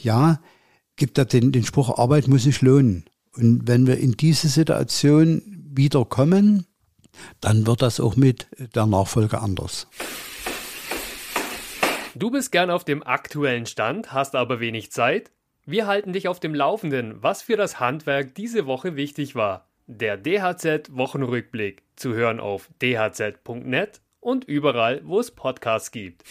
ja, 0.01 0.39
gibt 0.95 1.17
da 1.17 1.25
den, 1.25 1.51
den 1.51 1.63
Spruch, 1.65 1.97
Arbeit 1.97 2.27
muss 2.27 2.43
sich 2.43 2.62
lohnen. 2.62 3.05
Und 3.36 3.67
wenn 3.67 3.88
wir 3.88 3.98
in 3.98 4.13
diese 4.13 4.50
Situation 4.50 5.41
wieder 5.74 6.06
kommen, 6.06 6.65
dann 7.39 7.65
wird 7.65 7.82
das 7.82 8.00
auch 8.00 8.15
mit 8.15 8.48
der 8.76 8.86
Nachfolge 8.86 9.39
anders. 9.41 9.88
Du 12.13 12.30
bist 12.30 12.52
gern 12.52 12.70
auf 12.70 12.84
dem 12.84 13.04
aktuellen 13.04 13.65
Stand, 13.65 14.12
hast 14.12 14.36
aber 14.36 14.60
wenig 14.60 14.91
Zeit? 14.91 15.32
Wir 15.65 15.88
halten 15.88 16.12
dich 16.12 16.28
auf 16.28 16.39
dem 16.39 16.54
Laufenden, 16.54 17.24
was 17.24 17.41
für 17.41 17.56
das 17.56 17.80
Handwerk 17.80 18.36
diese 18.36 18.65
Woche 18.65 18.96
wichtig 18.96 19.36
war. 19.36 19.67
Der 19.88 20.17
DHZ-Wochenrückblick 20.17 21.84
zu 21.96 22.13
hören 22.13 22.39
auf 22.39 22.70
dhz.net 22.82 24.02
und 24.20 24.44
überall, 24.46 25.02
wo 25.06 25.20
es 25.20 25.32
Podcasts 25.32 25.91
gibt. 25.91 26.24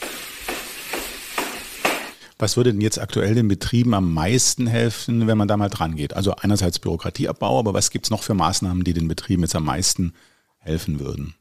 Was 2.41 2.57
würde 2.57 2.73
denn 2.73 2.81
jetzt 2.81 2.99
aktuell 2.99 3.35
den 3.35 3.49
Betrieben 3.49 3.93
am 3.93 4.15
meisten 4.15 4.67
helfen, 4.67 5.27
wenn 5.27 5.37
man 5.37 5.47
da 5.47 5.59
mal 5.59 5.69
dran 5.69 5.95
geht? 5.95 6.15
Also 6.15 6.35
einerseits 6.37 6.79
Bürokratieabbau, 6.79 7.59
aber 7.59 7.75
was 7.75 7.91
gibt 7.91 8.07
es 8.07 8.11
noch 8.11 8.23
für 8.23 8.33
Maßnahmen, 8.33 8.83
die 8.83 8.95
den 8.95 9.09
Betrieben 9.09 9.43
jetzt 9.43 9.55
am 9.55 9.67
meisten 9.67 10.15
helfen 10.59 11.01
würden? 11.01 11.35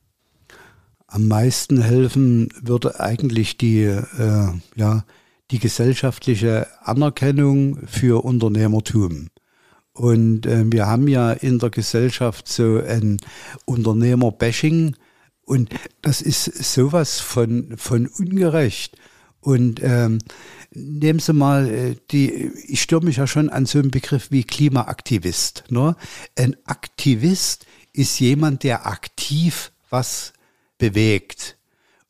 Am 1.07 1.29
meisten 1.29 1.81
helfen 1.81 2.49
würde 2.61 2.99
eigentlich 2.99 3.57
die, 3.57 3.83
äh, 3.83 4.51
ja, 4.75 5.05
die 5.51 5.59
gesellschaftliche 5.59 6.67
Anerkennung 6.81 7.79
für 7.87 8.25
Unternehmertum. 8.25 9.29
Und 9.93 10.45
äh, 10.45 10.65
wir 10.69 10.87
haben 10.87 11.07
ja 11.07 11.31
in 11.31 11.59
der 11.59 11.69
Gesellschaft 11.69 12.49
so 12.49 12.77
ein 12.77 13.21
Unternehmer-Bashing 13.63 14.95
und 15.45 15.73
das 16.01 16.21
ist 16.21 16.43
sowas 16.45 17.21
von, 17.21 17.75
von 17.77 18.05
ungerecht. 18.05 18.97
Und 19.41 19.81
ähm, 19.81 20.19
nehmen 20.71 21.19
Sie 21.19 21.33
mal 21.33 21.69
äh, 21.69 21.95
die, 22.11 22.51
ich 22.67 22.81
störe 22.81 23.03
mich 23.03 23.17
ja 23.17 23.27
schon 23.27 23.49
an 23.49 23.65
so 23.65 23.79
einem 23.79 23.91
Begriff 23.91 24.31
wie 24.31 24.43
Klimaaktivist. 24.43 25.63
Ne? 25.69 25.95
Ein 26.37 26.55
Aktivist 26.65 27.65
ist 27.93 28.19
jemand, 28.19 28.63
der 28.63 28.85
aktiv 28.85 29.71
was 29.89 30.33
bewegt. 30.77 31.57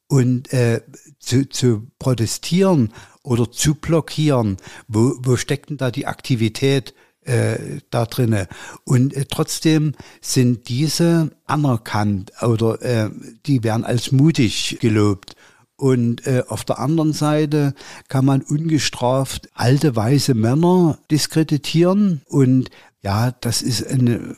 Und 0.07 0.51
äh, 0.53 0.81
zu, 1.19 1.47
zu 1.47 1.87
protestieren 1.99 2.93
oder 3.21 3.51
zu 3.51 3.75
blockieren, 3.75 4.57
wo, 4.87 5.15
wo 5.19 5.37
steckt 5.37 5.69
denn 5.69 5.77
da 5.77 5.91
die 5.91 6.07
Aktivität 6.07 6.95
äh, 7.21 7.79
da 7.91 8.05
drinne? 8.05 8.47
Und 8.85 9.13
äh, 9.13 9.25
trotzdem 9.25 9.93
sind 10.19 10.67
diese 10.67 11.29
anerkannt 11.45 12.31
oder 12.41 12.81
äh, 12.81 13.11
die 13.45 13.63
werden 13.63 13.83
als 13.83 14.11
mutig 14.11 14.79
gelobt. 14.79 15.35
Und 15.79 16.27
äh, 16.27 16.43
auf 16.49 16.65
der 16.65 16.79
anderen 16.79 17.13
Seite 17.13 17.73
kann 18.09 18.25
man 18.25 18.41
ungestraft 18.41 19.47
alte 19.53 19.95
weiße 19.95 20.33
Männer 20.33 20.99
diskreditieren. 21.09 22.21
Und 22.25 22.69
ja, 23.01 23.31
das 23.31 23.61
ist 23.61 23.87
eine 23.87 24.35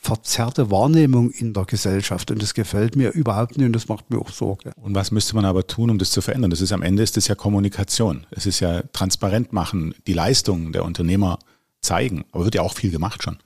verzerrte 0.00 0.70
Wahrnehmung 0.70 1.32
in 1.32 1.52
der 1.52 1.64
Gesellschaft 1.64 2.30
und 2.30 2.40
das 2.40 2.54
gefällt 2.54 2.94
mir 2.94 3.10
überhaupt 3.10 3.58
nicht 3.58 3.66
und 3.66 3.72
das 3.72 3.88
macht 3.88 4.08
mir 4.08 4.20
auch 4.20 4.30
Sorge. 4.30 4.70
Und 4.76 4.94
was 4.94 5.10
müsste 5.10 5.34
man 5.34 5.44
aber 5.44 5.66
tun, 5.66 5.90
um 5.90 5.98
das 5.98 6.12
zu 6.12 6.20
verändern? 6.20 6.52
Das 6.52 6.60
ist 6.60 6.70
am 6.70 6.82
Ende 6.82 7.02
ist 7.02 7.16
das 7.16 7.26
ja 7.26 7.34
Kommunikation. 7.34 8.24
Es 8.30 8.46
ist 8.46 8.60
ja 8.60 8.82
transparent 8.92 9.52
machen, 9.52 9.96
die 10.06 10.12
Leistungen 10.12 10.72
der 10.72 10.84
Unternehmer 10.84 11.40
zeigen, 11.80 12.24
aber 12.30 12.44
wird 12.44 12.54
ja 12.54 12.62
auch 12.62 12.74
viel 12.74 12.92
gemacht 12.92 13.24
schon. 13.24 13.38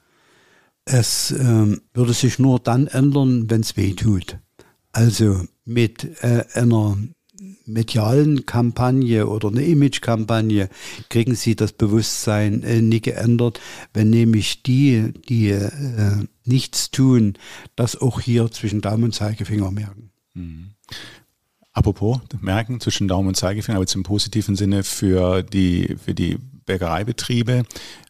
Es 0.84 1.30
ähm, 1.30 1.80
würde 1.94 2.12
sich 2.12 2.38
nur 2.38 2.60
dann 2.60 2.88
ändern, 2.88 3.48
wenn 3.48 3.62
es 3.62 3.78
weh 3.78 3.94
tut. 3.94 4.36
Also 4.92 5.46
mit 5.64 6.22
äh, 6.22 6.44
einer 6.52 6.98
medialen 7.66 8.46
Kampagne 8.46 9.26
oder 9.26 9.48
eine 9.48 9.64
Image-Kampagne 9.64 10.68
kriegen 11.08 11.34
sie 11.34 11.56
das 11.56 11.72
Bewusstsein 11.72 12.62
äh, 12.62 12.82
nie 12.82 13.00
geändert, 13.00 13.60
wenn 13.94 14.10
nämlich 14.10 14.62
die, 14.62 15.12
die 15.28 15.50
äh, 15.50 15.70
nichts 16.44 16.90
tun, 16.90 17.34
das 17.76 18.00
auch 18.00 18.20
hier 18.20 18.50
zwischen 18.50 18.80
Daumen 18.80 19.04
und 19.04 19.14
Zeigefinger 19.14 19.70
merken. 19.70 20.10
Mhm. 20.34 20.70
Apropos 21.72 22.20
merken 22.40 22.80
zwischen 22.80 23.08
Daumen 23.08 23.28
und 23.28 23.36
Zeigefinger, 23.36 23.76
aber 23.76 23.84
jetzt 23.84 23.94
im 23.94 24.02
positiven 24.02 24.56
Sinne 24.56 24.82
für 24.82 25.42
die, 25.42 25.96
für 26.04 26.14
die 26.14 26.36
Bäckereibetriebe. 26.66 27.64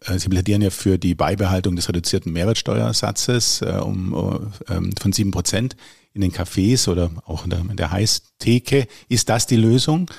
Äh, 0.05 0.19
sie 0.19 0.29
plädieren 0.29 0.63
ja 0.63 0.71
für 0.71 0.99
die 0.99 1.15
Beibehaltung 1.15 1.77
des 1.77 1.89
reduzierten 1.89 2.33
Mehrwertsteuersatzes 2.33 3.63
äh, 3.63 3.79
um, 3.83 4.51
ähm, 4.69 4.93
von 5.01 5.13
sieben 5.13 5.31
Prozent 5.31 5.77
in 6.15 6.21
den 6.21 6.33
Cafés 6.33 6.89
oder 6.89 7.11
auch 7.25 7.45
in 7.45 7.51
der, 7.51 7.61
in 7.61 7.77
der 7.77 7.91
Heißtheke. 7.91 8.87
Ist 9.09 9.29
das 9.29 9.47
die 9.47 9.57
Lösung? 9.57 10.11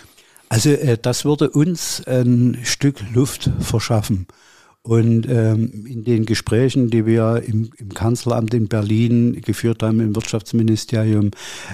Also 0.49 0.69
äh, 0.69 0.97
das 1.01 1.25
würde 1.25 1.49
uns 1.49 2.03
ein 2.05 2.59
Stück 2.63 3.03
Luft 3.13 3.49
verschaffen. 3.59 4.27
Und 4.83 5.29
ähm, 5.29 5.85
in 5.85 6.03
den 6.03 6.25
Gesprächen, 6.25 6.89
die 6.89 7.05
wir 7.05 7.41
im, 7.47 7.71
im, 7.77 7.89
Kanzleramt 7.93 8.53
in 8.53 8.67
Berlin 8.67 9.41
geführt 9.41 9.81
haben, 9.81 10.01
im 10.01 10.13
Wirtschaftsministerium, 10.13 11.31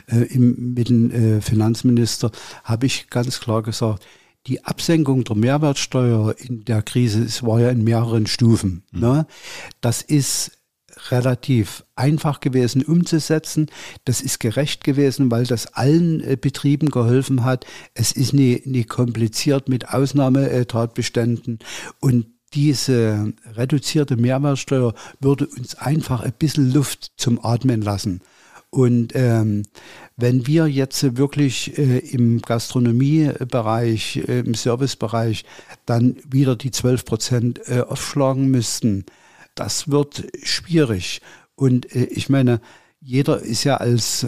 äh, 0.08 0.26
im, 0.26 0.76
mit 0.76 0.90
dem 0.90 1.10
äh, 1.10 1.42
Finanzminister, 1.42 2.32
habe 2.64 2.86
ich 2.86 3.10
ganz 3.10 3.40
klar 3.40 3.64
gesagt, 3.64 4.06
die 4.46 4.64
Absenkung 4.64 5.24
der 5.24 5.36
Mehrwertsteuer 5.36 6.36
in 6.38 6.66
der 6.66 6.84
Krise, 6.84 7.24
es 7.24 7.44
war 7.44 7.60
ja 7.60 7.70
in 7.72 7.84
mehreren 7.84 8.28
Stufen. 8.28 8.84
Mhm. 8.92 9.00
Ne? 9.00 9.28
Das 9.82 10.04
ist 10.04 10.59
relativ 11.12 11.86
einfach 11.96 12.40
gewesen 12.40 12.84
umzusetzen. 12.84 13.68
Das 14.06 14.22
ist 14.22 14.40
gerecht 14.40 14.84
gewesen, 14.84 15.32
weil 15.32 15.46
das 15.46 15.68
allen 15.68 16.22
äh, 16.22 16.38
Betrieben 16.40 16.90
geholfen 16.90 17.44
hat. 17.44 17.66
Es 17.94 18.12
ist 18.12 18.34
nie, 18.34 18.62
nie 18.66 18.84
kompliziert 18.84 19.70
mit 19.70 19.90
Ausnahmetatbeständen 19.90 21.60
und 22.00 22.28
diese 22.54 23.34
reduzierte 23.54 24.16
Mehrwertsteuer 24.16 24.94
würde 25.20 25.48
uns 25.48 25.76
einfach 25.76 26.22
ein 26.22 26.34
bisschen 26.34 26.72
Luft 26.72 27.12
zum 27.16 27.44
Atmen 27.46 27.82
lassen. 27.82 28.22
Und 28.72 29.14
ähm, 29.16 29.64
wenn 30.16 30.46
wir 30.46 30.68
jetzt 30.68 31.18
wirklich 31.18 31.78
äh, 31.78 32.00
im 32.00 32.42
Gastronomiebereich, 32.42 34.18
äh, 34.28 34.40
im 34.40 34.54
Servicebereich 34.54 35.44
dann 35.86 36.18
wieder 36.30 36.56
die 36.56 36.72
12 36.72 37.06
Prozent 37.06 37.62
äh, 37.68 37.82
aufschlagen 37.82 38.52
müssten, 38.52 39.06
das 39.60 39.92
wird 39.92 40.26
schwierig. 40.42 41.22
Und 41.56 41.94
äh, 41.94 42.06
ich 42.06 42.30
meine, 42.30 42.62
jeder 43.02 43.42
ist 43.42 43.66
ja 43.66 43.78
als 43.78 44.28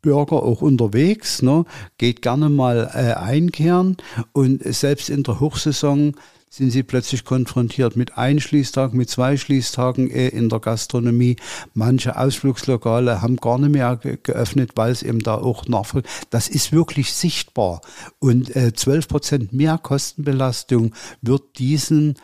Bürger 0.00 0.42
auch 0.42 0.62
unterwegs, 0.62 1.42
ne, 1.42 1.64
geht 1.98 2.22
gerne 2.22 2.48
mal 2.48 2.90
äh, 2.92 3.12
einkehren 3.12 3.96
und 4.32 4.62
selbst 4.64 5.10
in 5.10 5.22
der 5.22 5.38
Hochsaison 5.38 6.14
sind 6.50 6.70
sie 6.70 6.82
plötzlich 6.82 7.24
konfrontiert 7.24 7.96
mit 7.96 8.18
ein 8.18 8.40
Schließtag, 8.40 8.92
mit 8.92 9.08
zwei 9.08 9.36
Schließtagen 9.36 10.10
äh, 10.10 10.28
in 10.28 10.48
der 10.48 10.60
Gastronomie. 10.60 11.36
Manche 11.72 12.18
Ausflugslokale 12.18 13.22
haben 13.22 13.36
gar 13.36 13.58
nicht 13.58 13.72
mehr 13.72 13.96
ge 13.96 14.18
geöffnet, 14.22 14.72
weil 14.74 14.92
es 14.92 15.02
eben 15.02 15.20
da 15.20 15.36
auch 15.36 15.66
nachfolgt. 15.66 16.08
Das 16.30 16.48
ist 16.48 16.72
wirklich 16.72 17.12
sichtbar. 17.12 17.80
Und 18.18 18.54
äh, 18.56 18.74
12 18.74 19.08
Prozent 19.08 19.52
mehr 19.52 19.78
Kostenbelastung 19.78 20.94
wird 21.22 21.58
diesen 21.58 22.16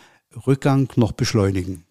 Rückgang 0.47 0.91
noch 0.97 1.13
beschleunigen. 1.13 1.88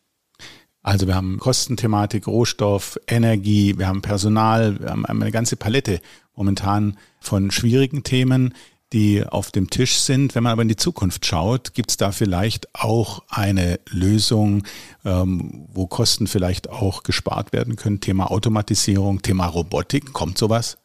Also 0.88 1.06
wir 1.06 1.16
haben 1.16 1.38
Kostenthematik, 1.38 2.28
Rohstoff, 2.28 2.98
Energie, 3.10 3.78
wir 3.78 3.90
haben 3.90 4.02
Personal, 4.02 4.80
wir 4.80 4.90
haben 4.90 5.06
eine 5.06 5.32
ganze 5.32 5.58
Palette 5.58 6.00
momentan 6.34 6.98
von 7.20 7.52
schwierigen 7.52 8.04
Themen 8.04 8.54
die 8.94 9.26
auf 9.26 9.52
dem 9.52 9.70
Tisch 9.70 9.98
sind. 9.98 10.34
Wenn 10.34 10.44
man 10.44 10.54
aber 10.54 10.62
in 10.62 10.70
die 10.70 10.78
Zukunft 10.78 11.26
schaut, 11.26 11.74
gibt 11.74 11.90
es 11.90 11.98
da 11.98 12.14
vielleicht 12.14 12.74
auch 12.74 13.22
eine 13.28 13.82
Lösung, 13.90 14.64
ähm, 15.04 15.68
wo 15.74 15.88
Kosten 15.88 16.26
vielleicht 16.26 16.70
auch 16.70 17.04
gespart 17.04 17.52
werden 17.52 17.76
können. 17.76 18.00
Thema 18.00 18.32
Automatisierung, 18.32 19.22
Thema 19.22 19.48
Robotik, 19.48 20.14
kommt 20.14 20.38
sowas? 20.38 20.78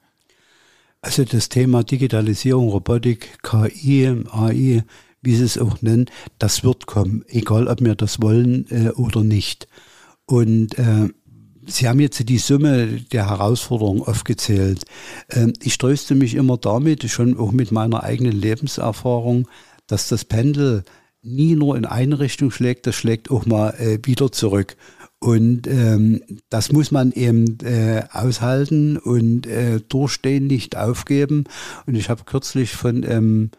Also 1.01 1.25
das 1.25 1.49
Thema 1.49 1.85
Digitalisierung, 1.85 2.71
Robotik, 2.71 3.39
KI, 3.45 4.09
AI, 4.33 4.83
wie 5.21 5.37
Sie 5.37 5.45
es 5.45 5.59
auch 5.59 5.81
nennen, 5.81 6.07
das 6.41 6.65
wird 6.65 6.87
kommen, 6.87 7.25
egal 7.29 7.69
ob 7.69 7.81
wir 7.81 7.95
das 7.95 8.21
wollen 8.21 8.67
äh, 8.71 8.91
oder 8.91 9.23
nicht. 9.23 9.69
Und 10.27 10.79
äh, 10.79 11.09
Sie 11.65 11.89
haben 11.89 12.01
jetzt 12.01 12.29
die 12.29 12.39
Summe 12.39 12.89
der 13.13 13.29
Herausforderungen 13.29 14.03
aufgezählt. 14.03 14.85
Ähm, 15.31 15.53
ich 15.63 15.79
tröste 15.79 16.15
mich 16.15 16.35
immer 16.35 16.57
damit, 16.57 17.09
schon 17.09 17.39
auch 17.39 17.53
mit 17.53 17.71
meiner 17.71 18.03
eigenen 18.03 18.33
Lebenserfahrung, 18.33 19.49
dass 19.87 20.09
das 20.09 20.25
Pendel 20.25 20.85
nie 21.23 21.55
nur 21.55 21.77
in 21.77 21.85
eine 21.85 22.19
Richtung 22.19 22.51
schlägt, 22.51 22.87
das 22.87 22.97
schlägt 22.97 23.31
auch 23.31 23.47
mal 23.47 23.71
äh, 23.79 23.99
wieder 24.03 24.33
zurück. 24.33 24.77
Und 25.21 25.69
ähm, 25.69 26.21
das 26.51 26.73
muss 26.73 26.91
man 26.91 27.13
eben 27.13 27.59
äh, 27.63 28.03
aushalten 28.11 28.97
und 28.97 29.47
äh, 29.47 29.79
durchstehen, 29.89 30.49
nicht 30.49 30.77
aufgeben. 30.77 31.45
Und 31.87 31.95
ich 31.95 32.11
habe 32.11 32.25
kürzlich 32.25 32.73
von 32.73 33.05
ähm, 33.05 33.51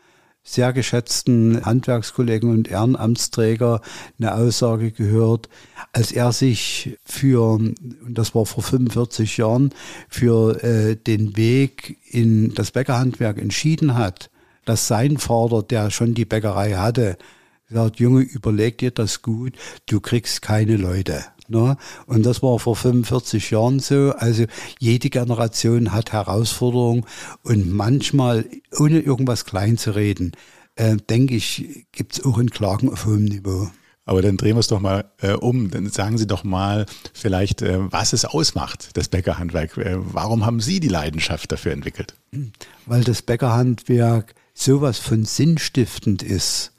sehr 0.43 0.73
geschätzten 0.73 1.65
Handwerkskollegen 1.65 2.49
und 2.49 2.67
Ehrenamtsträger 2.67 3.82
eine 4.19 4.36
Aussage 4.36 4.91
gehört, 4.91 5.47
als 5.93 6.12
er 6.12 6.34
sich 6.34 6.97
für, 7.06 7.53
und 7.53 7.77
das 8.10 8.36
war 8.36 8.45
vor 8.45 8.63
45 8.63 9.38
Jahren, 9.38 9.73
für 10.10 10.62
äh, 10.63 10.95
den 10.95 11.38
Weg 11.38 11.97
in 12.10 12.53
das 12.53 12.71
Bäckerhandwerk 12.71 13.38
entschieden 13.38 13.95
hat, 13.95 14.29
dass 14.65 14.88
sein 14.88 15.17
Vater, 15.17 15.63
der 15.63 15.91
schon 15.91 16.13
die 16.13 16.25
Bäckerei 16.25 16.73
hatte, 16.73 17.17
gesagt, 17.67 17.99
Junge, 17.99 18.21
überleg 18.21 18.77
dir 18.77 18.91
das 18.91 19.21
gut, 19.21 19.53
du 19.88 20.01
kriegst 20.01 20.41
keine 20.41 20.75
Leute. 20.75 21.23
Ne? 21.47 21.77
Und 22.06 22.25
das 22.25 22.41
war 22.41 22.58
vor 22.60 22.75
45 22.75 23.51
Jahren 23.51 23.79
so. 23.79 24.13
Also 24.17 24.45
jede 24.79 25.10
Generation 25.10 25.91
hat 25.91 26.12
Herausforderungen 26.12 27.06
und 27.43 27.71
manchmal, 27.71 28.45
ohne 28.77 28.99
irgendwas 28.99 29.45
klein 29.45 29.77
zu 29.77 29.91
reden, 29.95 30.32
äh, 30.75 30.97
denke 30.97 31.36
ich, 31.36 31.86
gibt 31.91 32.13
es 32.13 32.25
auch 32.25 32.38
in 32.38 32.49
Klagen 32.49 32.91
auf 32.91 33.06
hohem 33.06 33.25
Niveau. 33.25 33.69
Aber 34.06 34.21
dann 34.21 34.36
drehen 34.36 34.56
wir 34.56 34.60
es 34.60 34.67
doch 34.67 34.82
mal 34.82 35.06
äh, 35.21 35.32
um. 35.32 35.71
Dann 35.71 35.89
sagen 35.89 36.17
Sie 36.17 36.27
doch 36.27 36.43
mal 36.43 36.86
vielleicht, 37.13 37.62
äh, 37.62 37.91
was 37.91 38.12
es 38.12 38.25
ausmacht, 38.25 38.97
das 38.97 39.08
Bäckerhandwerk. 39.08 39.77
Äh, 39.77 39.97
warum 39.97 40.45
haben 40.45 40.60
Sie 40.60 40.79
die 40.79 40.89
Leidenschaft 40.89 41.51
dafür 41.51 41.71
entwickelt? 41.71 42.15
Weil 42.86 43.03
das 43.03 43.21
Bäckerhandwerk 43.21 44.36
sowas 44.53 44.99
von 44.99 45.23
sinnstiftend 45.23 46.21
ist. 46.21 46.73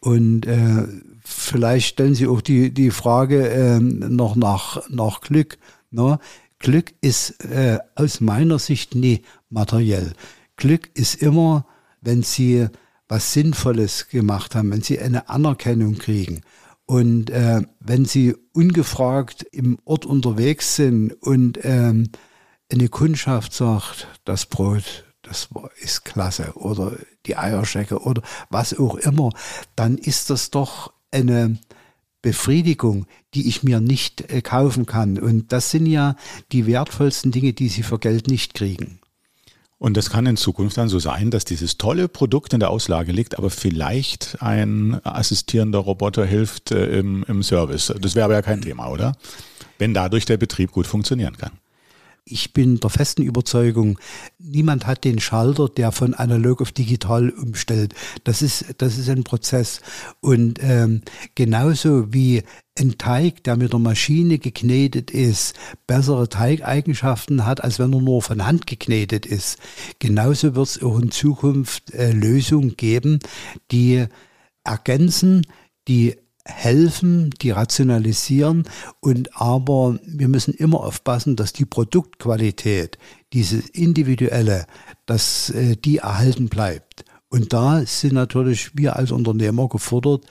Und 0.00 0.46
äh, 0.46 0.86
vielleicht 1.26 1.88
stellen 1.88 2.14
Sie 2.14 2.26
auch 2.26 2.40
die, 2.40 2.72
die 2.72 2.90
Frage 2.90 3.48
äh, 3.48 3.80
noch 3.80 4.36
nach, 4.36 4.88
nach 4.88 5.20
Glück. 5.20 5.58
Ne? 5.90 6.18
Glück 6.58 6.94
ist 7.00 7.44
äh, 7.44 7.78
aus 7.94 8.20
meiner 8.20 8.58
Sicht 8.58 8.94
nie 8.94 9.22
materiell. 9.50 10.12
Glück 10.56 10.90
ist 10.94 11.20
immer, 11.20 11.66
wenn 12.00 12.22
Sie 12.22 12.68
was 13.08 13.32
Sinnvolles 13.32 14.08
gemacht 14.08 14.54
haben, 14.54 14.70
wenn 14.70 14.82
Sie 14.82 14.98
eine 14.98 15.28
Anerkennung 15.28 15.98
kriegen. 15.98 16.42
Und 16.86 17.30
äh, 17.30 17.62
wenn 17.80 18.04
Sie 18.04 18.34
ungefragt 18.52 19.42
im 19.50 19.78
Ort 19.84 20.06
unterwegs 20.06 20.76
sind 20.76 21.12
und 21.12 21.58
ähm, 21.62 22.10
eine 22.72 22.88
Kundschaft 22.88 23.52
sagt, 23.52 24.06
das 24.24 24.46
Brot, 24.46 25.04
das 25.22 25.48
ist 25.80 26.04
klasse 26.04 26.52
oder 26.54 26.96
die 27.26 27.36
Eierschecke 27.36 27.98
oder 28.00 28.22
was 28.50 28.78
auch 28.78 28.94
immer, 28.96 29.30
dann 29.74 29.98
ist 29.98 30.30
das 30.30 30.50
doch 30.50 30.92
eine 31.10 31.58
Befriedigung, 32.22 33.06
die 33.34 33.48
ich 33.48 33.62
mir 33.62 33.80
nicht 33.80 34.32
äh, 34.32 34.42
kaufen 34.42 34.86
kann. 34.86 35.18
Und 35.18 35.52
das 35.52 35.70
sind 35.70 35.86
ja 35.86 36.16
die 36.52 36.66
wertvollsten 36.66 37.30
Dinge, 37.30 37.52
die 37.52 37.68
Sie 37.68 37.82
für 37.82 37.98
Geld 37.98 38.28
nicht 38.28 38.54
kriegen. 38.54 39.00
Und 39.78 39.96
das 39.96 40.08
kann 40.08 40.24
in 40.26 40.36
Zukunft 40.36 40.78
dann 40.78 40.88
so 40.88 40.98
sein, 40.98 41.30
dass 41.30 41.44
dieses 41.44 41.76
tolle 41.76 42.08
Produkt 42.08 42.54
in 42.54 42.60
der 42.60 42.70
Auslage 42.70 43.12
liegt, 43.12 43.38
aber 43.38 43.50
vielleicht 43.50 44.38
ein 44.40 44.98
assistierender 45.04 45.78
Roboter 45.78 46.24
hilft 46.24 46.70
äh, 46.72 46.98
im, 46.98 47.24
im 47.28 47.42
Service. 47.42 47.92
Das 48.00 48.14
wäre 48.14 48.24
aber 48.24 48.34
ja 48.34 48.42
kein 48.42 48.62
Thema, 48.62 48.88
oder? 48.88 49.16
Wenn 49.78 49.92
dadurch 49.92 50.24
der 50.24 50.38
Betrieb 50.38 50.72
gut 50.72 50.86
funktionieren 50.86 51.36
kann 51.36 51.52
ich 52.28 52.52
bin 52.52 52.80
der 52.80 52.90
festen 52.90 53.22
Überzeugung, 53.22 53.98
niemand 54.38 54.86
hat 54.86 55.04
den 55.04 55.20
Schalter, 55.20 55.68
der 55.68 55.92
von 55.92 56.12
analog 56.12 56.60
auf 56.60 56.72
digital 56.72 57.30
umstellt. 57.30 57.94
Das 58.24 58.42
ist, 58.42 58.74
das 58.78 58.98
ist 58.98 59.08
ein 59.08 59.22
Prozess. 59.22 59.80
Und 60.20 60.58
ähm, 60.60 61.02
genauso 61.36 62.12
wie 62.12 62.42
ein 62.78 62.98
Teig, 62.98 63.44
der 63.44 63.56
mit 63.56 63.72
der 63.72 63.78
Maschine 63.78 64.38
geknetet 64.38 65.12
ist, 65.12 65.56
bessere 65.86 66.28
Teigeigenschaften 66.28 67.46
hat, 67.46 67.62
als 67.62 67.78
wenn 67.78 67.92
er 67.92 68.00
nur 68.00 68.20
von 68.22 68.44
Hand 68.44 68.66
geknetet 68.66 69.24
ist. 69.24 69.58
Genauso 70.00 70.56
wird 70.56 70.66
es 70.66 70.82
auch 70.82 70.98
in 70.98 71.12
Zukunft 71.12 71.94
äh, 71.94 72.10
Lösungen 72.10 72.76
geben, 72.76 73.20
die 73.70 74.04
ergänzen, 74.64 75.46
die 75.86 76.16
helfen, 76.46 77.30
die 77.42 77.50
rationalisieren 77.50 78.64
und 79.00 79.40
aber 79.40 79.98
wir 80.06 80.28
müssen 80.28 80.54
immer 80.54 80.80
aufpassen, 80.80 81.36
dass 81.36 81.52
die 81.52 81.64
Produktqualität, 81.64 82.98
dieses 83.32 83.68
individuelle, 83.68 84.66
dass 85.06 85.50
äh, 85.50 85.76
die 85.76 85.98
erhalten 85.98 86.48
bleibt. 86.48 87.04
Und 87.28 87.52
da 87.52 87.84
sind 87.84 88.14
natürlich 88.14 88.76
wir 88.76 88.96
als 88.96 89.10
Unternehmer 89.10 89.68
gefordert, 89.68 90.24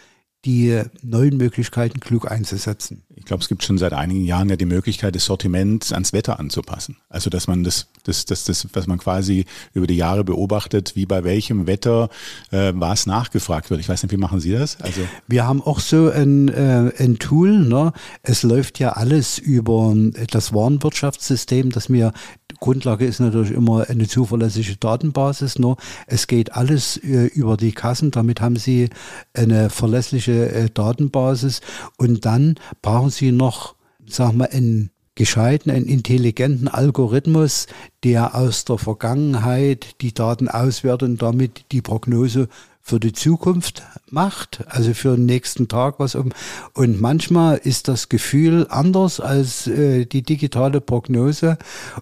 die 0.45 0.81
neuen 1.01 1.37
Möglichkeiten 1.37 1.99
klug 1.99 2.31
einzusetzen. 2.31 3.04
Ich 3.17 3.23
glaube, 3.23 3.41
es 3.41 3.47
gibt 3.47 3.63
schon 3.63 3.77
seit 3.77 3.93
einigen 3.93 4.25
Jahren 4.25 4.49
ja 4.49 4.57
die 4.57 4.65
Möglichkeit, 4.65 5.15
das 5.15 5.25
Sortiment 5.25 5.93
ans 5.93 6.11
Wetter 6.11 6.37
anzupassen. 6.37 6.97
Also 7.07 7.29
dass 7.29 7.47
man 7.47 7.63
das, 7.63 7.87
das, 8.03 8.25
das, 8.25 8.43
das 8.43 8.67
was 8.73 8.87
man 8.87 8.97
quasi 8.97 9.45
über 9.73 9.87
die 9.87 9.95
Jahre 9.95 10.25
beobachtet, 10.25 10.95
wie 10.95 11.05
bei 11.05 11.23
welchem 11.23 11.65
Wetter 11.65 12.09
äh, 12.51 12.73
was 12.75 13.05
nachgefragt 13.05 13.69
wird. 13.69 13.79
Ich 13.79 13.87
weiß 13.87 14.03
nicht, 14.03 14.11
wie 14.11 14.17
machen 14.17 14.41
Sie 14.41 14.51
das? 14.51 14.81
Also 14.81 15.01
wir 15.27 15.47
haben 15.47 15.61
auch 15.61 15.79
so 15.79 16.09
ein, 16.09 16.49
äh, 16.49 16.91
ein 16.99 17.17
Tool. 17.17 17.65
Ne? 17.65 17.93
Es 18.21 18.43
läuft 18.43 18.79
ja 18.79 18.91
alles 18.91 19.37
über 19.37 19.93
das 20.29 20.53
Warenwirtschaftssystem, 20.53 21.69
das 21.71 21.87
mir 21.87 22.11
Grundlage 22.59 23.05
ist 23.05 23.19
natürlich 23.19 23.51
immer 23.51 23.89
eine 23.89 24.07
zuverlässige 24.07 24.75
Datenbasis. 24.77 25.59
Nur 25.59 25.77
es 26.07 26.27
geht 26.27 26.53
alles 26.53 26.97
äh, 26.97 27.25
über 27.27 27.57
die 27.57 27.71
Kassen. 27.71 28.11
Damit 28.11 28.41
haben 28.41 28.55
Sie 28.55 28.89
eine 29.33 29.69
verlässliche 29.69 30.51
äh, 30.51 30.69
Datenbasis. 30.73 31.61
Und 31.97 32.25
dann 32.25 32.55
brauchen 32.81 33.04
Sie 33.09 33.31
noch, 33.31 33.75
sagen 34.05 34.37
wir, 34.37 34.51
einen 34.51 34.91
gescheiten, 35.15 35.71
einen 35.71 35.85
intelligenten 35.87 36.67
Algorithmus, 36.67 37.67
der 38.03 38.35
aus 38.35 38.65
der 38.65 38.77
Vergangenheit 38.77 40.01
die 40.01 40.13
Daten 40.13 40.49
auswertet 40.49 41.09
und 41.09 41.21
damit 41.21 41.71
die 41.71 41.81
Prognose 41.81 42.49
für 42.81 42.99
die 42.99 43.13
Zukunft 43.13 43.81
macht, 44.11 44.63
also 44.67 44.93
für 44.93 45.15
den 45.15 45.25
nächsten 45.25 45.67
Tag 45.67 45.95
was 45.97 46.13
um. 46.13 46.31
Und 46.73 47.01
manchmal 47.01 47.57
ist 47.57 47.87
das 47.87 48.09
Gefühl 48.09 48.67
anders 48.69 49.19
als 49.19 49.65
äh, 49.65 50.05
die 50.05 50.21
digitale 50.21 50.81
Prognose. 50.81 51.57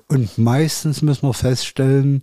Und 0.10 0.38
meistens 0.38 1.02
müssen 1.02 1.28
wir 1.28 1.34
feststellen, 1.34 2.22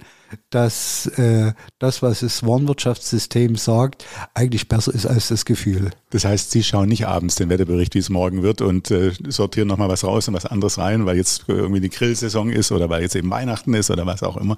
dass 0.50 1.06
äh, 1.06 1.52
das, 1.78 2.02
was 2.02 2.20
das 2.20 2.44
Warenwirtschaftssystem 2.44 3.56
sagt, 3.56 4.04
eigentlich 4.34 4.68
besser 4.68 4.94
ist 4.94 5.06
als 5.06 5.28
das 5.28 5.44
Gefühl. 5.44 5.90
Das 6.10 6.24
heißt, 6.24 6.50
Sie 6.50 6.62
schauen 6.62 6.88
nicht 6.88 7.06
abends 7.06 7.36
den 7.36 7.48
Wetterbericht, 7.48 7.94
wie 7.94 8.00
es 8.00 8.10
morgen 8.10 8.42
wird 8.42 8.60
und 8.60 8.90
äh, 8.90 9.12
sortieren 9.28 9.68
nochmal 9.68 9.88
was 9.88 10.04
raus 10.04 10.28
und 10.28 10.34
was 10.34 10.46
anderes 10.46 10.78
rein, 10.78 11.06
weil 11.06 11.16
jetzt 11.16 11.44
irgendwie 11.46 11.80
die 11.80 11.90
Grillsaison 11.90 12.50
ist 12.50 12.72
oder 12.72 12.88
weil 12.88 13.02
jetzt 13.02 13.16
eben 13.16 13.30
Weihnachten 13.30 13.74
ist 13.74 13.90
oder 13.90 14.06
was 14.06 14.22
auch 14.22 14.36
immer. 14.36 14.56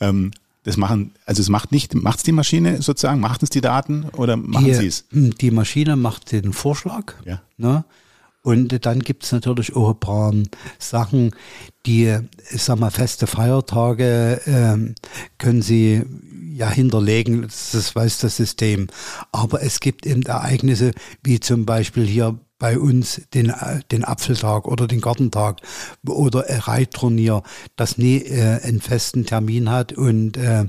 Ähm, 0.00 0.30
das 0.64 0.78
machen, 0.78 1.12
also 1.26 1.42
es 1.42 1.50
macht 1.50 1.72
nicht, 1.72 1.94
macht 1.94 2.18
es 2.18 2.22
die 2.22 2.32
Maschine 2.32 2.80
sozusagen, 2.80 3.20
macht 3.20 3.42
es 3.42 3.50
die 3.50 3.60
Daten 3.60 4.06
oder 4.16 4.36
machen 4.36 4.72
Sie 4.74 4.86
es? 4.86 5.04
Hm, 5.10 5.34
die 5.34 5.50
Maschine 5.50 5.96
macht 5.96 6.32
den 6.32 6.54
Vorschlag. 6.54 7.12
Ja. 7.24 7.42
Ne? 7.58 7.84
Und 8.44 8.84
dann 8.84 9.00
gibt 9.00 9.24
es 9.24 9.32
natürlich 9.32 9.74
auch 9.74 9.88
ein 9.88 10.00
paar 10.00 10.34
Sachen, 10.78 11.34
die, 11.86 12.14
ich 12.50 12.62
sag 12.62 12.78
mal, 12.78 12.90
feste 12.90 13.26
Feiertage 13.26 14.38
ähm, 14.46 14.94
können 15.38 15.62
sie 15.62 16.02
ja 16.52 16.68
hinterlegen, 16.68 17.42
das 17.42 17.96
weiß 17.96 18.18
das 18.18 18.36
System. 18.36 18.88
Aber 19.32 19.62
es 19.62 19.80
gibt 19.80 20.04
eben 20.04 20.22
Ereignisse, 20.24 20.92
wie 21.22 21.40
zum 21.40 21.64
Beispiel 21.64 22.06
hier 22.06 22.38
bei 22.58 22.78
uns 22.78 23.22
den, 23.32 23.50
den 23.90 24.04
Apfeltag 24.04 24.66
oder 24.66 24.86
den 24.86 25.00
Gartentag 25.00 25.62
oder 26.06 26.46
ein 26.46 26.60
Reitturnier, 26.60 27.42
das 27.76 27.96
nie 27.96 28.18
äh, 28.18 28.60
einen 28.62 28.82
festen 28.82 29.24
Termin 29.24 29.70
hat. 29.70 29.94
Und 29.94 30.36
äh, 30.36 30.66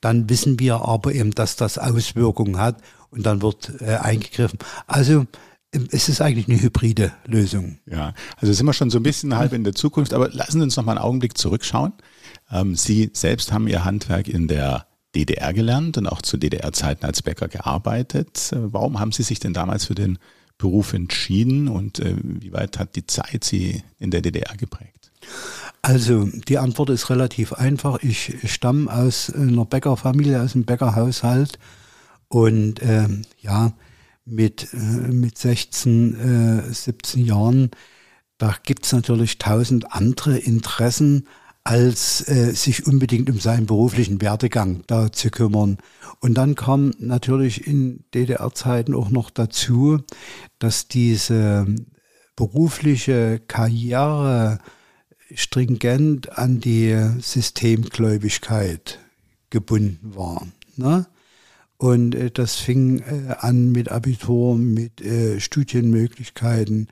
dann 0.00 0.30
wissen 0.30 0.60
wir 0.60 0.76
aber 0.82 1.12
eben, 1.12 1.32
dass 1.32 1.56
das 1.56 1.76
Auswirkungen 1.76 2.58
hat 2.58 2.80
und 3.10 3.26
dann 3.26 3.42
wird 3.42 3.72
äh, 3.80 3.96
eingegriffen. 3.96 4.60
Also 4.86 5.26
es 5.72 6.08
ist 6.08 6.20
eigentlich 6.20 6.48
eine 6.48 6.60
hybride 6.60 7.12
Lösung. 7.26 7.78
Ja, 7.86 8.14
also 8.36 8.52
sind 8.52 8.66
wir 8.66 8.72
schon 8.72 8.90
so 8.90 8.98
ein 8.98 9.02
bisschen 9.02 9.36
halb 9.36 9.52
in 9.52 9.64
der 9.64 9.74
Zukunft, 9.74 10.14
aber 10.14 10.30
lassen 10.30 10.58
Sie 10.58 10.62
uns 10.62 10.76
noch 10.76 10.84
mal 10.84 10.92
einen 10.92 11.04
Augenblick 11.04 11.36
zurückschauen. 11.36 11.92
Ähm, 12.50 12.76
Sie 12.76 13.10
selbst 13.12 13.52
haben 13.52 13.68
Ihr 13.68 13.84
Handwerk 13.84 14.28
in 14.28 14.48
der 14.48 14.86
DDR 15.14 15.52
gelernt 15.52 15.98
und 15.98 16.06
auch 16.06 16.22
zu 16.22 16.36
DDR-Zeiten 16.36 17.04
als 17.04 17.22
Bäcker 17.22 17.48
gearbeitet. 17.48 18.50
Warum 18.54 19.00
haben 19.00 19.12
Sie 19.12 19.22
sich 19.22 19.40
denn 19.40 19.54
damals 19.54 19.86
für 19.86 19.94
den 19.94 20.18
Beruf 20.58 20.92
entschieden 20.92 21.68
und 21.68 21.98
äh, 22.00 22.16
wie 22.22 22.52
weit 22.52 22.78
hat 22.78 22.96
die 22.96 23.06
Zeit 23.06 23.44
Sie 23.44 23.82
in 23.98 24.10
der 24.10 24.22
DDR 24.22 24.56
geprägt? 24.56 25.10
Also 25.82 26.28
die 26.48 26.58
Antwort 26.58 26.90
ist 26.90 27.10
relativ 27.10 27.52
einfach. 27.52 28.02
Ich 28.02 28.34
stamme 28.44 28.92
aus 28.92 29.30
einer 29.30 29.64
Bäckerfamilie, 29.64 30.40
aus 30.40 30.54
einem 30.54 30.64
Bäckerhaushalt 30.64 31.58
und 32.28 32.82
ähm, 32.82 33.22
ja, 33.40 33.72
mit, 34.26 34.74
äh, 34.74 34.76
mit 34.76 35.38
16, 35.38 36.66
äh, 36.68 36.72
17 36.72 37.24
Jahren, 37.24 37.70
da 38.38 38.54
gibt 38.64 38.84
es 38.84 38.92
natürlich 38.92 39.38
tausend 39.38 39.92
andere 39.92 40.36
Interessen, 40.36 41.26
als 41.64 42.28
äh, 42.28 42.52
sich 42.52 42.86
unbedingt 42.86 43.30
um 43.30 43.40
seinen 43.40 43.66
beruflichen 43.66 44.20
Werdegang 44.20 44.82
da 44.86 45.10
zu 45.10 45.30
kümmern. 45.30 45.78
Und 46.20 46.34
dann 46.34 46.54
kam 46.54 46.92
natürlich 46.98 47.66
in 47.66 48.04
DDR-Zeiten 48.14 48.94
auch 48.94 49.10
noch 49.10 49.30
dazu, 49.30 49.98
dass 50.58 50.86
diese 50.86 51.66
berufliche 52.36 53.40
Karriere 53.48 54.58
stringent 55.34 56.38
an 56.38 56.60
die 56.60 56.94
Systemgläubigkeit 57.18 59.00
gebunden 59.50 60.14
war. 60.14 60.46
Ne? 60.76 61.06
Und 61.78 62.14
äh, 62.14 62.30
das 62.30 62.56
fing 62.56 63.00
äh, 63.00 63.34
an 63.38 63.70
mit 63.72 63.90
Abitur, 63.90 64.56
mit 64.56 65.00
äh, 65.00 65.40
Studienmöglichkeiten. 65.40 66.88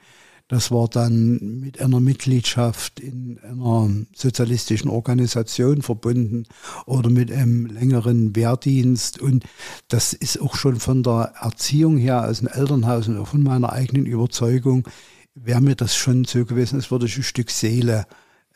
Das 0.49 0.71
war 0.71 0.89
dann 0.89 1.61
mit 1.61 1.81
einer 1.81 2.01
Mitgliedschaft 2.01 3.01
in 3.01 3.39
einer 3.39 3.91
sozialistischen 4.15 4.91
Organisation 4.91 5.81
verbunden 5.81 6.45
oder 6.85 7.09
mit 7.09 7.33
einem 7.33 7.65
längeren 7.67 8.37
Wehrdienst. 8.37 9.21
Und 9.21 9.45
das 9.89 10.13
ist 10.13 10.41
auch 10.41 10.55
schon 10.55 10.81
von 10.81 11.03
der 11.03 11.33
Erziehung 11.41 11.97
her 11.97 12.29
aus 12.29 12.41
dem 12.41 12.49
Elternhaus 12.49 13.09
und 13.09 13.17
auch 13.17 13.29
von 13.29 13.43
meiner 13.43 13.73
eigenen 13.73 14.05
Überzeugung, 14.05 14.87
wäre 15.35 15.63
mir 15.63 15.75
das 15.75 15.97
schon 15.97 16.25
so 16.25 16.45
gewesen, 16.45 16.77
als 16.77 16.91
würde 16.91 17.07
ich 17.07 17.17
ein 17.17 17.23
Stück 17.23 17.51
Seele 17.51 18.07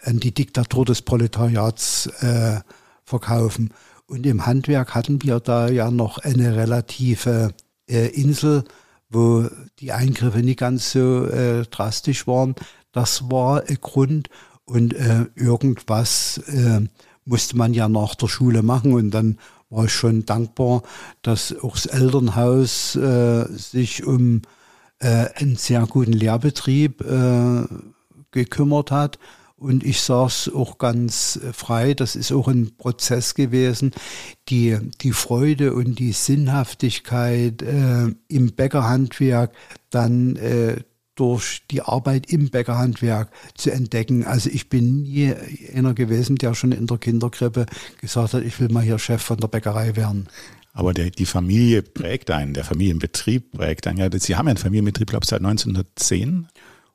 an 0.02 0.20
die 0.20 0.32
Diktatur 0.32 0.84
des 0.84 1.02
Proletariats 1.02 2.06
äh, 2.20 2.60
verkaufen. 3.04 3.72
Und 4.08 4.24
im 4.24 4.46
Handwerk 4.46 4.94
hatten 4.94 5.22
wir 5.22 5.38
da 5.38 5.68
ja 5.68 5.90
noch 5.90 6.16
eine 6.16 6.56
relative 6.56 7.52
äh, 7.86 8.08
Insel, 8.08 8.64
wo 9.10 9.46
die 9.80 9.92
Eingriffe 9.92 10.38
nicht 10.38 10.58
ganz 10.58 10.92
so 10.92 11.26
äh, 11.26 11.64
drastisch 11.66 12.26
waren. 12.26 12.54
Das 12.90 13.30
war 13.30 13.64
ein 13.68 13.78
Grund. 13.82 14.30
Und 14.64 14.94
äh, 14.94 15.26
irgendwas 15.34 16.38
äh, 16.48 16.80
musste 17.26 17.58
man 17.58 17.74
ja 17.74 17.88
nach 17.88 18.14
der 18.14 18.28
Schule 18.28 18.62
machen. 18.62 18.94
Und 18.94 19.10
dann 19.10 19.38
war 19.68 19.84
ich 19.84 19.92
schon 19.92 20.24
dankbar, 20.24 20.82
dass 21.20 21.54
auch 21.62 21.74
das 21.74 21.84
Elternhaus 21.84 22.96
äh, 22.96 23.44
sich 23.50 24.04
um 24.04 24.40
äh, 25.00 25.26
einen 25.34 25.56
sehr 25.56 25.86
guten 25.86 26.12
Lehrbetrieb 26.12 27.02
äh, 27.02 27.64
gekümmert 28.30 28.90
hat 28.90 29.18
und 29.58 29.84
ich 29.84 30.00
sage 30.00 30.28
es 30.28 30.50
auch 30.54 30.78
ganz 30.78 31.40
frei, 31.52 31.94
das 31.94 32.14
ist 32.16 32.32
auch 32.32 32.48
ein 32.48 32.76
Prozess 32.76 33.34
gewesen, 33.34 33.92
die, 34.48 34.78
die 35.00 35.12
Freude 35.12 35.74
und 35.74 35.98
die 35.98 36.12
Sinnhaftigkeit 36.12 37.62
äh, 37.62 38.06
im 38.28 38.52
Bäckerhandwerk 38.54 39.52
dann 39.90 40.36
äh, 40.36 40.76
durch 41.16 41.62
die 41.72 41.82
Arbeit 41.82 42.30
im 42.32 42.50
Bäckerhandwerk 42.50 43.30
zu 43.56 43.72
entdecken. 43.72 44.24
Also 44.24 44.48
ich 44.50 44.68
bin 44.68 45.02
nie 45.02 45.34
einer 45.74 45.92
gewesen, 45.92 46.36
der 46.36 46.54
schon 46.54 46.70
in 46.70 46.86
der 46.86 46.98
Kinderkrippe 46.98 47.66
gesagt 48.00 48.34
hat, 48.34 48.44
ich 48.44 48.60
will 48.60 48.68
mal 48.68 48.84
hier 48.84 49.00
Chef 49.00 49.20
von 49.20 49.38
der 49.38 49.48
Bäckerei 49.48 49.96
werden. 49.96 50.28
Aber 50.72 50.94
der, 50.94 51.10
die 51.10 51.26
Familie 51.26 51.82
prägt 51.82 52.30
einen, 52.30 52.54
der 52.54 52.62
Familienbetrieb 52.62 53.50
prägt 53.50 53.88
einen. 53.88 53.98
Ja, 53.98 54.08
Sie 54.12 54.36
haben 54.36 54.46
ja 54.46 54.50
einen 54.50 54.58
Familienbetrieb, 54.58 55.10
glaube 55.10 55.24
ich, 55.24 55.28
seit 55.28 55.40
1910. 55.40 56.46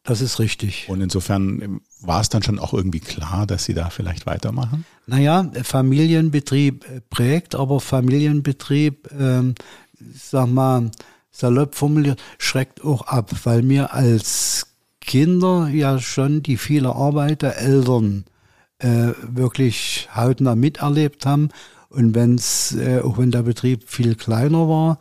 Das 0.04 0.20
ist 0.20 0.40
richtig. 0.40 0.88
Und 0.90 1.02
insofern 1.02 1.62
ähm, 1.62 1.82
war 2.02 2.20
es 2.20 2.30
dann 2.30 2.44
schon 2.44 2.60
auch 2.60 2.74
irgendwie 2.74 3.00
klar, 3.00 3.48
dass 3.48 3.64
Sie 3.64 3.74
da 3.74 3.90
vielleicht 3.90 4.26
weitermachen? 4.26 4.86
Naja, 5.08 5.50
Familienbetrieb 5.64 6.86
äh, 6.86 7.02
prägt, 7.10 7.56
aber 7.56 7.80
Familienbetrieb, 7.80 9.10
ähm, 9.18 9.56
sag 10.14 10.48
mal, 10.50 10.92
salopp 11.32 11.76
formuliert, 11.76 12.22
schreckt 12.38 12.84
auch 12.84 13.08
ab, 13.08 13.32
weil 13.46 13.68
wir 13.68 13.94
als 13.94 14.68
Kinder 15.00 15.70
ja 15.70 16.00
schon 16.00 16.44
die 16.44 16.58
viele 16.58 16.96
Arbeit 16.96 17.42
der 17.42 17.58
Eltern 17.58 18.26
äh, 18.80 19.14
wirklich 19.22 20.10
hautnah 20.14 20.56
miterlebt 20.56 21.26
haben 21.26 21.50
und 21.94 22.16
wenn 22.16 22.36
es, 22.36 22.76
äh, 22.76 23.02
auch 23.02 23.20
wenn 23.20 23.30
der 23.30 23.44
Betrieb 23.44 23.88
viel 23.88 24.16
kleiner 24.16 24.68
war, 24.68 25.00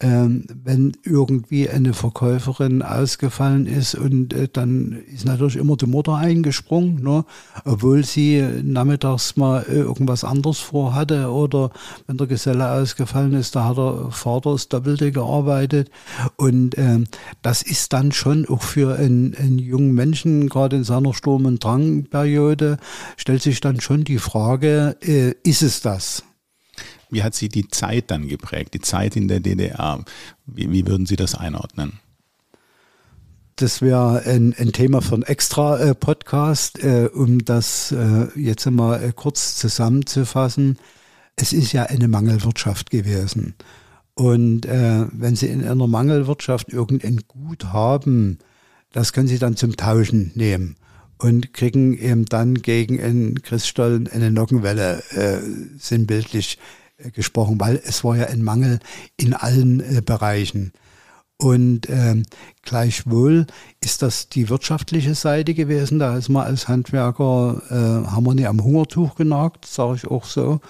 ähm, 0.00 0.44
wenn 0.62 0.92
irgendwie 1.02 1.70
eine 1.70 1.94
Verkäuferin 1.94 2.82
ausgefallen 2.82 3.66
ist 3.66 3.94
und 3.94 4.34
äh, 4.34 4.48
dann 4.52 5.02
ist 5.12 5.24
natürlich 5.24 5.56
immer 5.56 5.76
die 5.76 5.86
Mutter 5.86 6.16
eingesprungen, 6.16 7.02
ne? 7.02 7.24
obwohl 7.64 8.04
sie 8.04 8.44
nachmittags 8.62 9.36
mal 9.36 9.64
äh, 9.68 9.76
irgendwas 9.76 10.22
anderes 10.22 10.58
vorhatte 10.58 11.30
oder 11.30 11.70
wenn 12.06 12.18
der 12.18 12.26
Geselle 12.26 12.70
ausgefallen 12.70 13.32
ist, 13.32 13.56
da 13.56 13.64
hat 13.64 13.78
der 13.78 14.08
Vater 14.10 14.52
das 14.52 14.68
Doppelte 14.68 15.12
gearbeitet 15.12 15.90
und 16.36 16.76
ähm, 16.76 17.04
das 17.40 17.62
ist 17.62 17.94
dann 17.94 18.12
schon 18.12 18.46
auch 18.48 18.62
für 18.62 18.96
einen, 18.96 19.34
einen 19.34 19.58
jungen 19.58 19.94
Menschen, 19.94 20.50
gerade 20.50 20.76
in 20.76 20.84
seiner 20.84 21.14
Sturm- 21.14 21.46
und 21.46 21.64
Drangperiode, 21.64 22.76
stellt 23.16 23.40
sich 23.40 23.60
dann 23.60 23.80
schon 23.80 24.04
die 24.04 24.18
Frage, 24.18 24.96
äh, 25.00 25.32
ist 25.42 25.62
es 25.62 25.80
das? 25.80 26.22
Wie 27.14 27.22
hat 27.22 27.36
Sie 27.36 27.48
die 27.48 27.68
Zeit 27.68 28.10
dann 28.10 28.26
geprägt, 28.26 28.74
die 28.74 28.80
Zeit 28.80 29.14
in 29.14 29.28
der 29.28 29.38
DDR? 29.38 30.04
Wie, 30.46 30.72
wie 30.72 30.84
würden 30.88 31.06
Sie 31.06 31.14
das 31.14 31.36
einordnen? 31.36 32.00
Das 33.54 33.80
wäre 33.80 34.22
ein, 34.26 34.52
ein, 34.58 34.72
Thema 34.72 35.00
für 35.00 35.14
einen 35.14 35.22
extra 35.22 35.78
äh, 35.78 35.94
Podcast, 35.94 36.82
äh, 36.82 37.08
um 37.14 37.44
das 37.44 37.92
äh, 37.92 38.26
jetzt 38.34 38.66
einmal 38.66 39.00
äh, 39.00 39.12
kurz 39.14 39.54
zusammenzufassen. 39.54 40.76
Es 41.36 41.52
ist 41.52 41.72
ja 41.72 41.84
eine 41.84 42.08
Mangelwirtschaft 42.08 42.90
gewesen. 42.90 43.54
Und 44.14 44.66
äh, 44.66 45.06
wenn 45.12 45.36
Sie 45.36 45.46
in 45.46 45.64
einer 45.64 45.86
Mangelwirtschaft 45.86 46.72
irgendein 46.72 47.20
Gut 47.28 47.66
haben, 47.66 48.40
das 48.90 49.12
können 49.12 49.28
Sie 49.28 49.38
dann 49.38 49.56
zum 49.56 49.76
Tauschen 49.76 50.32
nehmen 50.34 50.74
und 51.18 51.52
kriegen 51.52 51.96
eben 51.96 52.24
dann 52.24 52.54
gegen 52.54 53.00
einen 53.00 53.40
Christstollen 53.40 54.08
eine 54.08 54.32
Nockenwelle, 54.32 55.04
äh, 55.10 55.38
sinnbildlich 55.78 56.58
gesprochen, 56.98 57.60
weil 57.60 57.80
es 57.84 58.04
war 58.04 58.16
ja 58.16 58.26
ein 58.26 58.42
Mangel 58.42 58.78
in 59.16 59.34
allen 59.34 59.80
äh, 59.80 60.00
Bereichen. 60.00 60.72
Und 61.36 61.88
ähm, 61.90 62.24
gleichwohl 62.62 63.46
ist 63.82 64.02
das 64.02 64.28
die 64.28 64.48
wirtschaftliche 64.48 65.14
Seite 65.14 65.54
gewesen. 65.54 65.98
Da 65.98 66.16
ist 66.16 66.28
man 66.28 66.46
als 66.46 66.68
Handwerker, 66.68 67.60
äh, 67.70 68.10
haben 68.10 68.24
wir 68.24 68.34
nicht 68.34 68.46
am 68.46 68.62
Hungertuch 68.62 69.16
genagt, 69.16 69.66
sage 69.66 69.96
ich 69.96 70.06
auch 70.06 70.24
so. 70.24 70.60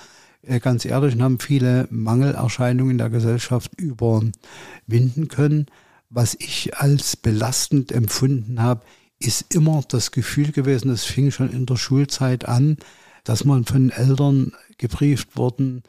Äh, 0.42 0.60
ganz 0.60 0.84
ehrlich, 0.84 1.20
haben 1.20 1.38
viele 1.38 1.86
Mangelerscheinungen 1.90 2.92
in 2.92 2.98
der 2.98 3.10
Gesellschaft 3.10 3.72
überwinden 3.78 5.28
können. 5.28 5.66
Was 6.08 6.34
ich 6.38 6.76
als 6.76 7.16
belastend 7.16 7.92
empfunden 7.92 8.62
habe, 8.62 8.82
ist 9.18 9.54
immer 9.54 9.82
das 9.88 10.12
Gefühl 10.12 10.52
gewesen, 10.52 10.90
es 10.90 11.04
fing 11.04 11.30
schon 11.30 11.50
in 11.50 11.66
der 11.66 11.76
Schulzeit 11.76 12.46
an, 12.46 12.78
dass 13.24 13.44
man 13.44 13.64
von 13.64 13.90
Eltern 13.90 14.52
gebrieft 14.78 15.36
worden, 15.36 15.82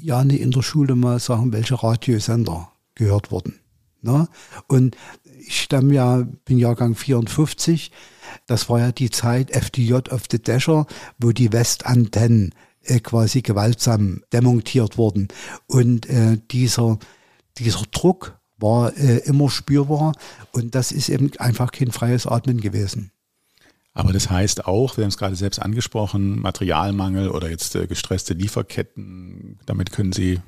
ja 0.00 0.24
nicht 0.24 0.40
in 0.40 0.50
der 0.50 0.62
Schule 0.62 0.94
mal 0.94 1.18
sagen, 1.18 1.52
welche 1.52 1.82
Radiosender 1.82 2.72
gehört 2.94 3.30
wurden. 3.30 3.60
Ne? 4.02 4.28
Und 4.68 4.96
ich 5.38 5.62
stamme 5.62 5.94
ja, 5.94 6.26
bin 6.44 6.58
Jahrgang 6.58 6.94
54. 6.94 7.90
Das 8.46 8.68
war 8.68 8.80
ja 8.80 8.92
die 8.92 9.10
Zeit 9.10 9.50
FDJ 9.50 9.94
of 10.10 10.24
the 10.30 10.42
Dasher, 10.42 10.86
wo 11.18 11.32
die 11.32 11.52
Westantennen 11.52 12.54
äh, 12.82 13.00
quasi 13.00 13.42
gewaltsam 13.42 14.22
demontiert 14.32 14.98
wurden. 14.98 15.28
Und 15.66 16.08
äh, 16.08 16.38
dieser, 16.50 16.98
dieser 17.58 17.82
Druck 17.90 18.38
war 18.58 18.96
äh, 18.96 19.18
immer 19.18 19.50
spürbar 19.50 20.12
und 20.52 20.74
das 20.74 20.92
ist 20.92 21.08
eben 21.08 21.30
einfach 21.38 21.72
kein 21.72 21.92
freies 21.92 22.26
Atmen 22.26 22.60
gewesen. 22.60 23.12
Aber 23.96 24.12
das 24.12 24.28
heißt 24.28 24.66
auch, 24.66 24.98
wir 24.98 25.04
haben 25.04 25.08
es 25.08 25.16
gerade 25.16 25.36
selbst 25.36 25.58
angesprochen, 25.58 26.38
Materialmangel 26.40 27.30
oder 27.30 27.48
jetzt 27.48 27.74
äh, 27.76 27.86
gestresste 27.86 28.34
Lieferketten, 28.34 29.58
damit 29.64 29.90
können 29.90 30.12
Sie 30.12 30.38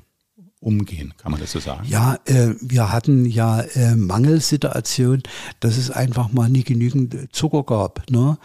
umgehen, 0.59 1.15
kann 1.17 1.31
man 1.31 1.41
das 1.41 1.53
so 1.53 1.59
sagen? 1.59 1.87
Ja, 1.87 2.19
äh, 2.25 2.53
wir 2.61 2.91
hatten 2.91 3.25
ja 3.25 3.61
äh, 3.61 3.95
Mangelsituation, 3.95 5.23
dass 5.61 5.77
es 5.77 5.89
einfach 5.89 6.31
mal 6.31 6.47
nie 6.47 6.63
genügend 6.63 7.33
Zucker 7.35 7.63
gab. 7.63 8.07
Ne? 8.11 8.37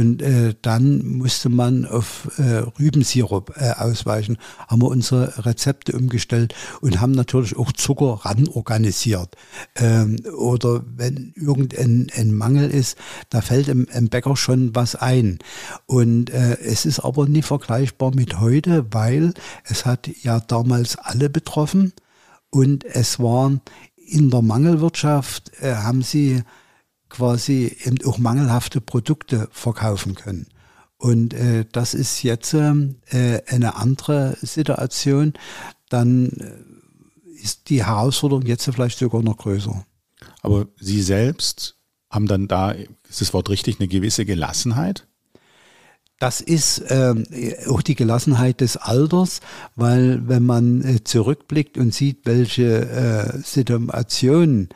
Und 0.00 0.22
äh, 0.22 0.54
dann 0.62 1.06
musste 1.18 1.50
man 1.50 1.84
auf 1.84 2.30
äh, 2.38 2.62
Rübensirup 2.78 3.52
äh, 3.58 3.72
ausweichen, 3.72 4.38
haben 4.66 4.80
wir 4.80 4.88
unsere 4.88 5.44
Rezepte 5.44 5.92
umgestellt 5.92 6.54
und 6.80 7.02
haben 7.02 7.12
natürlich 7.12 7.54
auch 7.58 7.70
Zucker 7.72 8.24
ran 8.24 8.48
organisiert. 8.48 9.36
Ähm, 9.76 10.16
oder 10.38 10.82
wenn 10.96 11.34
irgendein 11.36 12.06
ein 12.16 12.32
Mangel 12.32 12.70
ist, 12.70 12.96
da 13.28 13.42
fällt 13.42 13.68
im, 13.68 13.88
im 13.92 14.08
Bäcker 14.08 14.38
schon 14.38 14.74
was 14.74 14.94
ein. 14.94 15.38
Und 15.84 16.30
äh, 16.30 16.56
es 16.60 16.86
ist 16.86 17.00
aber 17.00 17.28
nicht 17.28 17.44
vergleichbar 17.44 18.14
mit 18.14 18.40
heute, 18.40 18.86
weil 18.92 19.34
es 19.64 19.84
hat 19.84 20.08
ja 20.22 20.40
damals 20.40 20.96
alle 20.96 21.28
betroffen 21.28 21.92
und 22.48 22.86
es 22.86 23.18
waren 23.18 23.60
in 23.96 24.30
der 24.30 24.40
Mangelwirtschaft, 24.40 25.52
äh, 25.60 25.74
haben 25.74 26.00
sie 26.00 26.42
quasi 27.10 27.76
eben 27.84 27.98
auch 28.06 28.18
mangelhafte 28.18 28.80
Produkte 28.80 29.48
verkaufen 29.50 30.14
können. 30.14 30.46
Und 30.96 31.34
äh, 31.34 31.64
das 31.70 31.94
ist 31.94 32.22
jetzt 32.22 32.54
äh, 32.54 33.42
eine 33.46 33.76
andere 33.76 34.36
Situation. 34.42 35.32
Dann 35.88 36.28
äh, 36.28 37.42
ist 37.42 37.70
die 37.70 37.84
Herausforderung 37.84 38.44
jetzt 38.44 38.64
vielleicht 38.64 38.98
sogar 38.98 39.22
noch 39.22 39.38
größer. 39.38 39.84
Aber 40.42 40.66
Sie 40.78 41.02
selbst 41.02 41.76
haben 42.10 42.26
dann 42.26 42.48
da, 42.48 42.72
ist 43.08 43.20
das 43.20 43.32
Wort 43.32 43.48
richtig, 43.48 43.78
eine 43.78 43.88
gewisse 43.88 44.26
Gelassenheit? 44.26 45.06
Das 46.18 46.42
ist 46.42 46.84
ähm, 46.88 47.24
auch 47.66 47.80
die 47.80 47.94
Gelassenheit 47.94 48.60
des 48.60 48.76
Alters, 48.76 49.40
weil 49.74 50.28
wenn 50.28 50.44
man 50.44 50.82
äh, 50.84 51.02
zurückblickt 51.02 51.78
und 51.78 51.94
sieht, 51.94 52.26
welche 52.26 52.90
äh, 52.90 53.38
Situationen 53.42 54.68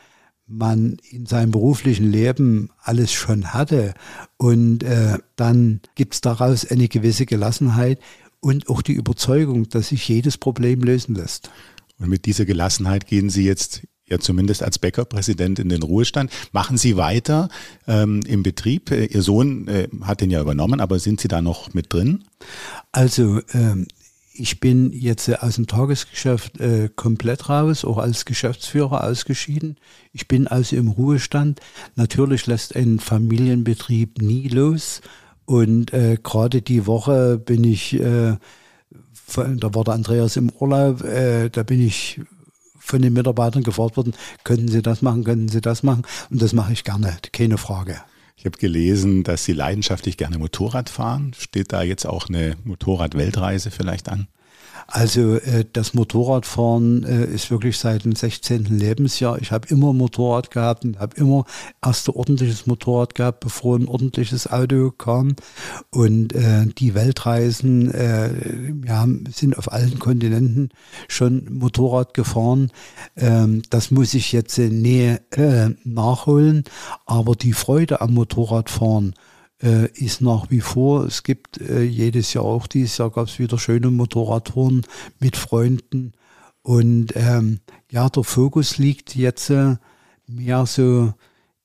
man 0.46 0.98
in 1.10 1.26
seinem 1.26 1.50
beruflichen 1.50 2.10
Leben 2.10 2.70
alles 2.82 3.12
schon 3.12 3.54
hatte. 3.54 3.94
Und 4.36 4.82
äh, 4.82 5.18
dann 5.36 5.80
gibt 5.94 6.14
es 6.14 6.20
daraus 6.20 6.70
eine 6.70 6.88
gewisse 6.88 7.26
Gelassenheit 7.26 7.98
und 8.40 8.68
auch 8.68 8.82
die 8.82 8.92
Überzeugung, 8.92 9.68
dass 9.68 9.88
sich 9.88 10.06
jedes 10.08 10.36
Problem 10.36 10.82
lösen 10.82 11.14
lässt. 11.14 11.50
Und 11.98 12.08
mit 12.08 12.26
dieser 12.26 12.44
Gelassenheit 12.44 13.06
gehen 13.06 13.30
Sie 13.30 13.44
jetzt 13.44 13.86
ja 14.06 14.18
zumindest 14.18 14.62
als 14.62 14.78
Bäckerpräsident 14.78 15.58
in 15.58 15.70
den 15.70 15.82
Ruhestand. 15.82 16.30
Machen 16.52 16.76
Sie 16.76 16.96
weiter 16.96 17.48
ähm, 17.86 18.20
im 18.26 18.42
Betrieb? 18.42 18.90
Ihr 18.90 19.22
Sohn 19.22 19.66
äh, 19.68 19.88
hat 20.02 20.20
den 20.20 20.30
ja 20.30 20.40
übernommen, 20.40 20.80
aber 20.80 20.98
sind 20.98 21.20
Sie 21.20 21.28
da 21.28 21.40
noch 21.40 21.72
mit 21.72 21.92
drin? 21.92 22.24
Also 22.92 23.40
ähm, 23.54 23.86
ich 24.36 24.60
bin 24.60 24.92
jetzt 24.92 25.28
äh, 25.28 25.36
aus 25.40 25.54
dem 25.54 25.66
Tagesgeschäft 25.66 26.60
äh, 26.60 26.90
komplett 26.94 27.48
raus, 27.48 27.84
auch 27.84 27.98
als 27.98 28.24
Geschäftsführer 28.24 29.04
ausgeschieden. 29.04 29.76
Ich 30.12 30.28
bin 30.28 30.48
also 30.48 30.76
im 30.76 30.88
Ruhestand. 30.88 31.60
Natürlich 31.94 32.46
lässt 32.46 32.74
ein 32.76 32.98
Familienbetrieb 32.98 34.20
nie 34.20 34.48
los. 34.48 35.00
Und 35.46 35.92
äh, 35.92 36.18
gerade 36.22 36.62
die 36.62 36.86
Woche 36.86 37.38
bin 37.38 37.64
ich, 37.64 37.94
äh, 37.94 38.36
da 39.36 39.74
war 39.74 39.84
der 39.84 39.94
Andreas 39.94 40.36
im 40.36 40.50
Urlaub, 40.50 41.02
äh, 41.04 41.48
da 41.50 41.62
bin 41.62 41.80
ich 41.80 42.20
von 42.78 43.02
den 43.02 43.12
Mitarbeitern 43.12 43.62
gefragt 43.62 43.96
worden, 43.96 44.14
könnten 44.42 44.68
Sie 44.68 44.82
das 44.82 45.00
machen, 45.00 45.24
könnten 45.24 45.48
Sie 45.48 45.60
das 45.60 45.82
machen? 45.82 46.02
Und 46.30 46.42
das 46.42 46.52
mache 46.52 46.72
ich 46.72 46.84
gerne, 46.84 47.16
keine 47.32 47.56
Frage. 47.56 48.00
Ich 48.36 48.44
habe 48.44 48.58
gelesen, 48.58 49.22
dass 49.22 49.44
Sie 49.44 49.52
leidenschaftlich 49.52 50.16
gerne 50.16 50.38
Motorrad 50.38 50.88
fahren. 50.90 51.34
Steht 51.38 51.72
da 51.72 51.82
jetzt 51.82 52.04
auch 52.04 52.28
eine 52.28 52.56
Motorrad-Weltreise 52.64 53.70
vielleicht 53.70 54.08
an? 54.08 54.28
Also 54.86 55.36
äh, 55.36 55.64
das 55.72 55.94
Motorradfahren 55.94 57.04
äh, 57.04 57.24
ist 57.26 57.50
wirklich 57.50 57.78
seit 57.78 58.04
dem 58.04 58.14
16. 58.14 58.64
Lebensjahr. 58.64 59.40
Ich 59.40 59.52
habe 59.52 59.68
immer 59.68 59.92
Motorrad 59.92 60.50
gehabt 60.50 60.84
und 60.84 60.98
habe 60.98 61.16
immer 61.16 61.44
erst 61.84 62.08
ein 62.08 62.14
ordentliches 62.14 62.66
Motorrad 62.66 63.14
gehabt, 63.14 63.40
bevor 63.40 63.76
ein 63.76 63.88
ordentliches 63.88 64.50
Auto 64.50 64.90
kam. 64.90 65.36
Und 65.90 66.34
äh, 66.34 66.66
die 66.66 66.94
Weltreisen, 66.94 67.92
äh, 67.92 68.30
wir 68.72 68.96
haben, 68.96 69.24
sind 69.32 69.56
auf 69.58 69.72
allen 69.72 69.98
Kontinenten 69.98 70.70
schon 71.08 71.46
Motorrad 71.50 72.14
gefahren. 72.14 72.70
Ähm, 73.16 73.62
das 73.70 73.90
muss 73.90 74.14
ich 74.14 74.32
jetzt 74.32 74.58
äh, 74.58 74.68
nie 74.68 75.16
äh, 75.30 75.70
nachholen. 75.84 76.64
Aber 77.06 77.34
die 77.34 77.52
Freude 77.52 78.00
am 78.00 78.14
Motorradfahren, 78.14 79.14
äh, 79.62 79.88
ist 79.92 80.20
nach 80.20 80.50
wie 80.50 80.60
vor. 80.60 81.04
Es 81.04 81.22
gibt 81.22 81.60
äh, 81.60 81.82
jedes 81.82 82.34
Jahr 82.34 82.44
auch 82.44 82.66
dieses 82.66 82.98
Jahr 82.98 83.10
gab 83.10 83.28
es 83.28 83.38
wieder 83.38 83.58
schöne 83.58 83.90
Motorradtouren 83.90 84.86
mit 85.20 85.36
Freunden. 85.36 86.12
Und 86.62 87.12
ähm, 87.14 87.60
ja, 87.90 88.08
der 88.08 88.24
Fokus 88.24 88.78
liegt 88.78 89.14
jetzt 89.14 89.50
äh, 89.50 89.76
mehr 90.26 90.66
so 90.66 91.12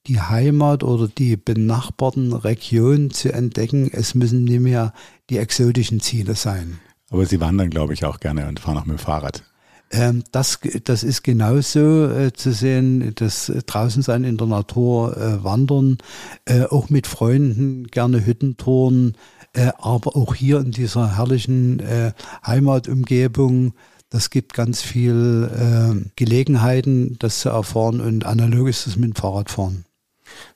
die 0.08 0.20
Heimat 0.20 0.84
oder 0.84 1.08
die 1.08 1.38
benachbarten 1.38 2.34
Regionen 2.34 3.12
zu 3.12 3.32
entdecken. 3.32 3.90
Es 3.92 4.16
müssen 4.16 4.44
nicht 4.44 4.60
mehr 4.60 4.94
die 5.30 5.38
exotischen 5.38 6.00
Ziele 6.00 6.36
sein. 6.36 6.80
Aber 7.10 7.26
Sie 7.26 7.40
wandern, 7.40 7.70
glaube 7.70 7.94
ich, 7.94 8.06
auch 8.06 8.20
gerne 8.20 8.48
und 8.48 8.60
fahren 8.60 8.78
auch 8.78 8.86
mit 8.86 8.98
dem 8.98 9.02
Fahrrad. 9.02 9.44
Ähm, 9.92 10.24
das, 10.32 10.60
das 10.84 11.04
ist 11.04 11.24
genauso 11.24 12.06
äh, 12.06 12.32
zu 12.34 12.52
sehen, 12.52 13.14
das 13.16 13.52
draußen 13.66 14.04
sein 14.04 14.24
in 14.24 14.38
der 14.38 14.48
Natur, 14.48 15.18
äh, 15.18 15.44
wandern, 15.44 15.98
äh, 16.46 16.64
auch 16.64 16.90
mit 16.90 17.08
Freunden, 17.08 17.88
gerne 17.88 18.26
Hüttentouren, 18.26 19.16
äh, 19.54 19.72
aber 19.80 20.16
auch 20.16 20.36
hier 20.36 20.60
in 20.60 20.72
dieser 20.72 21.18
herrlichen 21.18 21.80
äh, 21.80 22.14
Heimatumgebung. 22.46 23.74
Das 24.12 24.30
gibt 24.30 24.54
ganz 24.54 24.82
viel 24.82 25.50
äh, 25.54 26.10
Gelegenheiten, 26.16 27.18
das 27.20 27.42
zu 27.42 27.50
erfahren 27.50 28.02
und 28.02 28.26
analog 28.26 28.68
ist 28.68 28.88
es 28.88 28.96
mit 28.96 29.12
dem 29.12 29.16
Fahrradfahren. 29.16 29.86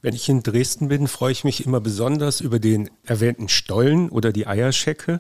Wenn 0.02 0.14
ich 0.14 0.30
in 0.30 0.44
Dresden 0.44 0.88
bin, 0.88 1.08
freue 1.08 1.32
ich 1.32 1.44
mich 1.44 1.66
immer 1.66 1.82
besonders 1.82 2.42
über 2.42 2.60
den 2.60 2.90
erwähnten 3.04 3.50
Stollen 3.50 4.10
oder 4.10 4.32
die 4.32 4.46
Eierschecke. 4.46 5.20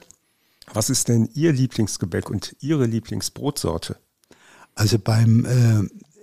Was 0.72 0.89
ist 0.89 1.09
denn 1.09 1.30
Ihr 1.34 1.51
Lieblingsgebäck 1.51 2.30
und 2.30 2.55
Ihre 2.59 2.86
Lieblingsbrotsorte? 2.86 3.97
Also 4.76 4.97
beim 4.99 5.45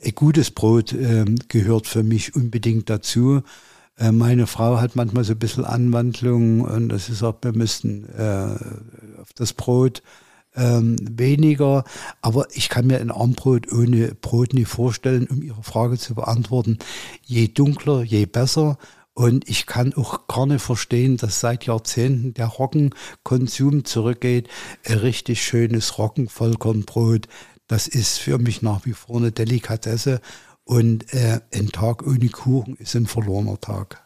äh, 0.03 0.13
gutes 0.13 0.51
Brot 0.51 0.93
äh, 0.93 1.25
gehört 1.49 1.87
für 1.87 2.03
mich 2.03 2.35
unbedingt 2.35 2.91
dazu. 2.91 3.43
Äh, 3.97 4.13
meine 4.13 4.47
Frau 4.47 4.81
hat 4.81 4.97
manchmal 4.97 5.25
so 5.25 5.33
ein 5.33 5.39
bisschen 5.39 5.65
Anwandlung 5.65 6.63
und 6.63 6.89
das 6.89 7.09
ist 7.09 7.23
auch, 7.23 7.37
wir 7.43 7.53
müssten 7.53 8.09
äh, 8.09 9.21
auf 9.21 9.33
das 9.35 9.53
Brot 9.53 10.03
ähm, 10.57 10.97
weniger. 11.01 11.85
Aber 12.23 12.47
ich 12.53 12.69
kann 12.69 12.87
mir 12.87 13.01
ein 13.01 13.11
Armbrot 13.11 13.73
ohne 13.73 14.15
Brot 14.15 14.55
nicht 14.55 14.69
vorstellen, 14.69 15.27
um 15.31 15.43
Ihre 15.43 15.63
Frage 15.63 15.99
zu 15.99 16.15
beantworten. 16.15 16.79
Je 17.23 17.49
dunkler, 17.49 18.03
je 18.03 18.27
besser. 18.27 18.79
Und 19.13 19.49
ich 19.49 19.67
kann 19.67 19.93
auch 19.95 20.29
gar 20.29 20.47
nicht 20.47 20.63
verstehen, 20.63 21.17
dass 21.17 21.41
seit 21.41 21.67
Jahrzehnten 21.67 22.33
der 22.33 22.47
Roggenkonsum 22.47 23.85
zurückgeht. 23.85 24.49
Ein 24.87 24.99
richtig 24.99 25.43
schönes 25.43 25.99
Roggenvollkornbrot, 25.99 27.27
das 27.71 27.87
ist 27.87 28.19
für 28.19 28.39
mich 28.39 28.63
nach 28.63 28.85
wie 28.85 28.95
vor 28.95 29.19
eine 29.19 29.31
Delikatesse. 29.31 30.21
Und 30.65 31.13
äh, 31.15 31.41
ein 31.55 31.69
Tag 31.69 32.05
ohne 32.05 32.29
Kuchen 32.29 32.77
ist 32.77 32.97
ein 32.97 33.07
verlorener 33.07 33.61
Tag. 33.61 34.03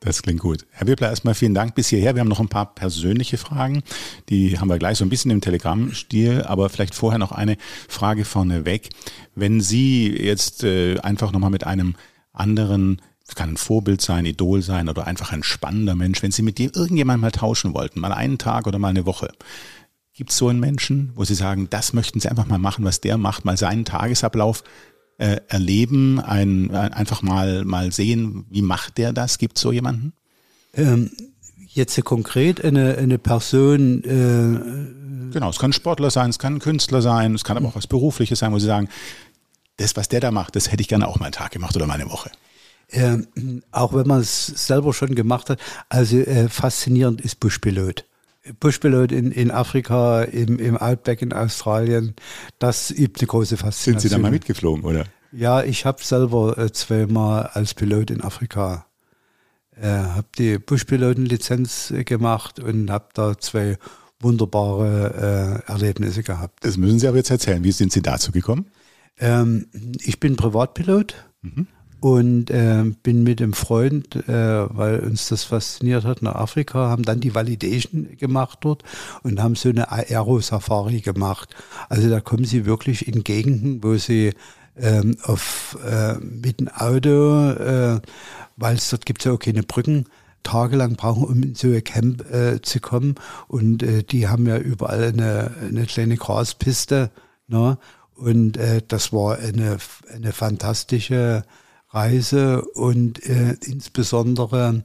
Das 0.00 0.22
klingt 0.22 0.40
gut. 0.40 0.66
Herr 0.70 0.86
Wippler, 0.86 1.10
erstmal 1.10 1.34
vielen 1.34 1.54
Dank 1.54 1.74
bis 1.74 1.88
hierher. 1.88 2.14
Wir 2.14 2.20
haben 2.20 2.28
noch 2.28 2.40
ein 2.40 2.48
paar 2.48 2.74
persönliche 2.74 3.36
Fragen. 3.36 3.82
Die 4.30 4.58
haben 4.58 4.68
wir 4.68 4.78
gleich 4.78 4.98
so 4.98 5.04
ein 5.04 5.10
bisschen 5.10 5.30
im 5.30 5.42
Telegram-Stil, 5.42 6.42
aber 6.42 6.70
vielleicht 6.70 6.94
vorher 6.94 7.18
noch 7.18 7.32
eine 7.32 7.56
Frage 7.86 8.24
vorneweg. 8.24 8.88
Wenn 9.34 9.60
Sie 9.60 10.08
jetzt 10.08 10.64
äh, 10.64 10.98
einfach 11.00 11.32
nochmal 11.32 11.50
mit 11.50 11.64
einem 11.64 11.94
anderen 12.32 13.00
kann 13.34 13.50
ein 13.50 13.56
Vorbild 13.56 14.00
sein, 14.00 14.26
Idol 14.26 14.62
sein 14.62 14.88
oder 14.88 15.06
einfach 15.06 15.32
ein 15.32 15.42
spannender 15.42 15.94
Mensch. 15.94 16.22
Wenn 16.22 16.32
Sie 16.32 16.42
mit 16.42 16.58
dir 16.58 16.70
irgendjemand 16.74 17.20
mal 17.20 17.30
tauschen 17.30 17.74
wollten, 17.74 18.00
mal 18.00 18.12
einen 18.12 18.38
Tag 18.38 18.66
oder 18.66 18.78
mal 18.78 18.88
eine 18.88 19.06
Woche, 19.06 19.32
gibt 20.14 20.30
es 20.30 20.36
so 20.36 20.48
einen 20.48 20.60
Menschen, 20.60 21.12
wo 21.14 21.24
Sie 21.24 21.34
sagen, 21.34 21.68
das 21.70 21.92
möchten 21.92 22.20
Sie 22.20 22.28
einfach 22.28 22.46
mal 22.46 22.58
machen, 22.58 22.84
was 22.84 23.00
der 23.00 23.18
macht, 23.18 23.44
mal 23.44 23.56
seinen 23.56 23.84
Tagesablauf 23.84 24.62
äh, 25.18 25.40
erleben, 25.48 26.20
ein, 26.20 26.70
ein, 26.74 26.92
einfach 26.92 27.22
mal, 27.22 27.64
mal 27.64 27.92
sehen, 27.92 28.46
wie 28.50 28.62
macht 28.62 28.98
der 28.98 29.12
das? 29.12 29.38
Gibt 29.38 29.56
es 29.56 29.62
so 29.62 29.72
jemanden? 29.72 30.12
Ähm, 30.74 31.10
jetzt 31.68 32.02
konkret 32.04 32.64
eine, 32.64 32.96
eine 32.96 33.18
Person. 33.18 34.04
Äh, 34.04 35.32
genau, 35.32 35.50
es 35.50 35.58
kann 35.58 35.70
ein 35.70 35.74
Sportler 35.74 36.10
sein, 36.10 36.30
es 36.30 36.38
kann 36.38 36.56
ein 36.56 36.60
Künstler 36.60 37.02
sein, 37.02 37.34
es 37.34 37.44
kann 37.44 37.56
aber 37.56 37.68
auch 37.68 37.76
was 37.76 37.86
Berufliches 37.86 38.40
sein, 38.40 38.52
wo 38.52 38.58
Sie 38.58 38.66
sagen, 38.66 38.88
das, 39.76 39.96
was 39.96 40.08
der 40.08 40.20
da 40.20 40.30
macht, 40.30 40.56
das 40.56 40.70
hätte 40.70 40.82
ich 40.82 40.88
gerne 40.88 41.08
auch 41.08 41.18
mal 41.18 41.26
einen 41.26 41.32
Tag 41.32 41.52
gemacht 41.52 41.74
oder 41.76 41.86
mal 41.86 41.94
eine 41.94 42.10
Woche. 42.10 42.30
Ähm, 42.90 43.62
auch 43.70 43.94
wenn 43.94 44.06
man 44.06 44.20
es 44.20 44.46
selber 44.46 44.92
schon 44.92 45.14
gemacht 45.14 45.48
hat. 45.48 45.58
Also 45.88 46.18
äh, 46.18 46.48
faszinierend 46.48 47.22
ist 47.22 47.40
Buschpilot. 47.40 48.04
Buschpilot 48.60 49.12
in, 49.12 49.30
in 49.30 49.50
Afrika, 49.50 50.22
im, 50.22 50.58
im 50.58 50.76
Outback 50.76 51.22
in 51.22 51.32
Australien, 51.32 52.14
das 52.58 52.90
übt 52.90 53.20
eine 53.20 53.28
große 53.28 53.56
Faszination. 53.56 54.00
Sind 54.00 54.08
Sie 54.10 54.14
da 54.14 54.18
mal 54.18 54.30
mitgeflogen, 54.30 54.84
oder? 54.84 55.04
Ja, 55.30 55.62
ich 55.62 55.86
habe 55.86 56.02
selber 56.02 56.58
äh, 56.58 56.72
zweimal 56.72 57.50
als 57.54 57.74
Pilot 57.74 58.10
in 58.10 58.20
Afrika 58.20 58.86
äh, 59.80 59.86
habe 59.86 60.26
die 60.38 60.58
Buschpilotenlizenz 60.58 61.90
äh, 61.90 62.04
gemacht 62.04 62.60
und 62.60 62.90
habe 62.90 63.08
da 63.14 63.38
zwei 63.38 63.78
wunderbare 64.20 65.62
äh, 65.66 65.72
Erlebnisse 65.72 66.22
gehabt. 66.22 66.64
Das 66.64 66.76
müssen 66.76 66.98
Sie 66.98 67.08
aber 67.08 67.16
jetzt 67.16 67.30
erzählen. 67.30 67.64
Wie 67.64 67.72
sind 67.72 67.92
Sie 67.92 68.02
dazu 68.02 68.32
gekommen? 68.32 68.66
Ähm, 69.18 69.66
ich 70.00 70.20
bin 70.20 70.36
Privatpilot 70.36 71.14
mhm. 71.42 71.66
Und 72.02 72.50
äh, 72.50 72.82
bin 73.04 73.22
mit 73.22 73.40
einem 73.40 73.52
Freund, 73.52 74.16
äh, 74.28 74.76
weil 74.76 74.98
uns 74.98 75.28
das 75.28 75.44
fasziniert 75.44 76.02
hat, 76.04 76.20
nach 76.20 76.34
Afrika, 76.34 76.88
haben 76.88 77.04
dann 77.04 77.20
die 77.20 77.32
Validation 77.32 78.16
gemacht 78.18 78.58
dort 78.62 78.82
und 79.22 79.40
haben 79.40 79.54
so 79.54 79.68
eine 79.68 79.92
Aero-Safari 79.92 81.00
gemacht. 81.00 81.54
Also 81.88 82.10
da 82.10 82.18
kommen 82.18 82.44
Sie 82.44 82.66
wirklich 82.66 83.06
in 83.06 83.22
Gegenden, 83.22 83.84
wo 83.84 83.94
Sie 83.98 84.32
ähm, 84.76 85.16
auf, 85.22 85.78
äh, 85.88 86.14
mit 86.14 86.58
dem 86.58 86.68
Auto, 86.70 87.50
äh, 87.50 88.00
weil 88.56 88.74
es 88.74 88.90
dort 88.90 89.06
gibt 89.06 89.24
ja 89.24 89.30
auch 89.30 89.38
keine 89.38 89.62
Brücken, 89.62 90.06
tagelang 90.42 90.96
brauchen, 90.96 91.22
um 91.22 91.40
in 91.40 91.54
so 91.54 91.68
ein 91.68 91.84
Camp 91.84 92.28
äh, 92.32 92.60
zu 92.62 92.80
kommen. 92.80 93.14
Und 93.46 93.84
äh, 93.84 94.02
die 94.02 94.26
haben 94.26 94.48
ja 94.48 94.58
überall 94.58 95.04
eine, 95.04 95.52
eine 95.68 95.86
kleine 95.86 96.16
Graspiste. 96.16 97.12
Ne? 97.46 97.78
Und 98.16 98.56
äh, 98.56 98.82
das 98.88 99.12
war 99.12 99.38
eine, 99.38 99.76
eine 100.12 100.32
fantastische 100.32 101.44
Reise 101.92 102.62
und 102.62 103.24
äh, 103.28 103.56
insbesondere 103.64 104.84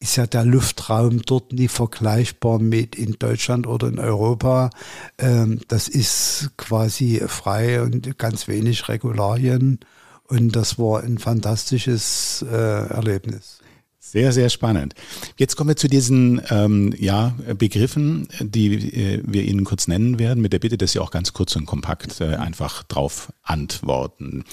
ist 0.00 0.16
ja 0.16 0.26
der 0.26 0.44
Luftraum 0.44 1.22
dort 1.22 1.52
nie 1.52 1.68
vergleichbar 1.68 2.58
mit 2.58 2.94
in 2.94 3.16
Deutschland 3.18 3.66
oder 3.66 3.88
in 3.88 3.98
Europa. 3.98 4.70
Ähm, 5.18 5.60
das 5.68 5.88
ist 5.88 6.50
quasi 6.56 7.20
frei 7.26 7.82
und 7.82 8.16
ganz 8.18 8.46
wenig 8.46 8.88
Regularien. 8.88 9.80
Und 10.24 10.54
das 10.54 10.78
war 10.78 11.02
ein 11.02 11.18
fantastisches 11.18 12.44
äh, 12.48 12.54
Erlebnis. 12.54 13.58
Sehr, 13.98 14.32
sehr 14.32 14.48
spannend. 14.48 14.94
Jetzt 15.36 15.56
kommen 15.56 15.68
wir 15.68 15.76
zu 15.76 15.88
diesen 15.88 16.40
ähm, 16.48 16.94
ja, 16.96 17.34
Begriffen, 17.58 18.28
die 18.40 18.74
äh, 18.74 19.22
wir 19.26 19.44
Ihnen 19.44 19.64
kurz 19.64 19.88
nennen 19.88 20.18
werden, 20.18 20.40
mit 20.40 20.52
der 20.52 20.60
Bitte, 20.60 20.78
dass 20.78 20.92
Sie 20.92 20.98
auch 20.98 21.10
ganz 21.10 21.32
kurz 21.32 21.56
und 21.56 21.66
kompakt 21.66 22.20
äh, 22.20 22.36
einfach 22.36 22.84
drauf 22.84 23.32
antworten. 23.42 24.44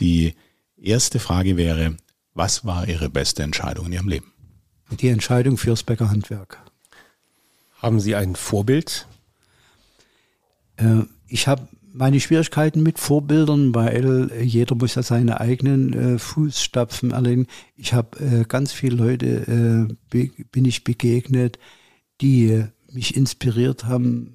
Die 0.00 0.34
erste 0.84 1.18
Frage 1.18 1.56
wäre, 1.56 1.96
was 2.34 2.64
war 2.64 2.88
Ihre 2.88 3.10
beste 3.10 3.42
Entscheidung 3.42 3.86
in 3.86 3.92
Ihrem 3.92 4.08
Leben? 4.08 4.32
Die 4.90 5.08
Entscheidung 5.08 5.56
fürs 5.56 5.82
Bäckerhandwerk. 5.82 6.58
Haben 7.78 8.00
Sie 8.00 8.14
ein 8.14 8.36
Vorbild? 8.36 9.06
Äh, 10.76 11.02
ich 11.26 11.48
habe 11.48 11.68
meine 11.94 12.18
Schwierigkeiten 12.18 12.82
mit 12.82 12.98
Vorbildern, 12.98 13.74
weil 13.74 14.30
jeder 14.42 14.74
muss 14.74 14.96
ja 14.96 15.02
seine 15.02 15.40
eigenen 15.40 15.92
äh, 15.92 16.18
Fußstapfen 16.18 17.12
erleben. 17.12 17.46
Ich 17.76 17.94
habe 17.94 18.18
äh, 18.18 18.44
ganz 18.44 18.72
viele 18.72 18.96
Leute, 18.96 19.88
äh, 20.10 20.24
bin 20.50 20.64
ich 20.64 20.82
begegnet, 20.82 21.58
die 22.20 22.64
mich 22.92 23.16
inspiriert 23.16 23.84
haben, 23.84 24.34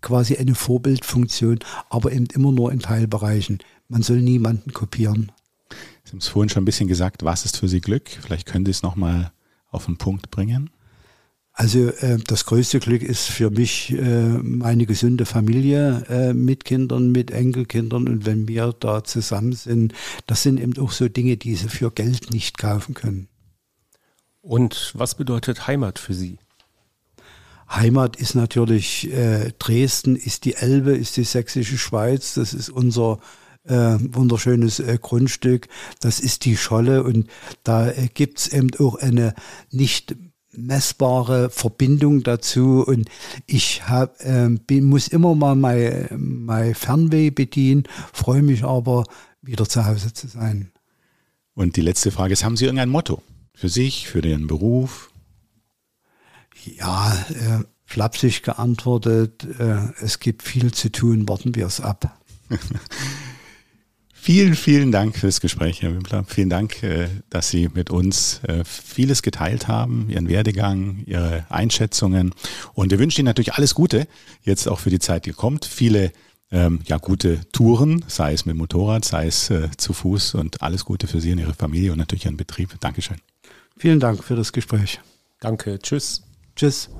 quasi 0.00 0.36
eine 0.36 0.54
Vorbildfunktion, 0.54 1.60
aber 1.90 2.12
eben 2.12 2.26
immer 2.26 2.52
nur 2.52 2.72
in 2.72 2.80
Teilbereichen. 2.80 3.58
Man 3.88 4.02
soll 4.02 4.20
niemanden 4.20 4.72
kopieren. 4.72 5.32
Sie 6.06 6.12
haben 6.12 6.18
es 6.18 6.28
vorhin 6.28 6.48
schon 6.48 6.62
ein 6.62 6.66
bisschen 6.66 6.86
gesagt, 6.86 7.24
was 7.24 7.44
ist 7.44 7.56
für 7.56 7.66
Sie 7.66 7.80
Glück? 7.80 8.08
Vielleicht 8.08 8.46
können 8.46 8.64
Sie 8.64 8.70
es 8.70 8.82
nochmal 8.82 9.32
auf 9.70 9.86
den 9.86 9.96
Punkt 9.96 10.30
bringen. 10.30 10.70
Also 11.52 11.88
äh, 11.88 12.18
das 12.24 12.44
größte 12.44 12.78
Glück 12.78 13.02
ist 13.02 13.26
für 13.26 13.50
mich 13.50 13.90
äh, 13.90 14.28
meine 14.38 14.86
gesunde 14.86 15.26
Familie 15.26 16.04
äh, 16.08 16.32
mit 16.32 16.64
Kindern, 16.64 17.10
mit 17.10 17.32
Enkelkindern 17.32 18.08
und 18.08 18.24
wenn 18.24 18.46
wir 18.46 18.72
da 18.78 19.02
zusammen 19.02 19.52
sind, 19.52 19.94
das 20.26 20.42
sind 20.42 20.60
eben 20.60 20.78
auch 20.78 20.92
so 20.92 21.08
Dinge, 21.08 21.36
die 21.38 21.56
sie 21.56 21.68
für 21.68 21.90
Geld 21.90 22.30
nicht 22.30 22.56
kaufen 22.56 22.94
können. 22.94 23.28
Und 24.42 24.92
was 24.94 25.16
bedeutet 25.16 25.66
Heimat 25.66 25.98
für 25.98 26.14
Sie? 26.14 26.38
Heimat 27.68 28.14
ist 28.14 28.36
natürlich 28.36 29.10
äh, 29.12 29.52
Dresden, 29.58 30.14
ist 30.14 30.44
die 30.44 30.54
Elbe, 30.54 30.94
ist 30.96 31.16
die 31.16 31.24
sächsische 31.24 31.78
Schweiz, 31.78 32.34
das 32.34 32.54
ist 32.54 32.68
unser 32.68 33.14
äh, 33.14 33.45
wunderschönes 33.68 34.80
äh, 34.80 34.98
Grundstück, 35.00 35.68
das 36.00 36.20
ist 36.20 36.44
die 36.44 36.56
Scholle 36.56 37.02
und 37.02 37.28
da 37.64 37.88
äh, 37.88 38.08
es 38.34 38.48
eben 38.48 38.70
auch 38.78 38.96
eine 38.96 39.34
nicht 39.70 40.16
messbare 40.56 41.50
Verbindung 41.50 42.22
dazu 42.22 42.84
und 42.86 43.08
ich 43.46 43.88
hab, 43.88 44.20
äh, 44.24 44.48
bin, 44.48 44.84
muss 44.84 45.08
immer 45.08 45.34
mal 45.34 45.54
mein, 45.54 46.08
mein 46.16 46.74
Fernweh 46.74 47.30
bedienen, 47.30 47.84
freue 48.12 48.42
mich 48.42 48.64
aber, 48.64 49.04
wieder 49.42 49.68
zu 49.68 49.86
Hause 49.86 50.12
zu 50.12 50.26
sein. 50.26 50.72
Und 51.54 51.76
die 51.76 51.82
letzte 51.82 52.10
Frage 52.10 52.32
ist, 52.32 52.44
haben 52.44 52.56
Sie 52.56 52.64
irgendein 52.64 52.88
Motto 52.88 53.22
für 53.54 53.68
sich, 53.68 54.08
für 54.08 54.20
den 54.20 54.46
Beruf? 54.46 55.10
Ja, 56.64 57.12
äh, 57.30 57.64
flapsig 57.84 58.42
geantwortet, 58.42 59.46
äh, 59.58 59.92
es 60.00 60.18
gibt 60.18 60.42
viel 60.42 60.72
zu 60.72 60.90
tun, 60.90 61.28
warten 61.28 61.54
wir 61.54 61.66
es 61.66 61.80
ab. 61.80 62.20
Vielen, 64.26 64.56
vielen 64.56 64.90
Dank 64.90 65.16
fürs 65.16 65.40
Gespräch, 65.40 65.82
Herr 65.82 65.94
Wimpler. 65.94 66.24
Vielen 66.26 66.50
Dank, 66.50 66.82
äh, 66.82 67.06
dass 67.30 67.48
Sie 67.48 67.68
mit 67.72 67.90
uns 67.90 68.40
äh, 68.42 68.64
vieles 68.64 69.22
geteilt 69.22 69.68
haben, 69.68 70.10
Ihren 70.10 70.28
Werdegang, 70.28 71.04
Ihre 71.06 71.46
Einschätzungen. 71.48 72.34
Und 72.74 72.90
wir 72.90 72.98
wünschen 72.98 73.20
Ihnen 73.20 73.26
natürlich 73.26 73.54
alles 73.54 73.76
Gute, 73.76 74.08
jetzt 74.42 74.66
auch 74.66 74.80
für 74.80 74.90
die 74.90 74.98
Zeit, 74.98 75.26
die 75.26 75.30
kommt. 75.30 75.64
Viele 75.64 76.10
ähm, 76.50 76.80
ja, 76.86 76.96
gute 76.96 77.48
Touren, 77.52 78.04
sei 78.08 78.32
es 78.32 78.46
mit 78.46 78.56
Motorrad, 78.56 79.04
sei 79.04 79.28
es 79.28 79.48
äh, 79.50 79.68
zu 79.76 79.92
Fuß 79.92 80.34
und 80.34 80.60
alles 80.60 80.84
Gute 80.84 81.06
für 81.06 81.20
Sie 81.20 81.30
und 81.30 81.38
Ihre 81.38 81.54
Familie 81.54 81.92
und 81.92 81.98
natürlich 81.98 82.24
Ihren 82.24 82.36
Betrieb. 82.36 82.74
Dankeschön. 82.80 83.18
Vielen 83.76 84.00
Dank 84.00 84.24
für 84.24 84.34
das 84.34 84.52
Gespräch. 84.52 84.98
Danke. 85.38 85.78
Tschüss. 85.78 86.24
Tschüss. 86.56 86.90